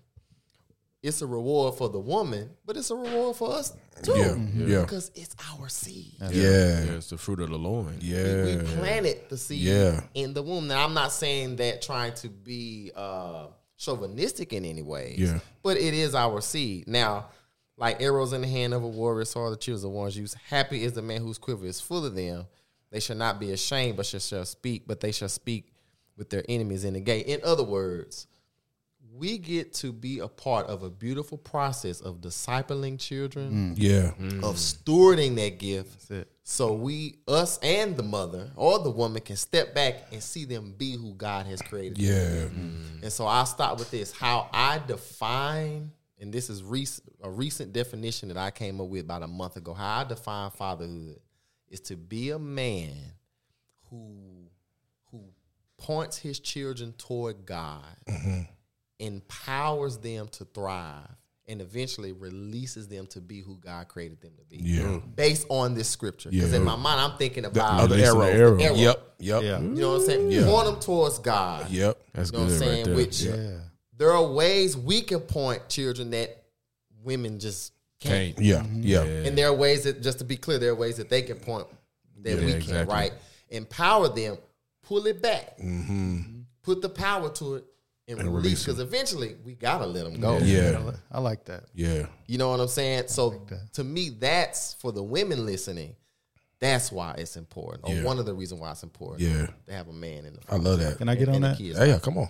it's 1.02 1.20
a 1.20 1.26
reward 1.26 1.74
for 1.74 1.88
the 1.88 1.98
woman, 1.98 2.50
but 2.64 2.76
it's 2.76 2.90
a 2.90 2.94
reward 2.94 3.34
for 3.36 3.52
us 3.52 3.72
too. 4.02 4.12
Yeah, 4.16 4.36
yeah. 4.66 4.80
Because 4.82 5.10
it's 5.16 5.34
our 5.52 5.68
seed. 5.68 6.14
Yeah. 6.20 6.30
Yeah, 6.30 6.80
it's 6.96 7.10
the 7.10 7.18
fruit 7.18 7.40
of 7.40 7.50
the 7.50 7.58
loin. 7.58 7.98
Yeah. 8.00 8.44
We, 8.44 8.56
we 8.56 8.62
planted 8.76 9.28
the 9.28 9.36
seed 9.36 9.62
Yeah. 9.62 10.00
in 10.14 10.32
the 10.32 10.42
womb. 10.42 10.68
Now, 10.68 10.84
I'm 10.84 10.94
not 10.94 11.12
saying 11.12 11.56
that 11.56 11.82
trying 11.82 12.14
to 12.14 12.28
be 12.28 12.92
uh, 12.94 13.48
chauvinistic 13.76 14.52
in 14.52 14.64
any 14.64 14.82
way. 14.82 15.16
Yeah. 15.18 15.40
But 15.64 15.76
it 15.76 15.92
is 15.92 16.14
our 16.14 16.40
seed. 16.40 16.86
Now, 16.86 17.26
like 17.82 18.00
arrows 18.00 18.32
in 18.32 18.40
the 18.42 18.46
hand 18.46 18.72
of 18.72 18.84
a 18.84 18.88
warrior, 18.88 19.24
so 19.24 19.40
are 19.40 19.50
the 19.50 19.56
children 19.56 19.86
of 19.86 19.92
ones 19.92 20.16
used. 20.16 20.36
Happy 20.48 20.84
is 20.84 20.92
the 20.92 21.02
man 21.02 21.20
whose 21.20 21.36
quiver 21.36 21.66
is 21.66 21.80
full 21.80 22.06
of 22.06 22.14
them. 22.14 22.46
They 22.90 23.00
shall 23.00 23.16
not 23.16 23.40
be 23.40 23.50
ashamed, 23.52 23.96
but 23.96 24.06
shall, 24.06 24.20
shall 24.20 24.44
speak, 24.44 24.84
but 24.86 25.00
they 25.00 25.10
shall 25.12 25.28
speak 25.28 25.72
with 26.16 26.30
their 26.30 26.44
enemies 26.48 26.84
in 26.84 26.94
the 26.94 27.00
gate. 27.00 27.26
In 27.26 27.40
other 27.42 27.64
words, 27.64 28.26
we 29.14 29.36
get 29.36 29.72
to 29.74 29.92
be 29.92 30.20
a 30.20 30.28
part 30.28 30.66
of 30.68 30.82
a 30.84 30.90
beautiful 30.90 31.36
process 31.38 32.00
of 32.00 32.20
discipling 32.20 32.98
children, 33.00 33.74
mm, 33.76 33.78
Yeah. 33.78 34.12
Mm. 34.20 34.44
of 34.44 34.56
stewarding 34.56 35.34
that 35.36 35.58
gift. 35.58 36.10
it. 36.10 36.28
So 36.44 36.72
we, 36.74 37.16
us 37.26 37.58
and 37.62 37.96
the 37.96 38.02
mother 38.02 38.50
or 38.56 38.78
the 38.78 38.90
woman 38.90 39.20
can 39.22 39.36
step 39.36 39.74
back 39.74 40.06
and 40.12 40.22
see 40.22 40.44
them 40.44 40.74
be 40.78 40.92
who 40.96 41.14
God 41.14 41.46
has 41.46 41.60
created. 41.62 41.96
them 41.96 42.04
to 42.04 42.12
Yeah. 42.12 42.48
be. 42.48 43.02
And 43.04 43.12
so 43.12 43.26
I'll 43.26 43.44
start 43.46 43.78
with 43.78 43.90
this. 43.90 44.12
How 44.12 44.48
I 44.52 44.80
define, 44.86 45.90
and 46.22 46.32
this 46.32 46.48
is 46.48 46.62
recent, 46.62 47.12
a 47.20 47.28
recent 47.28 47.72
definition 47.72 48.28
that 48.28 48.36
I 48.38 48.52
came 48.52 48.80
up 48.80 48.86
with 48.86 49.02
about 49.04 49.24
a 49.24 49.26
month 49.26 49.56
ago. 49.56 49.74
How 49.74 49.98
I 50.00 50.04
define 50.04 50.52
fatherhood 50.52 51.18
is 51.68 51.80
to 51.80 51.96
be 51.96 52.30
a 52.30 52.38
man 52.38 52.94
who 53.90 54.46
who 55.10 55.20
points 55.78 56.16
his 56.16 56.38
children 56.38 56.94
toward 56.96 57.44
God, 57.44 57.84
mm-hmm. 58.08 58.42
empowers 59.00 59.98
them 59.98 60.28
to 60.28 60.44
thrive, 60.44 61.08
and 61.48 61.60
eventually 61.60 62.12
releases 62.12 62.86
them 62.86 63.08
to 63.08 63.20
be 63.20 63.40
who 63.40 63.56
God 63.56 63.88
created 63.88 64.20
them 64.20 64.32
to 64.38 64.44
be. 64.44 64.58
Yeah. 64.62 65.00
Based 65.16 65.44
on 65.48 65.74
this 65.74 65.88
scripture. 65.88 66.30
Because 66.30 66.52
Yeah. 66.52 66.58
in 66.58 66.64
my 66.64 66.76
mind, 66.76 67.00
I'm 67.00 67.18
thinking 67.18 67.46
about 67.46 67.88
the 67.88 67.96
Releasing 67.96 68.16
arrow. 68.16 68.26
the 68.26 68.32
arrow. 68.32 68.58
arrow. 68.60 68.74
Yep. 68.76 69.14
Yep. 69.18 69.42
Yeah. 69.42 69.60
you 69.60 69.68
know 69.68 69.88
what 69.90 70.00
I'm 70.02 70.06
saying? 70.06 70.30
Yeah. 70.30 70.44
Point 70.46 70.66
them 70.66 70.78
towards 70.78 71.18
God. 71.18 71.68
Yep. 71.68 71.98
That's 72.12 72.30
You 72.30 72.38
know 72.38 72.44
what 72.44 72.48
good 72.48 72.54
I'm 72.54 72.58
saying? 72.60 72.76
right 72.76 72.84
there. 72.86 72.94
Which 72.94 73.22
Yeah. 73.22 73.58
There 73.97 74.12
are 74.12 74.24
ways 74.24 74.76
we 74.76 75.01
can 75.03 75.20
point 75.20 75.68
children 75.68 76.11
that 76.11 76.45
women 77.05 77.38
just 77.38 77.72
can't. 78.01 78.34
Can't. 78.36 78.45
Yeah. 78.47 78.64
Yeah. 78.72 79.03
And 79.26 79.36
there 79.38 79.49
are 79.49 79.55
ways 79.55 79.84
that, 79.84 80.03
just 80.03 80.18
to 80.18 80.24
be 80.24 80.36
clear, 80.36 80.59
there 80.59 80.70
are 80.70 80.74
ways 80.76 80.97
that 80.97 81.09
they 81.09 81.22
can 81.22 81.36
point 81.38 81.66
that 82.22 82.30
Yeah, 82.38 82.45
we 82.45 82.53
can't, 82.53 82.62
exactly. 82.62 82.95
right? 82.95 83.12
Empower 83.51 84.09
them, 84.09 84.38
pull 84.82 85.07
it 85.07 85.20
back, 85.22 85.59
Mm-hmm. 85.59 86.40
put 86.62 86.80
the 86.82 86.88
power 86.88 87.28
to 87.34 87.57
it, 87.57 87.64
and, 88.09 88.18
And 88.18 88.28
release. 88.28 88.45
release 88.45 88.64
Because 88.64 88.80
eventually 88.80 89.36
we 89.45 89.55
gotta 89.55 89.86
let 89.86 90.05
them 90.05 90.18
go. 90.20 90.34
I 90.36 90.38
Yeah. 90.38 90.90
I 91.11 91.20
like 91.20 91.45
that. 91.45 91.64
Yeah. 91.74 92.07
You 92.26 92.38
know 92.38 92.51
what 92.51 92.61
I'm 92.61 92.68
saying? 92.68 93.05
So 93.09 93.45
that. 93.49 93.72
to 93.74 93.84
me, 93.84 94.11
that's 94.11 94.74
for 94.74 94.90
the 94.93 95.03
women 95.03 95.47
listening. 95.47 95.95
That's 96.61 96.90
why 96.93 97.14
it's 97.18 97.36
important, 97.36 97.84
or 97.88 97.95
Yeah. 97.95 98.05
one 98.05 98.18
of 98.20 98.26
the 98.26 98.34
reasons 98.34 98.61
why 98.61 98.70
it's 98.72 98.82
important. 98.84 99.20
Yeah. 99.20 99.47
to 99.66 99.72
have 99.72 99.88
a 99.88 99.93
man 99.93 100.24
in 100.26 100.34
the. 100.34 100.40
I 100.49 100.57
love 100.57 100.78
that. 100.80 100.99
Can 100.99 101.09
I 101.09 101.14
get 101.14 101.28
and 101.28 101.36
on 101.36 101.43
the 101.43 101.49
that? 101.49 101.59
kids. 101.59 101.78
Yeah. 101.78 101.84
Yeah. 101.84 101.99
Come 101.99 102.18
on. 102.18 102.28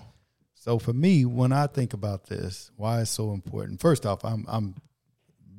So 0.64 0.78
for 0.78 0.92
me, 0.92 1.24
when 1.24 1.50
I 1.52 1.66
think 1.66 1.92
about 1.92 2.26
this, 2.26 2.70
why 2.76 3.00
it's 3.00 3.10
so 3.10 3.32
important. 3.32 3.80
First 3.80 4.06
off, 4.06 4.24
I'm 4.24 4.44
I'm 4.46 4.76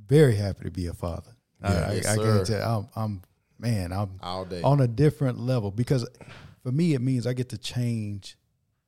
very 0.08 0.34
happy 0.36 0.64
to 0.64 0.72
be 0.72 0.88
a 0.88 0.94
father. 0.94 1.32
Ah, 1.62 1.68
I, 1.68 1.72
I, 1.72 1.94
Yes, 1.96 2.06
I 2.06 2.16
sir. 2.16 2.38
can 2.38 2.46
tell. 2.46 2.90
I'm, 2.96 3.04
I'm 3.04 3.22
man. 3.60 3.92
I'm 3.92 4.12
All 4.22 4.46
day. 4.46 4.62
on 4.62 4.80
a 4.80 4.88
different 4.88 5.40
level 5.40 5.72
because 5.72 6.08
for 6.64 6.72
me 6.72 6.94
it 6.94 7.02
means 7.02 7.28
I 7.28 7.34
get 7.34 7.50
to 7.50 7.58
change 7.58 8.38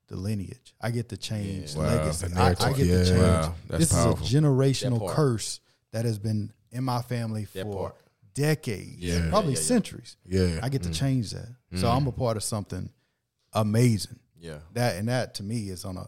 the 0.08 0.16
lineage. 0.16 0.74
I 0.80 0.92
get 0.92 1.10
to 1.10 1.18
change 1.18 1.76
Wow, 1.76 1.84
legacy. 1.84 2.28
the 2.30 2.36
I, 2.40 2.40
I 2.40 2.44
narrative. 2.44 2.78
get 2.78 2.86
to 2.88 3.06
change. 3.06 3.20
Wow, 3.20 3.54
this 3.68 3.92
powerful. 3.92 4.26
is 4.26 4.34
a 4.34 4.38
generational 4.38 5.00
That 5.08 5.16
curse 5.16 5.60
that 5.92 6.06
has 6.06 6.18
been 6.18 6.54
in 6.72 6.86
my 6.86 7.02
family 7.02 7.46
That 7.54 7.64
for 7.64 7.74
part. 7.90 7.96
decades, 8.34 9.00
Yeah. 9.00 9.30
probably 9.32 9.52
Yeah, 9.52 9.58
yeah, 9.58 9.62
yeah. 9.64 9.68
centuries. 9.68 10.18
Yeah. 10.26 10.60
I 10.64 10.70
get 10.70 10.84
to 10.84 10.92
change 10.92 11.32
that. 11.32 11.50
So 11.76 11.90
I'm 11.90 12.08
a 12.08 12.14
part 12.14 12.38
of 12.38 12.44
something 12.44 12.90
amazing. 13.52 14.20
Yeah. 14.46 14.60
That 14.74 14.98
and 14.98 15.08
that 15.10 15.36
to 15.36 15.44
me 15.44 15.70
is 15.70 15.86
on 15.86 15.98
a. 15.98 16.08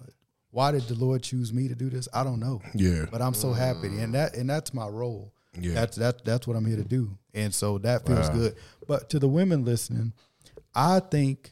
Why 0.52 0.72
did 0.72 0.84
the 0.84 0.96
Lord 0.96 1.24
choose 1.24 1.52
me 1.52 1.68
to 1.68 1.76
do 1.76 1.90
this? 1.90 2.08
I 2.14 2.24
don't 2.24 2.40
know. 2.40 2.62
Yeah. 2.74 3.06
But 3.12 3.22
I'm 3.22 3.34
so 3.34 3.54
happy, 3.54 3.88
and 3.88 4.14
that 4.14 4.36
and 4.36 4.50
that's 4.50 4.74
my 4.74 4.88
role. 4.88 5.34
Yeah. 5.60 5.74
That's 5.74 5.98
that 5.98 6.24
that's 6.24 6.48
what 6.48 6.56
I'm 6.56 6.66
here 6.66 6.78
to 6.78 6.84
do, 6.84 7.18
and 7.34 7.54
so 7.54 7.80
that 7.80 8.06
feels 8.06 8.30
good. 8.30 8.56
But 8.88 9.10
to 9.10 9.20
the 9.20 9.28
women 9.28 9.66
listening, 9.66 10.14
I 10.76 11.00
think 11.00 11.52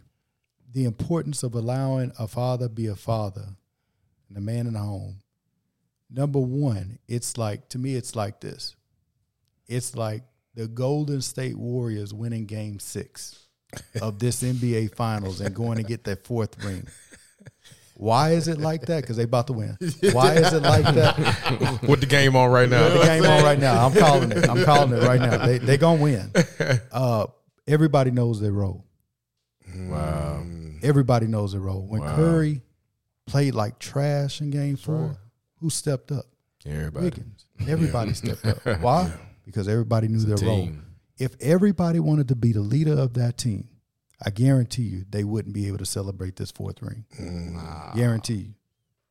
the 0.71 0.85
importance 0.85 1.41
of 1.43 1.55
allowing 1.55 2.11
a 2.19 2.27
father 2.27 2.69
be 2.69 2.87
a 2.87 2.95
father, 2.95 3.47
and 4.29 4.37
a 4.37 4.41
man 4.41 4.67
in 4.67 4.73
the 4.73 4.79
home. 4.79 5.19
Number 6.09 6.39
one, 6.39 6.99
it's 7.07 7.37
like 7.37 7.67
to 7.69 7.79
me, 7.79 7.95
it's 7.95 8.15
like 8.15 8.39
this. 8.41 8.75
It's 9.67 9.95
like 9.95 10.23
the 10.53 10.67
Golden 10.67 11.21
State 11.21 11.57
Warriors 11.57 12.13
winning 12.13 12.45
Game 12.45 12.79
Six 12.79 13.44
of 14.01 14.19
this 14.19 14.41
NBA 14.43 14.95
Finals 14.95 15.41
and 15.41 15.53
going 15.55 15.77
to 15.77 15.83
get 15.83 16.03
that 16.05 16.23
fourth 16.25 16.63
ring. 16.63 16.87
Why 17.97 18.31
is 18.31 18.49
it 18.49 18.59
like 18.59 18.81
that? 18.87 19.01
Because 19.01 19.15
they 19.15 19.23
about 19.23 19.47
to 19.47 19.53
win. 19.53 19.77
Why 20.11 20.33
is 20.33 20.51
it 20.51 20.63
like 20.63 20.83
that? 20.95 21.79
With 21.87 22.01
the 22.01 22.05
game 22.05 22.35
on 22.35 22.51
right 22.51 22.67
now. 22.69 22.89
the 22.89 23.05
game 23.05 23.23
on 23.23 23.43
right 23.43 23.59
now. 23.59 23.85
I'm 23.85 23.93
calling 23.93 24.31
it. 24.33 24.49
I'm 24.49 24.65
calling 24.65 24.91
it 24.91 25.03
right 25.03 25.19
now. 25.19 25.45
They 25.45 25.59
they 25.59 25.77
gonna 25.77 26.01
win. 26.01 26.31
Uh, 26.91 27.27
everybody 27.67 28.11
knows 28.11 28.39
their 28.39 28.51
role. 28.51 28.85
Wow. 29.75 30.43
Everybody 30.81 31.27
knows 31.27 31.51
their 31.53 31.61
role. 31.61 31.85
When 31.87 32.01
Curry 32.01 32.61
played 33.25 33.55
like 33.55 33.79
trash 33.79 34.41
in 34.41 34.49
Game 34.49 34.75
Four, 34.77 35.17
who 35.59 35.69
stepped 35.69 36.11
up? 36.11 36.25
Everybody. 36.65 37.05
Wiggins. 37.05 37.45
Everybody 37.67 38.13
stepped 38.13 38.45
up. 38.45 38.57
Why? 38.81 39.11
Because 39.45 39.67
everybody 39.67 40.07
knew 40.07 40.19
their 40.19 40.47
role. 40.47 40.69
Team. 41.17 41.25
If 41.25 41.35
everybody 41.41 41.99
wanted 41.99 42.27
to 42.29 42.35
be 42.35 42.51
the 42.51 42.61
leader 42.61 42.93
of 42.93 43.13
that 43.15 43.37
team, 43.37 43.69
I 44.25 44.29
guarantee 44.29 44.83
you 44.83 45.05
they 45.09 45.23
wouldn't 45.23 45.53
be 45.53 45.67
able 45.67 45.79
to 45.79 45.85
celebrate 45.85 46.35
this 46.37 46.51
fourth 46.51 46.81
ring. 46.81 47.05
Mm. 47.19 47.95
Guarantee 47.95 48.33
you. 48.33 48.53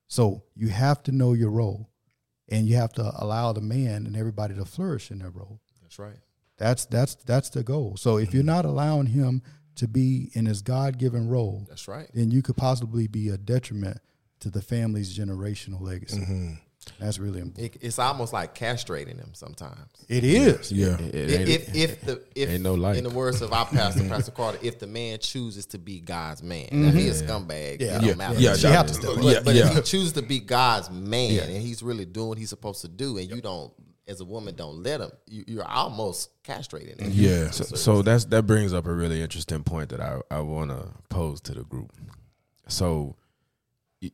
So 0.08 0.44
you 0.54 0.68
have 0.68 1.02
to 1.04 1.12
know 1.12 1.32
your 1.32 1.50
role, 1.50 1.90
and 2.48 2.68
you 2.68 2.76
have 2.76 2.92
to 2.94 3.12
allow 3.18 3.52
the 3.52 3.60
man 3.60 4.06
and 4.06 4.16
everybody 4.16 4.54
to 4.54 4.64
flourish 4.64 5.10
in 5.10 5.18
their 5.18 5.30
role. 5.30 5.60
That's 5.82 5.98
right. 5.98 6.16
That's 6.56 6.84
that's 6.86 7.16
that's 7.16 7.50
the 7.50 7.62
goal. 7.62 7.96
So 7.96 8.18
if 8.18 8.32
you're 8.32 8.44
not 8.44 8.64
allowing 8.64 9.06
him 9.06 9.42
to 9.76 9.88
be 9.88 10.30
in 10.34 10.46
his 10.46 10.62
God 10.62 10.98
given 10.98 11.28
role, 11.28 11.66
That's 11.68 11.88
right. 11.88 12.08
then 12.14 12.30
you 12.30 12.42
could 12.42 12.56
possibly 12.56 13.08
be 13.08 13.28
a 13.28 13.36
detriment 13.36 13.98
to 14.40 14.50
the 14.50 14.62
family's 14.62 15.18
generational 15.18 15.80
legacy. 15.80 16.20
Mm-hmm. 16.20 16.52
That's 17.04 17.18
really 17.18 17.40
important. 17.40 17.74
It, 17.74 17.82
it's 17.84 17.98
almost 17.98 18.32
like 18.32 18.54
castrating 18.54 19.18
them 19.18 19.34
sometimes. 19.34 19.90
It 20.08 20.24
is. 20.24 20.72
Yeah. 20.72 20.96
It 20.98 21.14
If, 21.14 21.48
if 21.48 21.74
if 21.74 22.00
the 22.00 22.22
if 22.34 22.48
ain't 22.48 22.62
no 22.62 22.72
light. 22.72 22.96
in 22.96 23.04
the 23.04 23.10
words 23.10 23.42
of 23.42 23.52
our 23.52 23.66
pastor 23.66 24.04
Pastor 24.08 24.32
Carter, 24.32 24.58
if 24.62 24.78
the 24.78 24.86
man 24.86 25.18
chooses 25.18 25.66
to 25.66 25.78
be 25.78 26.00
God's 26.00 26.42
man, 26.42 26.68
now 26.72 26.88
mm-hmm. 26.88 26.96
he 26.96 27.08
a 27.08 27.12
scumbag. 27.12 27.82
Yeah. 27.82 27.98
it 27.98 28.16
Yeah. 28.16 28.32
Yeah. 28.38 28.54
Yeah. 28.56 28.68
have 28.70 28.86
to 28.86 28.94
step. 28.94 29.10
But, 29.16 29.24
Yeah. 29.24 29.40
but 29.44 29.54
yeah. 29.54 29.68
if 29.68 29.74
he 29.74 29.82
chooses 29.82 30.12
to 30.14 30.22
be 30.22 30.40
God's 30.40 30.90
man 30.90 31.50
and 31.50 31.60
he's 31.62 31.82
really 31.82 32.06
doing 32.06 32.28
what 32.28 32.38
he's 32.38 32.48
supposed 32.48 32.80
to 32.80 32.88
do, 32.88 33.18
and 33.18 33.28
you 33.28 33.42
don't, 33.42 33.70
as 34.08 34.22
a 34.22 34.24
woman, 34.24 34.54
don't 34.54 34.82
let 34.82 35.02
him, 35.02 35.10
you, 35.26 35.44
you're 35.46 35.68
almost 35.68 36.42
castrating 36.42 36.98
him. 36.98 37.10
Yeah. 37.12 37.50
So, 37.50 37.64
so 37.64 38.02
that's 38.02 38.24
that 38.26 38.44
brings 38.46 38.72
up 38.72 38.86
a 38.86 38.92
really 38.92 39.20
interesting 39.20 39.62
point 39.62 39.90
that 39.90 40.00
I, 40.00 40.20
I 40.30 40.40
want 40.40 40.70
to 40.70 40.88
pose 41.10 41.42
to 41.42 41.52
the 41.52 41.64
group. 41.64 41.92
So, 42.66 43.16
y- 43.18 43.23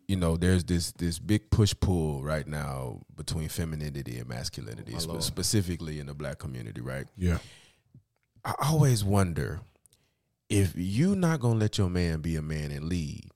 you 0.09 0.17
know, 0.17 0.37
there's 0.37 0.65
this 0.65 0.93
this 0.93 1.19
big 1.19 1.51
push 1.51 1.75
pull 1.79 2.23
right 2.23 2.47
now 2.47 3.01
between 3.17 3.49
femininity 3.49 4.19
and 4.19 4.29
masculinity, 4.29 4.95
oh, 4.97 4.99
spe- 4.99 5.23
specifically 5.23 6.01
in 6.01 6.07
the 6.07 6.15
black 6.15 6.39
community, 6.39 6.81
right? 6.81 7.07
Yeah. 7.17 7.39
I 8.45 8.55
always 8.63 9.05
wonder 9.05 9.61
if 10.49 10.73
you're 10.77 11.17
not 11.17 11.41
gonna 11.41 11.59
let 11.59 11.79
your 11.79 11.89
man 11.89 12.21
be 12.21 12.37
a 12.37 12.43
man 12.43 12.71
and 12.73 12.85
lead, 12.89 13.31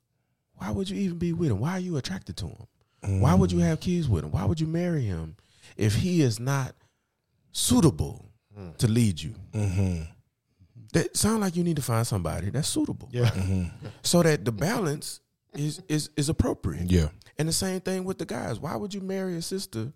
why 0.55 0.71
would 0.71 0.91
you 0.91 0.97
even 0.97 1.19
be 1.19 1.33
with 1.33 1.51
him? 1.51 1.61
Why 1.61 1.73
are 1.73 1.81
you 1.81 1.97
attracted 1.97 2.37
to 2.39 2.47
him? 2.47 3.21
Why 3.21 3.35
would 3.35 3.53
you 3.53 3.59
mm. 3.59 3.63
have 3.67 3.81
kids 3.81 4.09
with 4.09 4.25
him? 4.25 4.31
Why 4.31 4.45
would 4.45 4.61
you 4.61 4.67
marry 4.67 5.03
him 5.03 5.37
if 5.77 5.95
he 5.95 6.23
is 6.23 6.41
not 6.41 6.75
suitable 7.53 8.31
mm. 8.59 8.77
to 8.79 8.89
lead 8.89 9.21
you? 9.21 9.35
Mm-hmm. 9.53 10.03
That 10.95 11.17
sound 11.17 11.41
like 11.43 11.55
you 11.57 11.65
need 11.65 11.77
to 11.77 11.83
find 11.83 12.07
somebody 12.07 12.51
that's 12.51 12.69
suitable, 12.69 13.09
Yeah. 13.13 13.31
Mm-hmm. 13.31 13.87
so 14.03 14.23
that 14.23 14.45
the 14.45 14.53
balance 14.53 15.21
is 15.57 15.83
is 15.89 16.11
is 16.17 16.29
appropriate. 16.29 16.91
Yeah. 16.91 17.09
And 17.39 17.49
the 17.49 17.53
same 17.53 17.81
thing 17.81 18.05
with 18.05 18.19
the 18.19 18.27
guys. 18.27 18.59
Why 18.61 18.77
would 18.77 18.95
you 18.95 19.01
marry 19.01 19.37
a 19.37 19.43
sister 19.43 19.93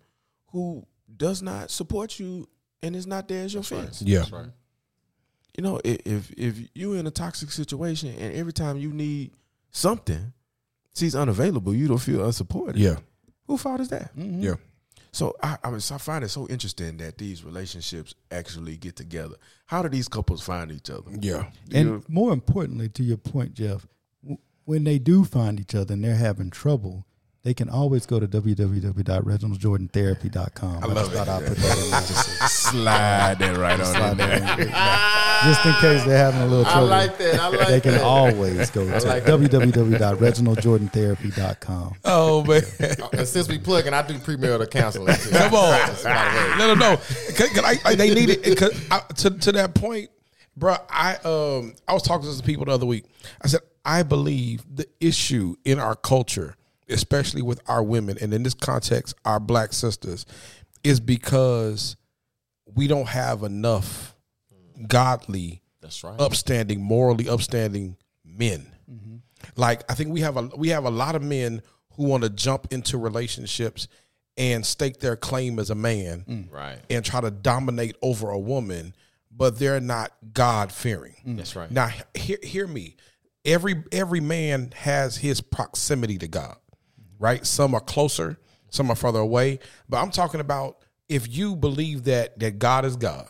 who 0.47 0.85
does 1.15 1.41
not 1.41 1.71
support 1.71 2.19
you 2.19 2.47
and 2.81 2.95
is 2.95 3.07
not 3.07 3.27
there 3.27 3.43
as 3.45 3.53
your 3.53 3.63
fence? 3.63 4.01
Yeah. 4.01 4.25
You 5.57 5.63
know, 5.63 5.79
if 5.83 6.31
if 6.37 6.59
you're 6.73 6.97
in 6.97 7.07
a 7.07 7.11
toxic 7.11 7.51
situation 7.51 8.09
and 8.17 8.33
every 8.33 8.53
time 8.53 8.77
you 8.77 8.91
need 8.93 9.31
something, 9.71 10.31
she's 10.95 11.15
unavailable, 11.15 11.73
you 11.73 11.87
don't 11.87 11.97
feel 11.97 12.23
unsupported. 12.25 12.77
Yeah. 12.77 12.97
Who 13.47 13.57
fault 13.57 13.81
is 13.81 13.89
that? 13.89 14.15
Mm-hmm. 14.15 14.41
Yeah. 14.43 14.53
So 15.11 15.35
I, 15.41 15.57
I, 15.63 15.69
was, 15.69 15.91
I 15.91 15.97
find 15.97 16.23
it 16.23 16.29
so 16.29 16.47
interesting 16.49 16.97
that 16.97 17.17
these 17.17 17.43
relationships 17.43 18.13
actually 18.29 18.77
get 18.77 18.95
together. 18.95 19.35
How 19.65 19.81
do 19.81 19.89
these 19.89 20.07
couples 20.07 20.43
find 20.43 20.71
each 20.71 20.91
other? 20.91 21.09
Yeah. 21.19 21.45
And 21.73 21.87
You- 21.89 22.03
more 22.07 22.31
importantly, 22.31 22.89
to 22.89 23.03
your 23.03 23.17
point, 23.17 23.55
Jeff, 23.55 23.87
w- 23.87 23.87
when 24.69 24.83
they 24.83 24.99
do 24.99 25.23
find 25.25 25.59
each 25.59 25.73
other 25.73 25.95
and 25.95 26.03
they're 26.03 26.13
having 26.15 26.51
trouble, 26.51 27.03
they 27.41 27.53
can 27.55 27.69
always 27.69 28.05
go 28.05 28.19
to 28.19 28.27
www.reginaldjordantherapy.com. 28.27 30.83
I 30.83 30.87
love 30.87 31.11
it. 31.11 31.15
thought 31.17 31.27
I'd 31.29 31.47
put 31.47 31.57
that 31.57 31.77
in 31.77 31.89
there 31.91 32.01
just, 32.01 32.29
Slide 32.69 33.39
that 33.39 33.57
right 33.57 33.79
on 33.79 33.85
slide 33.85 34.11
in 34.11 34.17
that 34.17 34.57
there. 34.57 34.67
in. 34.67 34.73
just 35.53 35.65
in 35.65 35.73
case 35.81 36.03
they're 36.05 36.17
having 36.17 36.41
a 36.41 36.45
little 36.47 36.65
I 36.65 36.71
trouble. 36.71 36.87
like 36.87 37.17
that. 37.17 37.39
I 37.39 37.47
like 37.47 37.67
they 37.67 37.81
can 37.81 37.91
that. 37.93 38.01
always 38.03 38.69
go 38.69 38.85
to 38.85 38.91
like 39.07 39.23
www.reginaldjordantherapy.com. 39.25 41.93
Oh 42.05 42.43
man, 42.43 42.61
And 43.13 43.27
since 43.27 43.47
we 43.47 43.57
plugging, 43.57 43.93
I 43.93 44.01
do 44.05 44.13
premarital 44.15 44.69
counseling. 44.69 45.15
too. 45.15 45.29
come 45.31 45.53
on, 45.55 45.71
Let 46.03 46.57
them 46.67 46.77
know. 46.79 46.97
'Cause- 47.35 47.49
'cause 47.49 47.63
I, 47.63 47.79
I- 47.85 47.95
they 47.95 48.13
need 48.13 48.29
it 48.29 48.57
'cause 48.57 48.71
I, 48.91 48.99
to 49.15 49.29
to 49.31 49.51
that 49.53 49.73
point, 49.73 50.09
bro. 50.57 50.75
I 50.89 51.15
um 51.23 51.73
I 51.87 51.93
was 51.93 52.03
talking 52.03 52.27
to 52.27 52.33
some 52.33 52.45
people 52.45 52.65
the 52.65 52.71
other 52.73 52.85
week. 52.85 53.05
I 53.41 53.47
said 53.47 53.61
I 53.89 54.03
believe 54.03 54.63
the 54.71 54.87
issue 54.99 55.55
in 55.65 55.79
our 55.79 55.95
culture, 55.95 56.55
especially 56.87 57.41
with 57.41 57.59
our 57.67 57.81
women, 57.81 58.19
and 58.21 58.31
in 58.31 58.43
this 58.43 58.53
context, 58.53 59.15
our 59.25 59.39
black 59.39 59.73
sisters, 59.73 60.27
is 60.83 60.99
because 60.99 61.95
we 62.75 62.85
don't 62.85 63.07
have 63.07 63.41
enough 63.41 64.15
godly 64.87 65.63
That's 65.81 66.03
right. 66.03 66.19
upstanding, 66.21 66.83
morally 66.83 67.27
upstanding 67.27 67.97
men. 68.23 68.71
Mm-hmm. 68.89 69.15
Like 69.55 69.89
I 69.89 69.95
think 69.95 70.11
we 70.11 70.21
have 70.21 70.37
a 70.37 70.43
we 70.55 70.69
have 70.69 70.85
a 70.85 70.91
lot 70.91 71.15
of 71.15 71.23
men 71.23 71.63
who 71.93 72.03
want 72.03 72.21
to 72.21 72.29
jump 72.29 72.67
into 72.71 72.99
relationships 72.99 73.87
and 74.37 74.63
stake 74.63 74.99
their 74.99 75.15
claim 75.15 75.57
as 75.57 75.71
a 75.71 75.75
man 75.75 76.25
mm. 76.29 76.51
Right. 76.51 76.77
and 76.91 77.03
try 77.03 77.21
to 77.21 77.31
dominate 77.31 77.95
over 78.03 78.29
a 78.29 78.37
woman, 78.37 78.93
but 79.31 79.57
they're 79.57 79.79
not 79.79 80.11
God 80.31 80.71
fearing. 80.71 81.15
Mm. 81.25 81.37
That's 81.37 81.55
right. 81.55 81.71
Now 81.71 81.89
hear 82.13 82.37
hear 82.43 82.67
me. 82.67 82.95
Every 83.49 83.83
every 83.91 84.19
man 84.19 84.71
has 84.75 85.17
his 85.17 85.41
proximity 85.41 86.17
to 86.19 86.27
God. 86.27 86.57
Right? 87.17 87.45
Some 87.45 87.73
are 87.75 87.81
closer, 87.81 88.39
some 88.69 88.89
are 88.89 88.95
further 88.95 89.19
away. 89.19 89.59
But 89.89 89.97
I'm 90.01 90.11
talking 90.11 90.39
about 90.39 90.77
if 91.09 91.27
you 91.27 91.55
believe 91.55 92.03
that 92.05 92.39
that 92.39 92.59
God 92.59 92.85
is 92.85 92.95
God 92.95 93.27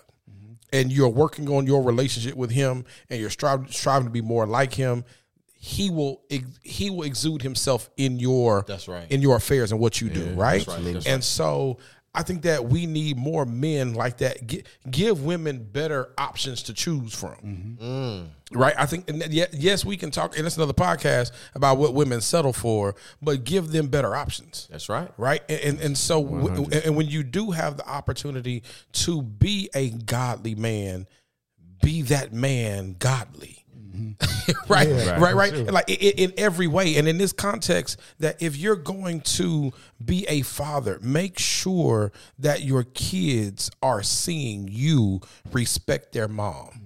and 0.71 0.91
you're 0.91 1.09
working 1.09 1.49
on 1.49 1.65
your 1.65 1.81
relationship 1.83 2.35
with 2.35 2.51
him 2.51 2.85
and 3.09 3.19
you're 3.19 3.29
striving 3.29 3.67
striving 3.71 4.05
to 4.05 4.11
be 4.11 4.21
more 4.21 4.45
like 4.45 4.73
him, 4.73 5.05
he 5.55 5.89
will 5.89 6.21
he 6.63 6.89
will 6.89 7.03
exude 7.03 7.41
himself 7.41 7.89
in 7.97 8.19
your 8.19 8.63
That's 8.67 8.87
right. 8.87 9.09
in 9.11 9.21
your 9.21 9.35
affairs 9.35 9.71
and 9.71 9.79
what 9.81 9.99
you 9.99 10.09
do, 10.09 10.25
right? 10.35 10.65
right, 10.67 10.83
that's 10.83 11.05
and 11.05 11.23
so 11.23 11.79
I 12.13 12.23
think 12.23 12.41
that 12.41 12.65
we 12.65 12.87
need 12.87 13.17
more 13.17 13.45
men 13.45 13.93
like 13.93 14.17
that. 14.17 14.45
Gi- 14.47 14.63
give 14.89 15.23
women 15.23 15.63
better 15.63 16.09
options 16.17 16.63
to 16.63 16.73
choose 16.73 17.13
from. 17.13 17.35
Mm-hmm. 17.79 18.57
Right? 18.59 18.73
I 18.77 18.87
think, 18.87 19.07
and 19.09 19.21
ye- 19.31 19.45
yes, 19.53 19.85
we 19.85 19.95
can 19.95 20.09
talk, 20.09 20.35
and 20.35 20.47
it's 20.47 20.57
another 20.57 20.73
podcast 20.73 21.31
about 21.53 21.77
what 21.77 21.93
women 21.93 22.19
settle 22.19 22.51
for, 22.51 22.95
but 23.21 23.43
give 23.43 23.71
them 23.71 23.87
better 23.89 24.15
options 24.15 24.67
That's 24.71 24.89
right. 24.89 25.11
right 25.17 25.43
and 25.47 25.59
and, 25.61 25.79
and 25.81 25.97
so 25.97 26.23
w- 26.23 26.67
and 26.71 26.95
when 26.95 27.07
you 27.07 27.21
do 27.23 27.51
have 27.51 27.77
the 27.77 27.87
opportunity 27.87 28.63
to 28.93 29.21
be 29.21 29.69
a 29.75 29.91
godly 29.91 30.55
man 30.55 31.05
be 31.83 32.01
that 32.01 32.33
man 32.33 32.95
godly 32.97 33.58
right 34.69 34.89
right 35.19 35.35
right, 35.35 35.53
like 35.71 35.89
in 35.89 36.33
every 36.37 36.67
way 36.67 36.97
and 36.97 37.07
in 37.07 37.17
this 37.17 37.31
context 37.33 37.99
that 38.19 38.41
if 38.41 38.55
you're 38.57 38.75
going 38.75 39.21
to 39.21 39.71
be 40.03 40.25
a 40.27 40.41
father 40.41 40.99
make 41.01 41.37
sure 41.39 42.11
that 42.37 42.63
your 42.63 42.83
kids 42.83 43.69
are 43.81 44.01
seeing 44.03 44.67
you 44.69 45.19
respect 45.51 46.11
their 46.13 46.27
mom 46.27 46.81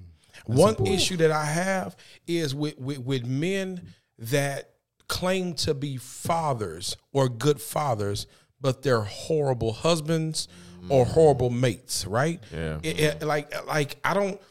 one 0.45 0.75
issue 0.85 1.17
that 1.17 1.31
i 1.31 1.45
have 1.45 1.95
is 2.27 2.53
with, 2.53 2.77
with 2.77 2.99
with 2.99 3.25
men 3.25 3.81
that 4.19 4.69
claim 5.07 5.53
to 5.53 5.73
be 5.73 5.97
fathers 5.97 6.95
or 7.11 7.29
good 7.29 7.61
fathers, 7.61 8.25
but 8.59 8.81
they're 8.81 9.01
horrible 9.01 9.71
husbands 9.73 10.47
or 10.89 11.05
horrible 11.05 11.49
mates, 11.49 12.05
right? 12.07 12.41
Yeah. 12.51 12.79
It- 12.83 13.21
like, 13.21 13.53
like 13.67 13.97
I 14.03 14.13
don't. 14.13 14.41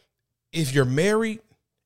If 0.53 0.73
you're 0.75 0.85
married, 0.85 1.41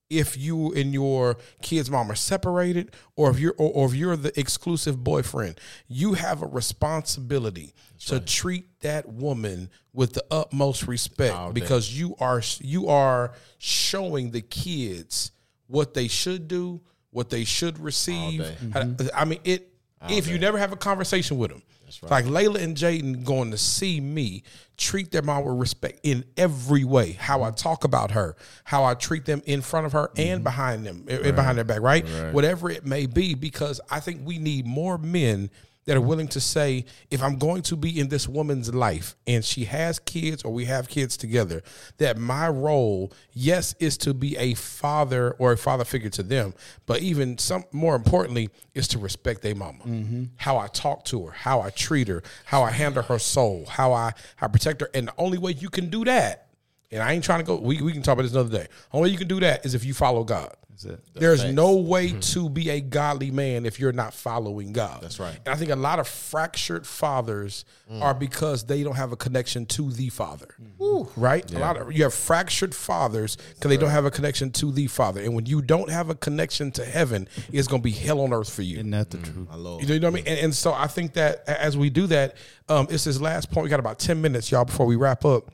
if 0.08 0.36
you 0.36 0.72
and 0.72 0.92
your 0.92 1.36
kid's 1.62 1.90
mom 1.90 2.10
are 2.10 2.14
separated, 2.16 2.94
or 3.16 3.30
if 3.30 3.38
you're 3.38 3.54
or, 3.58 3.70
or 3.72 3.86
if 3.86 3.94
you're 3.94 4.16
the 4.16 4.38
exclusive 4.38 5.02
boyfriend, 5.02 5.58
you 5.88 6.14
have 6.14 6.42
a 6.42 6.46
responsibility 6.46 7.72
to 8.06 8.20
treat 8.20 8.66
that 8.80 9.08
woman 9.08 9.70
with 9.92 10.12
the 10.12 10.24
utmost 10.30 10.86
respect 10.86 11.34
because 11.54 11.98
you 11.98 12.14
are 12.20 12.42
you 12.60 12.88
are 12.88 13.32
showing 13.58 14.30
the 14.30 14.42
kids 14.42 15.32
what 15.66 15.94
they 15.94 16.06
should 16.08 16.46
do, 16.46 16.80
what 17.10 17.30
they 17.30 17.44
should 17.44 17.78
receive. 17.78 18.40
day. 18.40 18.56
How- 18.72 18.94
I 19.14 19.24
mean, 19.24 19.40
it. 19.44 19.72
if 20.08 20.28
you 20.28 20.38
never 20.38 20.58
have 20.58 20.72
a 20.72 20.76
conversation 20.76 21.38
with 21.38 21.50
them, 21.50 21.62
like 22.02 22.24
Layla 22.24 22.62
and 22.62 22.76
Jaden 22.76 23.24
going 23.24 23.50
to 23.50 23.58
see 23.58 24.00
me, 24.00 24.42
treat 24.76 25.10
their 25.10 25.22
mom 25.22 25.44
with 25.44 25.58
respect 25.58 26.00
in 26.02 26.24
every 26.36 26.84
way. 26.84 27.12
How 27.12 27.42
I 27.42 27.50
talk 27.50 27.84
about 27.84 28.12
her, 28.12 28.36
how 28.64 28.84
I 28.84 28.94
treat 28.94 29.24
them 29.24 29.42
in 29.46 29.62
front 29.62 29.86
of 29.86 29.92
her 29.92 30.10
and 30.16 30.38
mm-hmm. 30.38 30.44
behind 30.44 30.86
them, 30.86 31.04
eh, 31.08 31.14
eh, 31.14 31.20
and 31.28 31.36
behind 31.36 31.58
their 31.58 31.64
back, 31.64 31.80
right? 31.80 32.06
Whatever 32.32 32.70
it 32.70 32.86
may 32.86 33.06
be, 33.06 33.34
because 33.34 33.80
I 33.90 34.00
think 34.00 34.20
we 34.24 34.38
need 34.38 34.66
more 34.66 34.98
men 34.98 35.50
that 35.86 35.96
are 35.96 36.00
willing 36.00 36.28
to 36.28 36.40
say, 36.40 36.84
if 37.10 37.22
I'm 37.22 37.38
going 37.38 37.62
to 37.62 37.76
be 37.76 37.98
in 37.98 38.08
this 38.08 38.28
woman's 38.28 38.74
life 38.74 39.16
and 39.26 39.44
she 39.44 39.64
has 39.64 39.98
kids 40.00 40.42
or 40.42 40.52
we 40.52 40.66
have 40.66 40.88
kids 40.88 41.16
together, 41.16 41.62
that 41.98 42.18
my 42.18 42.48
role, 42.48 43.12
yes, 43.32 43.74
is 43.78 43.96
to 43.98 44.12
be 44.12 44.36
a 44.36 44.54
father 44.54 45.32
or 45.38 45.52
a 45.52 45.56
father 45.56 45.84
figure 45.84 46.10
to 46.10 46.22
them, 46.22 46.54
but 46.86 47.00
even 47.00 47.38
some 47.38 47.64
more 47.72 47.94
importantly, 47.94 48.50
is 48.74 48.88
to 48.88 48.98
respect 48.98 49.42
their 49.42 49.54
mama. 49.54 49.84
Mm-hmm. 49.84 50.24
How 50.36 50.58
I 50.58 50.66
talk 50.66 51.04
to 51.06 51.26
her, 51.26 51.32
how 51.32 51.60
I 51.60 51.70
treat 51.70 52.08
her, 52.08 52.22
how 52.44 52.62
I 52.62 52.70
handle 52.70 53.02
her 53.04 53.18
soul, 53.18 53.64
how 53.66 53.92
I 53.92 54.12
how 54.36 54.46
I 54.46 54.50
protect 54.50 54.80
her. 54.80 54.90
And 54.92 55.08
the 55.08 55.14
only 55.18 55.38
way 55.38 55.52
you 55.52 55.70
can 55.70 55.88
do 55.88 56.04
that, 56.04 56.48
and 56.90 57.02
I 57.02 57.12
ain't 57.12 57.24
trying 57.24 57.40
to 57.40 57.44
go, 57.44 57.56
we, 57.56 57.80
we 57.80 57.92
can 57.92 58.02
talk 58.02 58.14
about 58.14 58.22
this 58.22 58.32
another 58.32 58.58
day. 58.58 58.66
Only 58.92 59.08
way 59.08 59.12
you 59.12 59.18
can 59.18 59.28
do 59.28 59.40
that 59.40 59.64
is 59.64 59.74
if 59.74 59.84
you 59.84 59.94
follow 59.94 60.24
God. 60.24 60.54
It. 60.84 61.00
There's 61.14 61.44
no 61.44 61.76
way 61.76 62.08
mm-hmm. 62.08 62.20
to 62.20 62.48
be 62.48 62.70
a 62.70 62.80
godly 62.80 63.30
man 63.30 63.66
if 63.66 63.80
you're 63.80 63.92
not 63.92 64.14
following 64.14 64.72
God. 64.72 65.00
That's 65.02 65.18
right. 65.18 65.38
And 65.44 65.54
I 65.54 65.56
think 65.56 65.70
a 65.70 65.76
lot 65.76 65.98
of 65.98 66.06
fractured 66.06 66.86
fathers 66.86 67.64
mm. 67.90 68.02
are 68.02 68.14
because 68.14 68.64
they 68.64 68.82
don't 68.82 68.96
have 68.96 69.12
a 69.12 69.16
connection 69.16 69.66
to 69.66 69.90
the 69.90 70.08
father. 70.08 70.54
Mm. 70.80 71.10
Right? 71.16 71.50
A 71.52 71.58
lot 71.58 71.76
of 71.76 71.92
you 71.92 72.02
have 72.02 72.14
fractured 72.14 72.74
fathers 72.74 73.36
because 73.36 73.68
they 73.68 73.76
don't 73.76 73.90
have 73.90 74.04
a 74.04 74.10
connection 74.10 74.50
to 74.52 74.72
the 74.72 74.86
father. 74.86 75.20
And 75.20 75.34
when 75.34 75.46
you 75.46 75.62
don't 75.62 75.90
have 75.90 76.10
a 76.10 76.14
connection 76.14 76.70
to 76.72 76.84
heaven, 76.84 77.28
it's 77.52 77.68
going 77.68 77.82
to 77.82 77.84
be 77.84 77.92
hell 77.92 78.20
on 78.20 78.32
earth 78.32 78.52
for 78.52 78.62
you. 78.62 78.76
Isn't 78.76 78.90
that 78.90 79.10
the 79.10 79.18
mm. 79.18 79.24
truth? 79.24 79.48
My 79.48 79.56
Lord. 79.56 79.82
You 79.82 80.00
know 80.00 80.08
what 80.08 80.14
I 80.14 80.16
mean? 80.16 80.26
And, 80.26 80.38
and 80.40 80.54
so 80.54 80.72
I 80.72 80.86
think 80.86 81.14
that 81.14 81.48
as 81.48 81.76
we 81.76 81.90
do 81.90 82.06
that, 82.08 82.36
um, 82.68 82.86
it's 82.90 83.04
this 83.04 83.20
last 83.20 83.50
point. 83.50 83.64
We 83.64 83.70
got 83.70 83.80
about 83.80 83.98
10 83.98 84.20
minutes, 84.20 84.50
y'all, 84.50 84.64
before 84.64 84.86
we 84.86 84.96
wrap 84.96 85.24
up. 85.24 85.50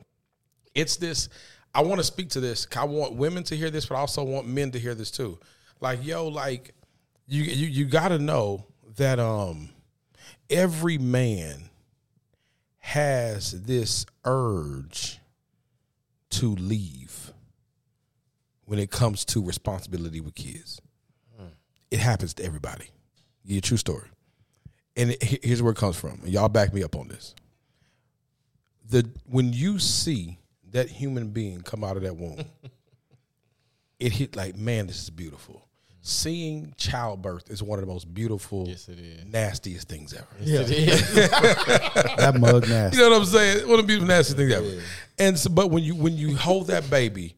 It's 0.75 0.97
this. 0.97 1.29
I 1.75 1.83
want 1.83 2.01
to 2.01 2.05
speak 2.05 2.31
to 2.31 2.41
this. 2.41 2.67
I 2.77 2.85
want 2.85 3.15
women 3.15 3.45
to 3.45 3.57
hear 3.57 3.71
this, 3.71 3.87
but 3.87 3.97
I 3.97 4.01
also 4.01 4.23
want 4.23 4.47
men 4.47 4.71
to 4.73 4.79
hear 4.79 4.95
this 4.95 5.11
too. 5.11 5.39
Like, 5.81 6.05
yo, 6.05 6.29
like 6.29 6.75
you 7.27 7.43
you 7.43 7.67
you 7.67 7.85
got 7.87 8.09
to 8.09 8.19
know 8.19 8.67
that 8.97 9.19
um 9.19 9.71
every 10.51 10.99
man 10.99 11.71
has 12.79 13.63
this 13.63 14.05
urge 14.25 15.19
to 16.31 16.55
leave 16.57 17.33
when 18.65 18.79
it 18.79 18.91
comes 18.91 19.25
to 19.25 19.43
responsibility 19.45 20.21
with 20.21 20.35
kids. 20.35 20.81
It 21.91 21.99
happens 21.99 22.33
to 22.35 22.45
everybody. 22.45 22.87
You 23.45 23.61
true 23.61 23.77
story. 23.77 24.09
And 24.97 25.15
here's 25.21 25.63
where 25.63 25.73
it 25.73 25.79
comes 25.79 25.97
from. 25.97 26.23
Y'all 26.25 26.49
back 26.49 26.73
me 26.73 26.83
up 26.83 26.97
on 26.97 27.09
this. 27.09 27.35
The 28.89 29.09
when 29.27 29.53
you 29.53 29.79
see 29.79 30.39
that 30.73 30.89
human 30.89 31.29
being 31.29 31.61
come 31.61 31.85
out 31.85 31.97
of 31.97 32.03
that 32.03 32.17
womb, 32.17 32.45
it 34.01 34.13
hit 34.13 34.37
like, 34.37 34.57
man, 34.57 34.87
this 34.87 35.03
is 35.03 35.11
beautiful. 35.11 35.69
Seeing 36.05 36.75
childbirth 36.77 37.49
is 37.49 37.63
one 37.63 37.79
of 37.79 37.87
the 37.87 37.93
most 37.93 38.13
beautiful, 38.13 38.67
Yes, 38.67 38.89
it 38.89 38.99
is. 38.99 39.25
nastiest 39.25 39.89
things 39.89 40.13
ever. 40.13 40.27
It 40.41 40.71
is. 40.71 41.31
That 42.17 42.35
mug 42.39 42.69
nasty. 42.69 42.99
You 42.99 43.05
know 43.05 43.11
what 43.11 43.21
I'm 43.21 43.25
saying? 43.27 43.69
One 43.69 43.79
of 43.79 43.87
the 43.87 43.87
beautiful 43.87 44.09
nasty 44.09 44.35
things 44.35 44.53
ever. 44.53 44.83
And 45.19 45.39
so, 45.39 45.51
but 45.51 45.71
when 45.71 45.85
you 45.85 45.95
when 45.95 46.17
you 46.17 46.37
hold 46.37 46.67
that 46.69 46.91
baby, 46.91 47.37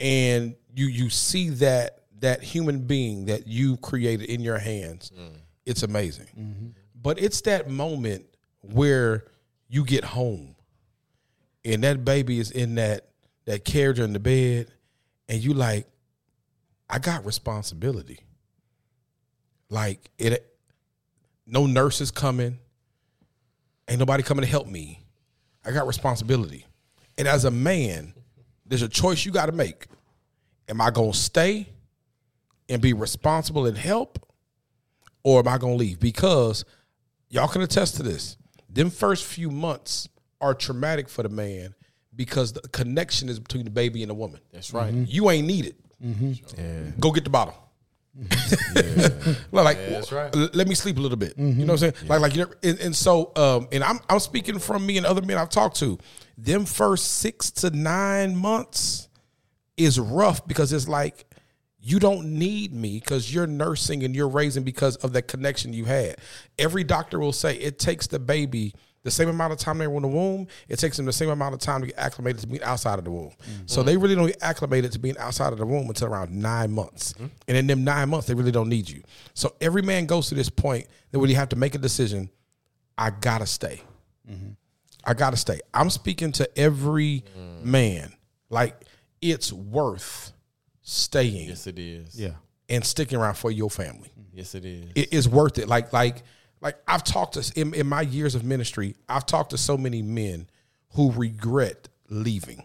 and 0.00 0.54
you 0.74 0.86
you 0.86 1.10
see 1.10 1.50
that 1.50 1.98
that 2.20 2.42
human 2.42 2.86
being 2.86 3.26
that 3.26 3.46
you 3.46 3.76
created 3.78 4.28
in 4.30 4.40
your 4.40 4.58
hands, 4.58 5.12
mm. 5.18 5.36
it's 5.66 5.82
amazing. 5.82 6.26
Mm-hmm. 6.38 6.68
But 7.00 7.20
it's 7.20 7.42
that 7.42 7.70
moment 7.70 8.24
where 8.60 9.24
you 9.68 9.84
get 9.84 10.04
home, 10.04 10.56
and 11.74 11.84
that 11.84 12.04
baby 12.04 12.38
is 12.38 12.50
in 12.50 12.76
that 12.76 13.08
that 13.44 13.64
carriage 13.64 13.98
in 13.98 14.12
the 14.12 14.18
bed, 14.18 14.68
and 15.28 15.42
you 15.42 15.54
like, 15.54 15.86
I 16.88 16.98
got 16.98 17.24
responsibility. 17.24 18.20
Like 19.70 20.10
it, 20.18 20.46
no 21.46 21.66
nurses 21.66 22.10
coming. 22.10 22.58
Ain't 23.88 23.98
nobody 23.98 24.22
coming 24.22 24.44
to 24.44 24.50
help 24.50 24.66
me. 24.66 25.00
I 25.64 25.70
got 25.70 25.86
responsibility. 25.86 26.66
And 27.16 27.26
as 27.26 27.44
a 27.46 27.50
man, 27.50 28.12
there's 28.66 28.82
a 28.82 28.88
choice 28.88 29.24
you 29.24 29.32
got 29.32 29.46
to 29.46 29.52
make. 29.52 29.86
Am 30.68 30.80
I 30.80 30.90
to 30.90 31.12
stay 31.14 31.68
and 32.68 32.82
be 32.82 32.92
responsible 32.92 33.66
and 33.66 33.76
help? 33.76 34.18
Or 35.24 35.40
am 35.40 35.48
I 35.48 35.56
to 35.58 35.66
leave? 35.68 36.00
Because 36.00 36.64
y'all 37.30 37.48
can 37.48 37.62
attest 37.62 37.96
to 37.96 38.02
this. 38.02 38.36
Them 38.68 38.90
first 38.90 39.24
few 39.24 39.50
months 39.50 40.08
are 40.40 40.54
traumatic 40.54 41.08
for 41.08 41.22
the 41.22 41.28
man 41.28 41.74
because 42.14 42.52
the 42.52 42.60
connection 42.68 43.28
is 43.28 43.38
between 43.38 43.64
the 43.64 43.70
baby 43.70 44.02
and 44.02 44.10
the 44.10 44.14
woman. 44.14 44.40
That's 44.52 44.72
right. 44.72 44.92
Mm-hmm. 44.92 45.04
You 45.06 45.30
ain't 45.30 45.46
needed. 45.46 45.76
Mm-hmm. 46.04 46.32
Yeah. 46.60 46.90
Go 46.98 47.12
get 47.12 47.24
the 47.24 47.30
bottle. 47.30 47.54
like, 49.52 49.76
that's 49.76 50.10
right. 50.10 50.34
let 50.34 50.66
me 50.66 50.74
sleep 50.74 50.98
a 50.98 51.00
little 51.00 51.16
bit. 51.16 51.34
You 51.38 51.44
mm-hmm. 51.44 51.60
know 51.60 51.74
what 51.74 51.82
I'm 51.82 51.92
saying? 51.92 52.08
Like, 52.08 52.20
like, 52.20 52.34
you 52.34 52.44
know, 52.44 52.50
and, 52.64 52.78
and 52.80 52.96
so, 52.96 53.30
um, 53.36 53.68
and 53.70 53.84
I'm, 53.84 54.00
I'm 54.08 54.18
speaking 54.18 54.58
from 54.58 54.84
me 54.84 54.96
and 54.96 55.06
other 55.06 55.22
men 55.22 55.38
I've 55.38 55.50
talked 55.50 55.76
to. 55.76 55.98
Them 56.36 56.64
first 56.64 57.18
six 57.18 57.50
to 57.52 57.70
nine 57.70 58.34
months 58.34 59.08
is 59.76 60.00
rough 60.00 60.46
because 60.48 60.72
it's 60.72 60.88
like 60.88 61.26
you 61.80 62.00
don't 62.00 62.38
need 62.38 62.74
me 62.74 62.98
because 62.98 63.32
you're 63.32 63.46
nursing 63.46 64.02
and 64.02 64.14
you're 64.14 64.28
raising 64.28 64.64
because 64.64 64.96
of 64.96 65.12
that 65.12 65.22
connection 65.22 65.72
you 65.72 65.84
had. 65.84 66.16
Every 66.58 66.82
doctor 66.82 67.20
will 67.20 67.32
say 67.32 67.56
it 67.56 67.78
takes 67.78 68.08
the 68.08 68.18
baby 68.18 68.74
the 69.02 69.10
same 69.10 69.28
amount 69.28 69.52
of 69.52 69.58
time 69.58 69.78
they 69.78 69.86
were 69.86 69.96
in 69.96 70.02
the 70.02 70.08
womb. 70.08 70.46
It 70.68 70.78
takes 70.78 70.96
them 70.96 71.06
the 71.06 71.12
same 71.12 71.30
amount 71.30 71.54
of 71.54 71.60
time 71.60 71.80
to 71.80 71.86
get 71.86 71.98
acclimated 71.98 72.40
to 72.42 72.46
being 72.46 72.62
outside 72.62 72.98
of 72.98 73.04
the 73.04 73.10
womb. 73.10 73.30
Mm-hmm. 73.30 73.62
So 73.66 73.82
they 73.82 73.96
really 73.96 74.14
don't 74.14 74.26
get 74.26 74.42
acclimated 74.42 74.92
to 74.92 74.98
being 74.98 75.16
outside 75.18 75.52
of 75.52 75.58
the 75.58 75.66
womb 75.66 75.88
until 75.88 76.08
around 76.08 76.32
nine 76.32 76.72
months. 76.72 77.12
Mm-hmm. 77.14 77.26
And 77.46 77.56
in 77.56 77.66
them 77.66 77.84
nine 77.84 78.08
months, 78.08 78.26
they 78.26 78.34
really 78.34 78.52
don't 78.52 78.68
need 78.68 78.88
you. 78.88 79.02
So 79.34 79.54
every 79.60 79.82
man 79.82 80.06
goes 80.06 80.28
to 80.28 80.34
this 80.34 80.50
point 80.50 80.86
that 81.10 81.18
where 81.18 81.28
you 81.28 81.36
have 81.36 81.50
to 81.50 81.56
make 81.56 81.74
a 81.74 81.78
decision. 81.78 82.30
I 82.96 83.10
gotta 83.10 83.46
stay. 83.46 83.82
Mm-hmm. 84.28 84.50
I 85.04 85.14
gotta 85.14 85.36
stay. 85.36 85.60
I'm 85.72 85.90
speaking 85.90 86.32
to 86.32 86.58
every 86.58 87.24
mm. 87.38 87.64
man. 87.64 88.12
Like 88.50 88.84
it's 89.20 89.52
worth 89.52 90.32
staying 90.82 91.48
Yes, 91.48 91.66
it 91.66 91.78
is. 91.78 92.18
Yeah. 92.18 92.32
and 92.68 92.84
sticking 92.84 93.18
around 93.18 93.34
for 93.34 93.50
your 93.50 93.70
family. 93.70 94.10
Yes, 94.32 94.54
it 94.54 94.64
is. 94.64 94.90
It 94.94 95.12
is 95.12 95.28
worth 95.28 95.58
it. 95.58 95.68
Like 95.68 95.92
like 95.92 96.22
like 96.60 96.76
I've 96.86 97.04
talked 97.04 97.34
to 97.34 97.60
in, 97.60 97.74
in 97.74 97.86
my 97.86 98.02
years 98.02 98.34
of 98.34 98.44
ministry, 98.44 98.96
I've 99.08 99.26
talked 99.26 99.50
to 99.50 99.58
so 99.58 99.76
many 99.76 100.02
men 100.02 100.48
who 100.94 101.12
regret 101.12 101.88
leaving 102.08 102.64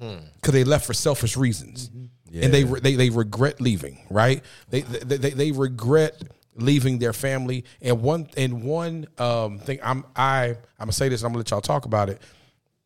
hmm. 0.00 0.16
because 0.36 0.54
they 0.54 0.64
left 0.64 0.86
for 0.86 0.94
selfish 0.94 1.36
reasons, 1.36 1.88
mm-hmm. 1.90 2.42
and 2.42 2.52
they, 2.52 2.62
they 2.62 2.94
they 2.94 3.10
regret 3.10 3.60
leaving. 3.60 3.98
Right? 4.10 4.42
They 4.70 4.82
they, 4.82 5.16
they 5.16 5.30
they 5.30 5.52
regret 5.52 6.20
leaving 6.54 6.98
their 6.98 7.12
family. 7.12 7.64
And 7.80 8.02
one 8.02 8.28
and 8.36 8.62
one 8.62 9.06
um, 9.18 9.58
thing 9.58 9.78
I'm 9.82 10.04
I 10.16 10.48
I'm 10.48 10.56
gonna 10.78 10.92
say 10.92 11.08
this. 11.08 11.22
I'm 11.22 11.28
gonna 11.28 11.38
let 11.38 11.50
y'all 11.50 11.60
talk 11.60 11.84
about 11.84 12.08
it. 12.08 12.20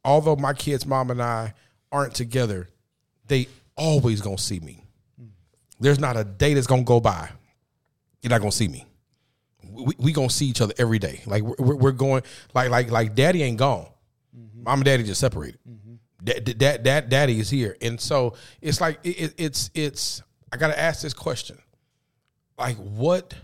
Although 0.04 0.36
my 0.36 0.52
kids' 0.52 0.84
mom 0.84 1.10
and 1.10 1.22
I 1.22 1.54
aren't 1.90 2.14
together, 2.14 2.68
they 3.28 3.48
always 3.76 4.20
gonna 4.20 4.38
see 4.38 4.60
me. 4.60 4.84
Mm. 5.20 5.28
There's 5.80 6.00
not 6.00 6.16
a 6.16 6.24
day 6.24 6.54
that's 6.54 6.66
gonna 6.66 6.82
go 6.82 7.00
by 7.00 7.30
you're 8.22 8.30
not 8.30 8.40
gonna 8.40 8.52
see 8.52 8.68
me. 8.68 8.86
We, 9.70 9.94
we 9.98 10.12
gonna 10.12 10.30
see 10.30 10.46
each 10.46 10.60
other 10.60 10.74
every 10.78 10.98
day. 10.98 11.22
Like 11.26 11.42
we're, 11.42 11.76
we're 11.76 11.92
going 11.92 12.22
like 12.54 12.70
like 12.70 12.90
like 12.90 13.14
daddy 13.14 13.42
ain't 13.42 13.58
gone. 13.58 13.86
Mom 14.54 14.78
and 14.80 14.84
daddy 14.84 15.02
just 15.02 15.20
separated. 15.20 15.58
That 16.24 16.58
that 16.60 16.84
that 16.84 17.08
daddy 17.08 17.40
is 17.40 17.50
here, 17.50 17.76
and 17.82 18.00
so 18.00 18.34
it's 18.60 18.80
like 18.80 18.98
it, 19.02 19.20
it- 19.20 19.34
it's 19.38 19.70
it's. 19.74 20.22
I 20.52 20.56
gotta 20.56 20.78
ask 20.78 21.02
this 21.02 21.14
question: 21.14 21.58
like 22.58 22.76
what 22.76 23.34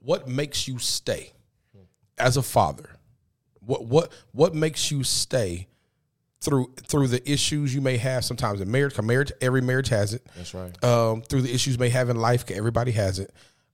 what 0.00 0.26
makes 0.26 0.66
you 0.66 0.78
stay 0.78 1.32
as 2.18 2.36
a 2.36 2.42
father? 2.42 2.90
What 3.60 3.84
what 3.86 4.12
what 4.32 4.54
makes 4.54 4.90
you 4.90 5.04
stay 5.04 5.68
through 6.40 6.72
through 6.88 7.06
the 7.08 7.30
issues 7.30 7.74
you 7.74 7.80
may 7.82 7.98
have 7.98 8.24
sometimes 8.24 8.60
in 8.60 8.70
marriage? 8.70 8.94
'cause 8.94 9.04
marriage, 9.04 9.30
every 9.40 9.60
marriage 9.60 9.88
has 9.90 10.14
it 10.14 10.26
That's 10.36 10.54
right. 10.54 10.84
um, 10.84 11.22
through 11.22 11.42
the 11.42 11.54
issues 11.54 11.74
you 11.74 11.78
may 11.80 11.90
have 11.90 12.08
in 12.10 12.16
life, 12.16 12.50
Everybody 12.50 12.92
has 12.92 13.18
it. 13.18 13.32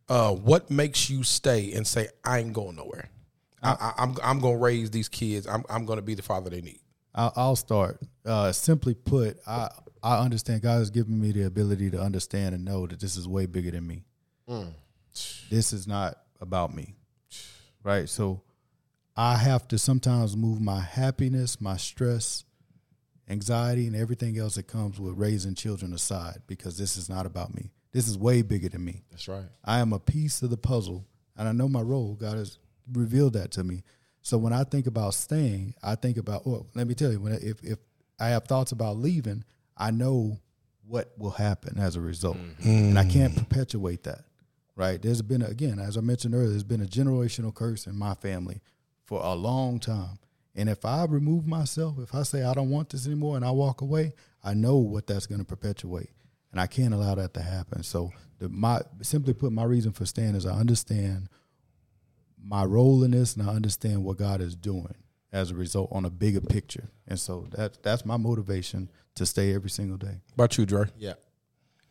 Uh, 0.08 0.32
what 0.32 0.70
makes 0.70 1.10
you 1.10 1.22
stay 1.22 1.72
and 1.72 1.86
say, 1.86 2.08
"I 2.24 2.38
ain't 2.38 2.52
going 2.52 2.76
nowhere. 2.76 3.08
I, 3.62 3.70
I, 3.72 3.92
I'm 3.98 4.16
I'm 4.22 4.40
gonna 4.40 4.58
raise 4.58 4.90
these 4.90 5.08
kids. 5.08 5.46
I'm 5.46 5.64
I'm 5.68 5.84
gonna 5.84 6.02
be 6.02 6.14
the 6.14 6.22
father 6.22 6.50
they 6.50 6.60
need." 6.60 6.80
I'll, 7.14 7.32
I'll 7.34 7.56
start. 7.56 8.00
Uh, 8.24 8.52
simply 8.52 8.94
put, 8.94 9.38
I 9.46 9.70
I 10.02 10.18
understand 10.18 10.62
God 10.62 10.78
has 10.78 10.90
given 10.90 11.20
me 11.20 11.32
the 11.32 11.42
ability 11.44 11.90
to 11.90 12.00
understand 12.00 12.54
and 12.54 12.64
know 12.64 12.86
that 12.86 13.00
this 13.00 13.16
is 13.16 13.26
way 13.26 13.46
bigger 13.46 13.70
than 13.70 13.86
me. 13.86 14.04
This 15.50 15.72
is 15.72 15.86
not 15.88 16.18
about 16.40 16.74
me, 16.74 16.94
right? 17.82 18.08
So 18.08 18.42
I 19.16 19.36
have 19.36 19.66
to 19.68 19.78
sometimes 19.78 20.36
move 20.36 20.60
my 20.60 20.80
happiness, 20.80 21.60
my 21.60 21.78
stress, 21.78 22.44
anxiety, 23.28 23.86
and 23.86 23.96
everything 23.96 24.38
else 24.38 24.56
that 24.56 24.66
comes 24.68 25.00
with 25.00 25.14
raising 25.16 25.54
children 25.54 25.92
aside 25.94 26.42
because 26.46 26.76
this 26.76 26.96
is 26.96 27.08
not 27.08 27.24
about 27.26 27.54
me. 27.54 27.70
This 27.96 28.08
is 28.08 28.18
way 28.18 28.42
bigger 28.42 28.68
than 28.68 28.84
me. 28.84 29.04
That's 29.10 29.26
right. 29.26 29.46
I 29.64 29.78
am 29.78 29.94
a 29.94 29.98
piece 29.98 30.42
of 30.42 30.50
the 30.50 30.58
puzzle, 30.58 31.06
and 31.34 31.48
I 31.48 31.52
know 31.52 31.66
my 31.66 31.80
role. 31.80 32.14
God 32.14 32.36
has 32.36 32.58
revealed 32.92 33.32
that 33.32 33.52
to 33.52 33.64
me. 33.64 33.84
So 34.20 34.36
when 34.36 34.52
I 34.52 34.64
think 34.64 34.86
about 34.86 35.14
staying, 35.14 35.72
I 35.82 35.94
think 35.94 36.18
about. 36.18 36.46
Well, 36.46 36.66
let 36.74 36.86
me 36.86 36.92
tell 36.92 37.10
you, 37.10 37.20
when 37.20 37.32
if 37.32 37.64
if 37.64 37.78
I 38.20 38.28
have 38.28 38.44
thoughts 38.44 38.72
about 38.72 38.98
leaving, 38.98 39.44
I 39.78 39.92
know 39.92 40.38
what 40.86 41.14
will 41.16 41.30
happen 41.30 41.78
as 41.78 41.96
a 41.96 42.02
result, 42.02 42.36
mm-hmm. 42.36 42.68
and 42.68 42.98
I 42.98 43.04
can't 43.06 43.34
perpetuate 43.34 44.02
that. 44.02 44.24
Right? 44.74 45.00
There's 45.00 45.22
been 45.22 45.40
again, 45.40 45.78
as 45.78 45.96
I 45.96 46.02
mentioned 46.02 46.34
earlier, 46.34 46.50
there's 46.50 46.64
been 46.64 46.82
a 46.82 46.86
generational 46.86 47.54
curse 47.54 47.86
in 47.86 47.96
my 47.96 48.12
family 48.12 48.60
for 49.06 49.22
a 49.24 49.32
long 49.32 49.80
time. 49.80 50.18
And 50.54 50.68
if 50.68 50.84
I 50.84 51.06
remove 51.06 51.46
myself, 51.46 51.98
if 51.98 52.14
I 52.14 52.24
say 52.24 52.42
I 52.42 52.52
don't 52.52 52.68
want 52.68 52.90
this 52.90 53.06
anymore 53.06 53.36
and 53.36 53.44
I 53.44 53.52
walk 53.52 53.80
away, 53.80 54.12
I 54.44 54.52
know 54.52 54.76
what 54.76 55.06
that's 55.06 55.26
going 55.26 55.40
to 55.40 55.46
perpetuate, 55.46 56.10
and 56.56 56.60
I 56.62 56.66
can't 56.66 56.94
allow 56.94 57.14
that 57.16 57.34
to 57.34 57.42
happen. 57.42 57.82
So, 57.82 58.12
the, 58.38 58.48
my 58.48 58.80
simply 59.02 59.34
put, 59.34 59.52
my 59.52 59.64
reason 59.64 59.92
for 59.92 60.06
staying 60.06 60.34
is 60.36 60.46
I 60.46 60.58
understand 60.58 61.28
my 62.42 62.64
role 62.64 63.04
in 63.04 63.10
this, 63.10 63.36
and 63.36 63.46
I 63.46 63.52
understand 63.52 64.02
what 64.02 64.16
God 64.16 64.40
is 64.40 64.56
doing 64.56 64.94
as 65.34 65.50
a 65.50 65.54
result 65.54 65.90
on 65.92 66.06
a 66.06 66.10
bigger 66.10 66.40
picture. 66.40 66.88
And 67.06 67.20
so 67.20 67.46
that 67.50 67.82
that's 67.82 68.06
my 68.06 68.16
motivation 68.16 68.90
to 69.16 69.26
stay 69.26 69.54
every 69.54 69.68
single 69.68 69.98
day. 69.98 70.22
about 70.32 70.56
you, 70.56 70.64
Dre? 70.64 70.86
Yeah. 70.96 71.12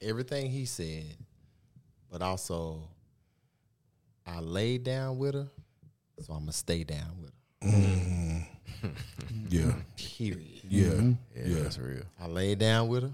Everything 0.01 0.49
he 0.49 0.65
said, 0.65 1.15
but 2.11 2.23
also 2.23 2.89
I 4.25 4.39
laid 4.39 4.83
down 4.83 5.19
with 5.19 5.35
her, 5.35 5.47
so 6.21 6.33
I'm 6.33 6.39
gonna 6.39 6.53
stay 6.53 6.83
down 6.83 7.21
with 7.21 7.31
her. 7.61 7.69
Mm-hmm. 7.69 8.39
Yeah, 9.49 9.73
Period. 9.95 10.61
yeah, 10.69 10.87
mm-hmm. 10.87 11.11
Yeah, 11.35 11.43
yeah. 11.45 11.63
that's 11.63 11.77
real. 11.77 12.03
I 12.19 12.27
laid 12.27 12.59
down 12.59 12.87
with 12.87 13.03
her. 13.03 13.11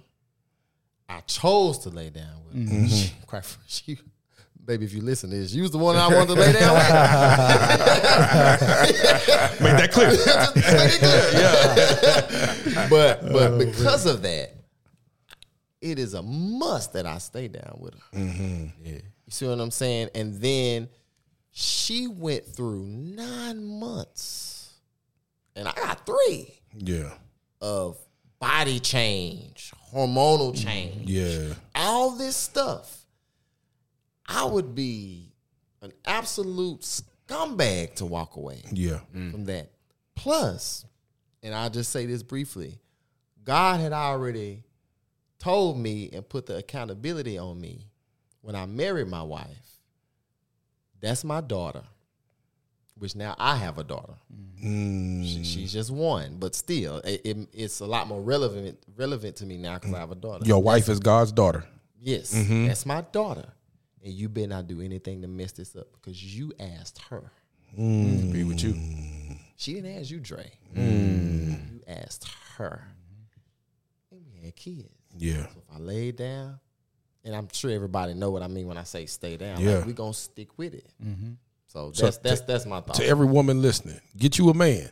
I 1.12 1.20
chose 1.22 1.80
to 1.80 1.90
lay 1.90 2.10
down 2.10 2.38
with 2.48 2.70
her. 2.70 2.88
She, 2.88 3.12
quite 3.28 3.44
fr- 3.44 3.60
she, 3.68 4.00
baby, 4.64 4.86
if 4.86 4.94
you 4.94 5.02
listen 5.02 5.30
to 5.30 5.36
this, 5.36 5.54
you 5.54 5.62
was 5.62 5.72
the 5.72 5.78
one 5.78 5.98
I 5.98 6.08
wanted 6.08 6.28
to 6.28 6.34
lay 6.36 6.54
down 6.54 6.74
with. 6.74 6.84
Make 9.62 9.78
that 9.78 9.92
clear. 9.92 10.12
Just 10.12 10.56
make 10.56 10.66
it 11.02 12.64
clear. 12.64 12.88
but 12.90 13.30
but 13.30 13.58
because 13.58 14.06
of 14.06 14.22
that, 14.22 14.54
it 15.82 16.00
is 16.00 16.14
a 16.14 16.22
must 16.22 16.94
that 16.94 17.06
I 17.06 17.18
stay 17.18 17.50
down 17.50 17.78
with 17.80 17.96
her. 17.96 18.18
Mm-hmm. 18.18 18.68
Yeah. 18.86 18.94
You 18.94 19.32
see 19.32 19.48
what 19.48 19.60
I'm 19.60 19.72
saying? 19.72 20.12
And 20.16 20.36
then 20.36 20.88
she 21.52 22.08
went 22.08 22.46
through 22.46 22.86
nine 22.86 23.66
months, 23.66 24.76
and 25.58 25.68
I 25.68 25.74
got 25.74 26.06
three 26.06 26.58
yeah, 26.78 27.12
of 27.60 27.98
body 28.42 28.80
change, 28.80 29.72
hormonal 29.94 30.52
mm, 30.52 30.62
change, 30.62 31.10
yeah, 31.10 31.54
all 31.76 32.12
this 32.12 32.36
stuff. 32.36 33.06
I 34.28 34.44
would 34.44 34.74
be 34.76 35.32
an 35.82 35.94
absolute 36.06 36.82
scumbag 36.82 37.96
to 37.96 38.06
walk 38.06 38.36
away 38.36 38.64
yeah. 38.72 39.00
Mm. 39.16 39.32
from 39.32 39.46
that. 39.46 39.72
Plus, 40.16 40.86
and 41.44 41.54
I'll 41.54 41.70
just 41.70 41.92
say 41.92 42.06
this 42.06 42.24
briefly 42.24 42.80
God 43.44 43.80
had 43.80 43.94
already 43.94 44.64
told 45.40 45.78
me 45.78 46.10
and 46.12 46.28
put 46.28 46.46
the 46.48 46.58
accountability 46.58 47.38
on 47.38 47.60
me 47.60 47.88
when 48.42 48.56
I 48.56 48.66
married 48.66 49.08
my 49.08 49.24
wife. 49.24 49.80
That's 51.00 51.24
my 51.24 51.42
daughter, 51.42 51.84
which 53.02 53.16
now 53.16 53.36
I 53.40 53.56
have 53.56 53.80
a 53.80 53.84
daughter. 53.84 54.14
Mm, 54.64 55.26
She- 55.26 55.44
she's 55.44 55.74
just 55.74 55.90
one, 55.90 56.38
but 56.38 56.54
still, 56.54 56.98
it, 57.00 57.22
it- 57.26 57.50
it's 57.52 57.80
a 57.80 57.86
lot 57.88 58.08
more 58.08 58.22
relevant 58.22 58.78
relevant 58.96 59.38
to 59.38 59.46
me 59.48 59.58
now 59.58 59.74
because 59.80 59.92
I 59.94 60.00
have 60.00 60.12
a 60.12 60.16
daughter. 60.16 60.46
Your 60.46 60.62
wife 60.62 60.88
is 60.88 61.00
God's 61.00 61.32
daughter. 61.32 61.66
Yes, 62.00 62.32
Mm-hmm. 62.34 62.68
that's 62.68 62.86
my 62.86 63.02
daughter. 63.12 63.50
And 64.04 64.14
you 64.14 64.30
better 64.30 64.48
not 64.48 64.68
do 64.68 64.82
anything 64.82 65.22
to 65.24 65.28
mess 65.28 65.52
this 65.52 65.76
up 65.76 65.88
because 65.94 66.24
you 66.24 66.54
asked 66.60 67.00
her. 67.10 67.32
Agree 67.74 68.44
with 68.44 68.64
you. 68.64 68.76
She 69.58 69.74
didn't 69.74 69.98
ask 70.00 70.12
you, 70.12 70.20
Dre. 70.20 70.52
Mm. 70.76 71.74
You 71.74 71.82
asked 71.88 72.28
her. 72.58 72.84
And 74.12 74.22
we 74.34 74.46
had 74.46 74.56
kids. 74.56 74.90
Yeah, 75.18 75.44
So 75.48 75.60
if 75.68 75.76
I 75.76 75.80
laid 75.80 76.18
down, 76.18 76.60
and 77.24 77.36
I'm 77.36 77.48
sure 77.52 77.70
everybody 77.72 78.14
know 78.14 78.30
what 78.32 78.42
I 78.44 78.48
mean 78.48 78.68
when 78.68 78.78
I 78.78 78.84
say 78.84 79.06
stay 79.08 79.38
down. 79.38 79.60
Yeah. 79.60 79.78
Like, 79.78 79.86
we 79.88 79.94
gonna 79.94 80.14
stick 80.14 80.58
with 80.58 80.74
it. 80.76 80.88
So 81.72 81.92
So 81.94 82.04
that's 82.06 82.18
that's 82.18 82.42
that's 82.42 82.66
my 82.66 82.82
thought. 82.82 82.96
to 82.96 83.06
every 83.06 83.28
woman 83.28 83.62
listening, 83.62 84.00
get 84.18 84.38
you 84.38 84.50
a 84.50 84.54
man 84.54 84.90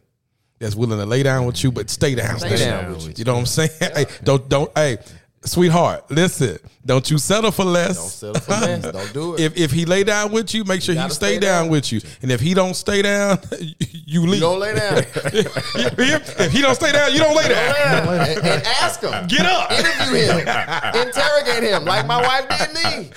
that's 0.59 0.75
willing 0.75 0.97
to 0.97 1.05
lay 1.05 1.23
down 1.23 1.45
with 1.45 1.61
you, 1.61 1.73
but 1.73 1.89
stay 1.89 2.15
down. 2.15 2.39
Stay 2.39 2.55
down 2.55 2.93
with 2.93 3.05
you. 3.05 3.13
You 3.17 3.25
know 3.25 3.33
what 3.33 3.39
I'm 3.41 3.45
saying? 3.47 3.69
Hey, 3.81 4.05
don't 4.23 4.47
don't. 4.47 4.71
Hey, 4.77 4.97
sweetheart, 5.43 6.09
listen, 6.09 6.57
don't 6.85 7.11
you 7.11 7.17
settle 7.17 7.51
for 7.51 7.65
less. 7.65 7.97
Don't 7.97 8.33
settle 8.33 8.41
for 8.41 8.51
less. 8.65 8.81
Don't 8.83 9.13
do 9.13 9.33
it. 9.33 9.41
If 9.41 9.57
if 9.57 9.71
he 9.71 9.83
lay 9.83 10.05
down 10.05 10.31
with 10.31 10.53
you, 10.53 10.63
make 10.63 10.81
sure 10.81 10.95
he 10.95 11.01
stay, 11.09 11.33
stay 11.35 11.39
down, 11.39 11.63
down. 11.63 11.71
with 11.71 11.91
you. 11.91 11.99
And 12.21 12.31
if 12.31 12.39
he 12.39 12.53
don't 12.53 12.75
stay 12.75 13.01
down, 13.01 13.39
you 14.05 14.21
leave. 14.21 14.35
you 14.35 14.39
don't 14.39 14.59
lay 14.59 14.73
down. 14.73 14.97
if 15.15 16.51
he 16.53 16.61
don't 16.61 16.75
stay 16.75 16.93
down, 16.93 17.11
you 17.11 17.19
don't 17.19 17.35
lay 17.35 17.49
down. 17.49 17.75
and, 18.07 18.39
and 18.39 18.63
ask 18.81 19.01
him. 19.01 19.27
Get 19.27 19.45
up. 19.45 19.69
Interview 19.69 20.45
him. 20.45 21.07
Interrogate 21.07 21.63
him 21.63 21.83
like 21.83 22.07
my 22.07 22.21
wife 22.21 22.47
did 22.57 22.73
me. 22.73 23.11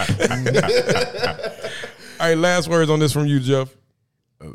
All 2.22 2.28
right, 2.28 2.38
last 2.38 2.68
words 2.68 2.88
on 2.88 3.00
this 3.00 3.12
from 3.12 3.26
you, 3.26 3.40
Jeff. 3.40 3.74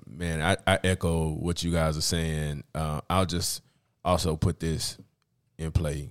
man, 0.08 0.42
I, 0.42 0.56
I 0.76 0.80
echo 0.86 1.32
what 1.32 1.64
you 1.64 1.72
guys 1.74 1.98
are 1.98 2.02
saying. 2.02 2.64
Uh, 2.74 3.02
I'll 3.10 3.26
just 3.26 3.62
also 4.06 4.38
put 4.38 4.62
this 4.62 4.98
in 5.58 5.74
play. 5.74 6.08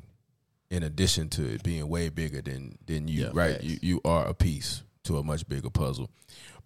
In 0.69 0.83
addition 0.83 1.31
to 1.31 1.55
it 1.55 1.63
being 1.63 1.89
way 1.89 2.11
bigger 2.11 2.43
than 2.43 2.77
than 2.85 3.09
you, 3.09 3.23
Yeah, 3.23 3.31
right? 3.33 3.53
facts. 3.53 3.65
You 3.65 3.79
you 3.81 4.01
are 4.05 4.27
a 4.27 4.35
piece 4.35 4.83
to 5.05 5.17
a 5.17 5.23
much 5.23 5.49
bigger 5.49 5.71
puzzle, 5.71 6.11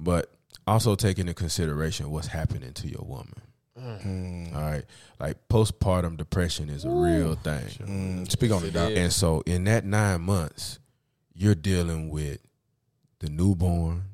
but 0.00 0.32
also 0.66 0.96
take 0.96 1.20
into 1.20 1.34
consideration 1.34 2.10
what's 2.10 2.26
happening 2.26 2.72
to 2.72 2.88
your 2.88 3.04
woman. 3.04 3.34
Mm. 3.78 4.56
All 4.56 4.62
right, 4.62 4.84
like 5.20 5.36
postpartum 5.48 6.16
depression 6.16 6.68
is 6.68 6.84
a 6.84 6.90
real 6.90 7.36
thing. 7.36 7.66
Mm, 7.86 8.28
speak 8.32 8.50
on 8.50 8.64
it, 8.64 8.72
Doc. 8.72 8.90
And 8.96 9.12
so 9.12 9.42
in 9.46 9.62
that 9.64 9.84
nine 9.84 10.22
months, 10.22 10.80
you're 11.34 11.54
dealing 11.54 12.08
with 12.08 12.40
the 13.20 13.28
newborn. 13.28 14.04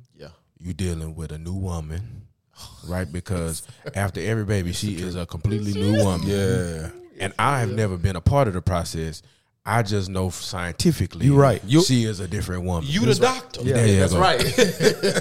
Yeah. 0.67 0.69
You 0.69 0.75
dealing 0.75 1.15
with 1.15 1.33
a 1.33 1.39
new 1.39 1.55
woman, 1.55 2.27
right? 2.89 3.11
Because 3.11 3.67
after 3.95 4.21
every 4.21 4.45
baby, 4.45 4.73
she 4.73 4.95
is 4.95 5.15
a 5.15 5.27
completely 5.27 5.73
new 5.73 6.03
woman. 6.05 6.27
Yeah. 6.27 6.91
And 7.19 7.33
I 7.39 7.61
have 7.61 7.71
never 7.73 7.97
been 7.97 8.17
a 8.17 8.21
part 8.21 8.49
of 8.49 8.55
the 8.55 8.63
process. 8.63 9.23
I 9.69 9.83
just 9.83 10.09
know 10.09 10.31
scientifically, 10.31 11.27
You're 11.27 11.41
right. 11.41 11.61
You- 11.65 11.83
she 11.83 12.05
is 12.05 12.21
a 12.21 12.29
different 12.29 12.65
woman. 12.65 12.85
You 12.89 13.01
the 13.01 13.15
doctor. 13.15 13.65
There 13.65 13.85
you 13.87 13.99
That's 13.99 14.15
right. 14.15 14.41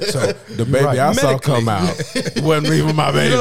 So 0.05 0.33
the 0.53 0.65
baby 0.65 0.85
right. 0.85 0.99
I 0.99 1.13
saw 1.13 1.39
come 1.39 1.67
out 1.67 1.95
wasn't 2.43 2.73
even 2.73 2.95
my 2.95 3.11
baby. 3.11 3.35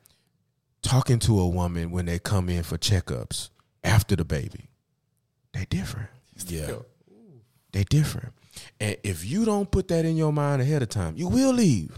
talking 0.83 1.19
to 1.21 1.41
a 1.41 1.49
woman 1.49 1.91
when 1.91 2.07
they 2.07 2.21
come 2.21 2.49
in 2.49 2.63
for 2.63 2.79
checkups 2.79 3.51
after 3.83 4.15
the 4.15 4.25
baby, 4.25 4.71
they 5.53 5.65
different. 5.65 6.09
Yeah. 6.47 6.73
They 7.73 7.85
different. 7.85 8.33
And 8.81 8.97
if 9.03 9.25
you 9.25 9.45
don't 9.45 9.71
put 9.71 9.89
that 9.89 10.05
in 10.05 10.17
your 10.17 10.33
mind 10.33 10.63
ahead 10.63 10.83
of 10.83 10.89
time, 10.89 11.15
you 11.17 11.29
will 11.29 11.53
leave 11.53 11.97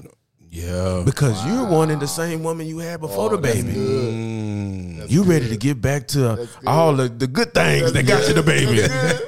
Yeah. 0.51 1.03
because 1.05 1.47
you're 1.47 1.67
wanting 1.67 1.99
the 2.01 2.09
same 2.09 2.43
woman 2.43 2.67
you 2.67 2.79
had 2.79 3.01
before 3.01 3.31
the 3.31 3.39
baby. 3.39 3.73
Mm. 3.73 5.11
You 5.11 5.23
ready 5.23 5.49
to 5.49 5.57
get 5.57 5.81
back 5.81 6.07
to 6.09 6.47
all 6.67 6.95
the, 6.95 7.09
the 7.09 7.27
good 7.27 7.55
things 7.55 7.93
that 7.93 8.07
got 8.07 8.29
you 8.29 8.35
the 8.35 8.43
baby. 8.43 8.83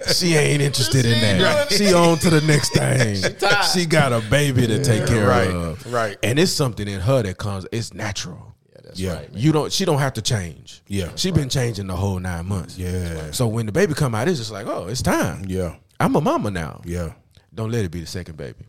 She 0.13 0.35
ain't 0.35 0.61
interested 0.61 1.07
in 1.07 1.21
that. 1.21 1.73
She 1.73 1.95
on 1.95 2.19
to 2.19 2.29
the 2.31 2.41
next 2.43 2.71
thing. 2.75 3.23
tired. 3.39 3.65
She 3.73 3.87
got 3.87 4.13
a 4.13 4.21
baby 4.29 4.67
to 4.67 4.83
take 4.85 5.07
care 5.07 5.27
Right, 5.27 5.49
of. 5.49 5.91
right. 5.93 6.19
And 6.23 6.39
it's 6.39 6.53
something 6.53 6.87
in 6.87 7.01
her 7.01 7.23
that 7.23 7.39
comes, 7.39 7.67
it's 7.73 7.95
natural. 7.95 8.52
Yeah, 8.95 9.15
that's 9.15 9.23
Yeah. 9.31 9.35
right. 9.35 9.43
You 9.43 9.53
don't 9.53 9.73
she 9.73 9.85
don't 9.85 9.99
have 9.99 10.15
to 10.15 10.23
change. 10.23 10.83
Yeah. 10.87 11.11
She 11.17 11.31
been 11.31 11.49
changing 11.49 11.87
the 11.87 11.97
whole 11.97 12.19
nine 12.19 12.47
months. 12.47 12.77
Yeah. 12.79 13.31
So 13.33 13.47
when 13.49 13.67
the 13.67 13.73
baby 13.73 13.95
come 13.95 14.15
out, 14.15 14.29
it's 14.29 14.39
just 14.39 14.51
like, 14.53 14.67
oh, 14.67 14.87
it's 14.89 15.03
time. 15.03 15.45
Yeah. 15.47 15.77
I'm 16.01 16.15
a 16.17 16.21
mama 16.21 16.51
now. 16.51 16.81
Yeah. 16.85 17.13
Don't 17.55 17.71
let 17.71 17.85
it 17.85 17.91
be 17.91 18.01
the 18.01 18.07
second 18.07 18.37
baby. 18.37 18.65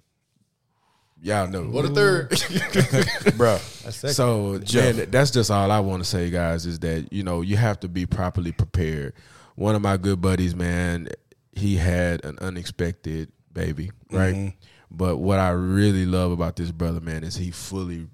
Y'all 1.22 1.48
know. 1.48 1.64
What 1.64 1.86
a 1.90 1.90
third. 1.90 2.32
Bruh. 2.32 3.60
So 4.14 4.60
man, 4.82 5.10
that's 5.10 5.32
just 5.32 5.50
all 5.50 5.72
I 5.72 5.80
want 5.80 6.04
to 6.04 6.10
say, 6.10 6.30
guys. 6.30 6.66
Is 6.66 6.80
that 6.80 7.12
you 7.14 7.24
know 7.24 7.42
you 7.42 7.56
have 7.58 7.80
to 7.82 7.88
be 7.88 8.06
properly 8.06 8.52
prepared. 8.52 9.14
One 9.56 9.76
of 9.76 9.82
my 9.82 9.98
good 9.98 10.20
buddies, 10.20 10.56
man, 10.56 11.08
he 11.54 11.78
had 11.78 12.26
an 12.26 12.40
unexpected 12.40 13.32
baby, 13.54 13.92
right? 14.12 14.54
But 14.92 15.18
what 15.18 15.40
I 15.40 15.50
really 15.50 16.06
love 16.06 16.32
about 16.32 16.56
this 16.56 16.72
brother, 16.72 17.00
man, 17.00 17.24
is 17.24 17.36
he 17.36 17.52
fully 17.52 18.08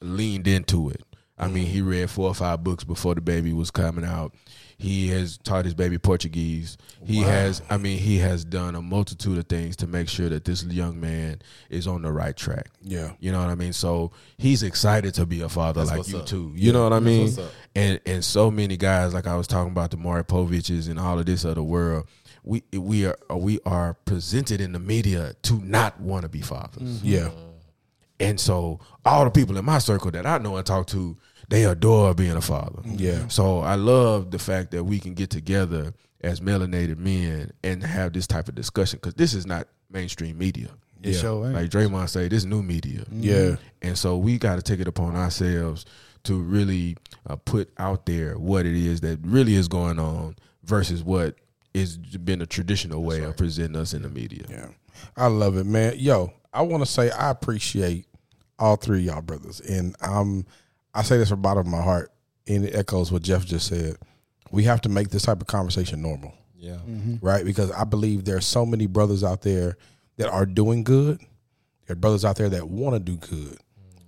leaned 0.00 0.46
into 0.46 0.90
it. 0.90 1.02
I 1.36 1.48
mean, 1.48 1.66
he 1.66 1.80
read 1.80 2.10
four 2.10 2.28
or 2.28 2.34
five 2.34 2.62
books 2.62 2.84
before 2.84 3.16
the 3.16 3.20
baby 3.20 3.52
was 3.52 3.72
coming 3.72 4.04
out. 4.04 4.34
He 4.76 5.08
has 5.08 5.36
taught 5.38 5.64
his 5.64 5.74
baby 5.74 5.98
Portuguese. 5.98 6.76
He 7.04 7.22
has, 7.22 7.60
I 7.68 7.76
mean, 7.76 7.98
he 7.98 8.18
has 8.18 8.44
done 8.44 8.76
a 8.76 8.82
multitude 8.82 9.38
of 9.38 9.46
things 9.48 9.76
to 9.76 9.88
make 9.88 10.08
sure 10.08 10.28
that 10.28 10.44
this 10.44 10.62
young 10.64 11.00
man 11.00 11.42
is 11.70 11.88
on 11.88 12.02
the 12.02 12.12
right 12.12 12.36
track. 12.36 12.70
Yeah. 12.82 13.12
You 13.18 13.32
know 13.32 13.40
what 13.40 13.50
I 13.50 13.56
mean? 13.56 13.72
So 13.72 14.12
he's 14.38 14.62
excited 14.62 15.14
to 15.14 15.26
be 15.26 15.40
a 15.40 15.48
father 15.48 15.84
like 15.84 16.06
you 16.08 16.18
up. 16.18 16.26
too. 16.26 16.52
You 16.54 16.72
know 16.72 16.84
what 16.84 16.92
I 16.92 17.00
mean? 17.00 17.32
And 17.74 18.00
and 18.06 18.24
so 18.24 18.50
many 18.50 18.76
guys, 18.76 19.12
like 19.12 19.26
I 19.26 19.36
was 19.36 19.46
talking 19.48 19.72
about 19.72 19.90
the 19.90 19.96
Maury 19.96 20.24
Poviches 20.24 20.88
and 20.88 21.00
all 21.00 21.18
of 21.18 21.26
this 21.26 21.44
other 21.44 21.62
world, 21.62 22.06
we 22.44 22.62
we 22.72 23.06
are 23.06 23.16
we 23.34 23.58
are 23.66 23.94
presented 24.04 24.60
in 24.60 24.72
the 24.72 24.78
media 24.80 25.34
to 25.42 25.54
not 25.64 26.00
want 26.00 26.22
to 26.22 26.28
be 26.28 26.40
fathers. 26.42 27.02
Yeah. 27.02 27.30
And 28.20 28.38
so 28.38 28.80
all 29.04 29.24
the 29.24 29.30
people 29.30 29.56
in 29.56 29.64
my 29.64 29.78
circle 29.78 30.10
that 30.12 30.26
I 30.26 30.38
know 30.38 30.56
and 30.56 30.64
talk 30.66 30.86
to, 30.88 31.16
they 31.48 31.64
adore 31.64 32.14
being 32.14 32.36
a 32.36 32.40
father. 32.40 32.80
Yeah. 32.84 33.28
So 33.28 33.60
I 33.60 33.74
love 33.74 34.30
the 34.30 34.38
fact 34.38 34.70
that 34.70 34.84
we 34.84 34.98
can 35.00 35.14
get 35.14 35.30
together 35.30 35.92
as 36.22 36.40
melanated 36.40 36.96
men 36.98 37.52
and 37.62 37.82
have 37.82 38.12
this 38.12 38.26
type 38.26 38.48
of 38.48 38.54
discussion 38.54 38.98
because 39.00 39.14
this 39.14 39.34
is 39.34 39.46
not 39.46 39.68
mainstream 39.90 40.38
media. 40.38 40.68
It 41.02 41.14
Yeah. 41.14 41.20
sure. 41.20 41.50
Like 41.50 41.68
Draymond 41.70 42.08
say, 42.08 42.28
this 42.28 42.38
is 42.38 42.46
new 42.46 42.62
media. 42.62 43.04
Yeah. 43.12 43.56
And 43.82 43.98
so 43.98 44.16
we 44.16 44.38
got 44.38 44.56
to 44.56 44.62
take 44.62 44.80
it 44.80 44.88
upon 44.88 45.16
ourselves 45.16 45.84
to 46.22 46.38
really 46.40 46.96
uh, 47.26 47.36
put 47.36 47.70
out 47.76 48.06
there 48.06 48.38
what 48.38 48.64
it 48.64 48.74
is 48.74 49.02
that 49.02 49.18
really 49.22 49.54
is 49.54 49.68
going 49.68 49.98
on 49.98 50.36
versus 50.62 51.02
what 51.02 51.34
is 51.74 51.98
been 51.98 52.40
a 52.40 52.46
traditional 52.46 53.02
way 53.02 53.22
of 53.22 53.36
presenting 53.36 53.76
us 53.76 53.92
in 53.92 54.00
the 54.02 54.08
media. 54.08 54.44
Yeah. 54.48 54.68
I 55.16 55.26
love 55.26 55.58
it, 55.58 55.66
man. 55.66 55.94
Yo, 55.98 56.32
I 56.54 56.62
want 56.62 56.84
to 56.84 56.90
say 56.90 57.10
I 57.10 57.30
appreciate 57.30 58.06
all 58.58 58.76
three 58.76 59.00
of 59.00 59.04
y'all 59.04 59.22
brothers. 59.22 59.60
And 59.60 59.96
I'm 60.00 60.46
I 60.94 61.02
say 61.02 61.18
this 61.18 61.28
from 61.28 61.38
the 61.40 61.42
bottom 61.42 61.66
of 61.66 61.72
my 61.72 61.82
heart, 61.82 62.12
and 62.46 62.64
it 62.64 62.74
echoes 62.74 63.10
what 63.10 63.22
Jeff 63.22 63.44
just 63.44 63.66
said. 63.66 63.96
We 64.52 64.62
have 64.64 64.80
to 64.82 64.88
make 64.88 65.08
this 65.10 65.22
type 65.22 65.40
of 65.40 65.48
conversation 65.48 66.00
normal. 66.00 66.32
Yeah. 66.56 66.78
right? 67.20 67.44
Because 67.44 67.70
I 67.72 67.84
believe 67.84 68.24
there 68.24 68.36
are 68.36 68.40
so 68.40 68.64
many 68.64 68.86
brothers 68.86 69.22
out 69.22 69.42
there 69.42 69.76
that 70.16 70.28
are 70.30 70.46
doing 70.46 70.82
good. 70.82 71.20
There 71.86 71.92
are 71.92 71.96
brothers 71.96 72.24
out 72.24 72.36
there 72.36 72.48
that 72.48 72.68
want 72.68 72.94
to 72.94 73.00
do 73.00 73.16
good, 73.18 73.58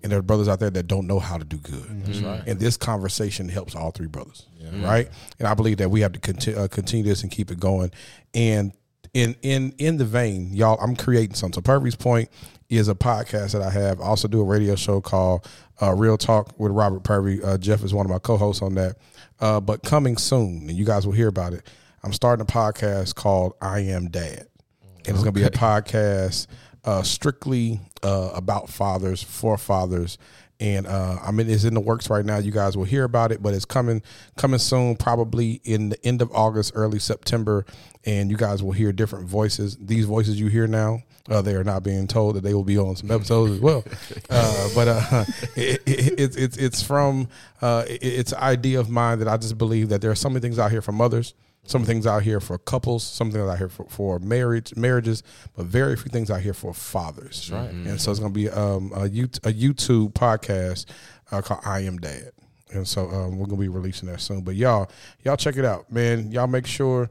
and 0.03 0.11
there 0.11 0.19
are 0.21 0.23
brothers 0.23 0.49
out 0.49 0.61
there 0.61 0.71
that 0.71 0.87
don't 0.87 1.07
know 1.07 1.19
how 1.19 1.37
to 1.37 1.45
do 1.45 1.59
good. 1.59 2.07
That's 2.07 2.21
right. 2.21 2.43
And 2.47 2.59
this 2.59 2.77
conversation 2.79 3.49
helps 3.51 3.75
all 3.75 3.91
three 3.91 4.07
brothers, 4.07 4.47
right? 4.83 5.11
And 5.39 5.47
I 5.47 5.53
believe 5.55 5.79
that 5.79 5.91
we 5.91 6.01
have 6.01 6.13
to 6.13 6.19
continue, 6.21 6.59
uh, 6.59 6.69
continue 6.69 7.05
this 7.05 7.23
and 7.23 7.31
keep 7.31 7.51
it 7.51 7.61
going. 7.61 7.91
And 8.33 8.73
in 9.15 9.37
in 9.43 9.75
in 9.79 9.97
the 9.97 10.05
vein, 10.05 10.53
y'all, 10.53 10.79
I'm 10.81 10.97
creating 10.97 11.35
something. 11.35 11.55
So 11.55 11.63
Purvey's 11.63 11.97
Point 11.97 12.29
is 12.69 12.89
a 12.89 12.95
podcast 12.95 13.53
that 13.53 13.63
I 13.63 13.71
have. 13.71 14.01
I 14.01 14.05
also 14.05 14.29
do 14.29 14.41
a 14.41 14.45
radio 14.45 14.75
show 14.75 15.01
called 15.01 15.47
uh, 15.81 15.95
Real 15.95 16.17
Talk 16.17 16.59
with 16.59 16.73
Robert 16.73 17.05
Purvey. 17.05 17.43
Uh, 17.43 17.59
Jeff 17.59 17.85
is 17.85 17.95
one 17.95 18.07
of 18.07 18.11
my 18.11 18.19
co-hosts 18.19 18.63
on 18.63 18.75
that. 18.75 18.97
Uh, 19.41 19.61
but 19.61 19.83
coming 19.83 20.17
soon, 20.17 20.69
and 20.69 20.73
you 20.73 20.85
guys 20.85 21.07
will 21.07 21.13
hear 21.13 21.29
about 21.29 21.53
it. 21.53 21.67
I'm 22.03 22.13
starting 22.13 22.43
a 22.43 22.47
podcast 22.47 23.15
called 23.15 23.55
I 23.61 23.81
Am 23.81 24.09
Dad, 24.09 24.47
and 24.81 25.09
it's 25.09 25.23
going 25.23 25.27
to 25.27 25.33
be 25.33 25.43
a 25.43 25.51
podcast 25.51 26.47
uh, 26.85 27.03
strictly 27.03 27.81
uh, 28.07 28.31
about 28.35 28.69
fathers 28.71 29.23
for 29.23 29.59
fathers. 29.59 30.19
And 30.59 30.87
uh, 30.87 31.19
I 31.23 31.33
mean, 31.33 31.51
it's 31.51 31.65
in 31.65 31.75
the 31.75 31.81
works 31.81 32.09
right 32.09 32.25
now. 32.25 32.39
You 32.39 32.51
guys 32.51 32.77
will 32.79 32.85
hear 32.85 33.05
about 33.05 33.31
it, 33.33 33.43
but 33.43 33.53
it's 33.53 33.67
coming 33.67 34.01
coming 34.39 34.59
soon, 34.59 34.97
probably 34.97 35.61
in 35.65 35.91
the 35.91 36.07
end 36.07 36.23
of 36.23 36.31
August, 36.33 36.73
early 36.75 36.99
September. 36.99 37.67
And 38.07 38.31
you 38.31 38.37
guys 38.39 38.63
will 38.63 38.73
hear 38.73 38.91
different 38.93 39.27
voices. 39.29 39.77
These 39.79 40.07
voices 40.07 40.41
you 40.41 40.47
hear 40.47 40.67
now, 40.67 41.03
uh, 41.29 41.43
they 41.43 41.55
are 41.57 41.65
not 41.65 41.83
being 41.83 42.07
told 42.07 42.37
that 42.37 42.43
they 42.43 42.55
will 42.55 42.65
be 42.65 42.79
on 42.79 42.97
some 42.97 43.11
episodes 43.11 43.53
as 43.53 43.61
well. 43.61 43.85
Uh, 44.31 44.69
but 44.75 44.89
uh, 44.89 45.25
it, 45.57 45.83
it, 45.87 46.21
it's 46.21 46.37
it's 46.37 46.57
it's 46.57 46.83
from 46.83 47.29
uh, 47.61 47.85
it- 47.89 48.03
it's 48.03 48.33
an 48.33 48.39
idea 48.39 48.81
of 48.81 48.89
mine 48.89 49.19
that 49.19 49.29
I 49.29 49.37
just 49.37 49.59
believe 49.59 49.89
that 49.91 50.01
there 50.01 50.11
are 50.11 50.15
so 50.17 50.29
many 50.31 50.41
things 50.41 50.59
out 50.59 50.71
here 50.71 50.83
for 50.83 50.93
mothers, 50.93 51.35
some 51.67 51.85
things 51.85 52.07
out 52.07 52.23
here 52.23 52.41
for 52.41 52.59
couples, 52.59 53.05
some 53.05 53.31
things 53.31 53.49
out 53.49 53.59
here 53.59 53.69
for, 53.69 53.85
for 53.89 54.19
marriage 54.19 54.75
marriages, 54.77 55.23
but 55.57 55.67
very 55.67 55.97
few 55.97 56.11
things 56.11 56.31
out 56.31 56.41
here 56.41 56.55
for 56.55 56.73
fathers. 56.73 57.51
right. 57.53 57.71
And 57.71 58.01
so 58.01 58.11
it's 58.11 58.21
going 58.21 58.33
to 58.33 58.39
be 58.39 58.49
um, 58.51 58.93
a, 58.95 59.09
YouTube, 59.09 60.13
podcast 60.13 60.87
uh, 61.31 61.43
called 61.43 61.61
I 61.65 61.81
Am 61.81 61.99
Dad. 61.99 62.33
And 62.73 62.87
so 62.87 63.09
um, 63.11 63.39
we're 63.39 63.47
gonna 63.47 63.61
be 63.61 63.69
releasing 63.69 64.09
that 64.09 64.21
soon. 64.21 64.41
But 64.41 64.57
y'all, 64.57 64.91
y'all 65.25 65.37
check 65.37 65.57
it 65.57 65.65
out, 65.65 65.91
man. 65.93 66.33
Y'all 66.33 66.49
make 66.49 66.67
sure 66.67 67.09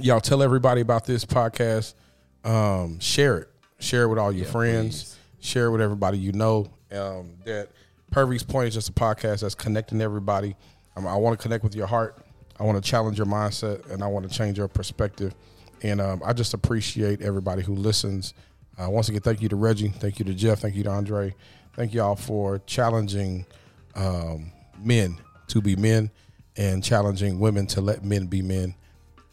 y'all 0.00 0.20
tell 0.20 0.42
everybody 0.42 0.80
about 0.80 1.04
this 1.04 1.24
podcast. 1.24 1.94
Um, 2.42 2.98
share 3.00 3.36
it. 3.38 3.48
Share 3.78 4.04
it 4.04 4.08
with 4.08 4.18
all 4.18 4.32
your 4.32 4.46
friends. 4.46 5.18
Share 5.40 5.66
it 5.66 5.70
with 5.72 5.80
everybody 5.82 6.18
you 6.18 6.32
know. 6.32 6.70
Um, 6.90 7.34
that 7.44 7.68
Purvey's 8.10 8.42
Point 8.42 8.68
is 8.68 8.74
just 8.74 8.88
a 8.88 8.92
podcast 8.92 9.40
that's 9.40 9.54
connecting 9.54 10.00
everybody. 10.00 10.56
Um, 10.96 11.06
I 11.06 11.16
want 11.16 11.38
to 11.38 11.42
connect 11.42 11.62
with 11.62 11.74
your 11.74 11.86
heart. 11.86 12.18
I 12.60 12.64
want 12.64 12.82
to 12.82 12.88
challenge 12.88 13.16
your 13.16 13.26
mindset, 13.26 13.90
and 13.90 14.04
I 14.04 14.06
want 14.06 14.30
to 14.30 14.36
change 14.36 14.58
your 14.58 14.68
perspective. 14.68 15.34
And 15.82 15.98
um, 16.00 16.20
I 16.22 16.34
just 16.34 16.52
appreciate 16.52 17.22
everybody 17.22 17.62
who 17.62 17.74
listens. 17.74 18.34
Uh, 18.78 18.90
once 18.90 19.08
again, 19.08 19.22
thank 19.22 19.40
you 19.40 19.48
to 19.48 19.56
Reggie. 19.56 19.88
Thank 19.88 20.18
you 20.18 20.26
to 20.26 20.34
Jeff. 20.34 20.58
Thank 20.60 20.74
you 20.74 20.82
to 20.84 20.90
Andre. 20.90 21.34
Thank 21.74 21.94
you 21.94 22.02
all 22.02 22.16
for 22.16 22.58
challenging 22.66 23.46
um, 23.94 24.52
men 24.78 25.16
to 25.48 25.62
be 25.62 25.74
men 25.74 26.10
and 26.56 26.84
challenging 26.84 27.40
women 27.40 27.66
to 27.68 27.80
let 27.80 28.04
men 28.04 28.26
be 28.26 28.42
men, 28.42 28.74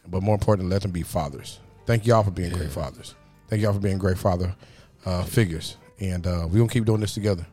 but 0.07 0.23
more 0.23 0.36
importantly, 0.36 0.71
let 0.73 0.82
them 0.84 0.91
be 0.91 1.03
fathers. 1.03 1.59
Thank 1.86 2.05
y'all 2.07 2.23
for 2.23 2.32
being 2.32 2.53
great 2.53 2.71
fathers. 2.71 3.15
Thank 3.49 3.61
y'all 3.61 3.73
for 3.73 3.80
being 3.80 3.97
great 3.97 4.17
father 4.17 4.55
uh, 5.05 5.23
figures, 5.23 5.75
and 5.99 6.25
uh, 6.25 6.47
we're 6.49 6.59
gonna 6.59 6.69
keep 6.69 6.86
doing 6.86 7.01
this 7.01 7.13
together. 7.13 7.45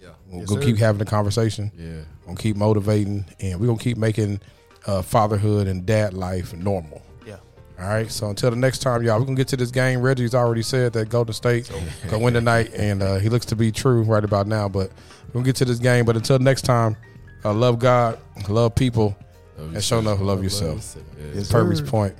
Yeah. 0.00 0.08
We're 0.28 0.40
Yes, 0.40 0.48
gonna 0.48 0.64
keep 0.64 0.78
having 0.78 0.98
the 0.98 1.04
conversation. 1.04 1.70
Yeah. 1.76 1.86
We're 2.20 2.26
gonna 2.26 2.38
keep 2.38 2.56
motivating, 2.56 3.26
and 3.40 3.60
we're 3.60 3.66
gonna 3.66 3.78
keep 3.78 3.96
making 3.96 4.40
uh, 4.86 5.02
fatherhood 5.02 5.66
and 5.66 5.84
dad 5.86 6.14
life 6.14 6.54
normal. 6.54 7.02
Yeah. 7.26 7.36
All 7.78 7.88
right. 7.88 8.10
So 8.10 8.28
until 8.28 8.50
the 8.50 8.56
next 8.56 8.78
time, 8.78 9.02
y'all, 9.02 9.18
we're 9.18 9.26
gonna 9.26 9.36
get 9.36 9.48
to 9.48 9.56
this 9.56 9.70
game. 9.70 10.00
Reggie's 10.00 10.34
already 10.34 10.62
said 10.62 10.92
that 10.94 11.08
Golden 11.08 11.32
State 11.34 11.70
gonna 12.08 12.22
win 12.22 12.34
tonight, 12.34 12.72
and 12.74 13.02
uh, 13.02 13.16
he 13.18 13.28
looks 13.28 13.46
to 13.46 13.56
be 13.56 13.70
true 13.72 14.02
right 14.02 14.24
about 14.24 14.46
now. 14.46 14.68
But 14.68 14.90
we're 15.28 15.34
gonna 15.34 15.44
get 15.44 15.56
to 15.56 15.64
this 15.64 15.78
game. 15.78 16.04
But 16.04 16.16
until 16.16 16.38
next 16.38 16.62
time, 16.62 16.96
uh, 17.44 17.52
love 17.52 17.78
God, 17.78 18.18
love 18.48 18.74
people, 18.74 19.16
Love 19.58 19.74
and 19.74 19.84
show 19.84 19.98
enough 19.98 20.20
love 20.20 20.42
yourself. 20.42 20.96
Yeah. 21.18 21.26
Yes, 21.34 21.50
Purvey's. 21.50 21.80
Point. 21.80 22.14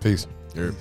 Peace. 0.00 0.26
Yep. 0.54 0.74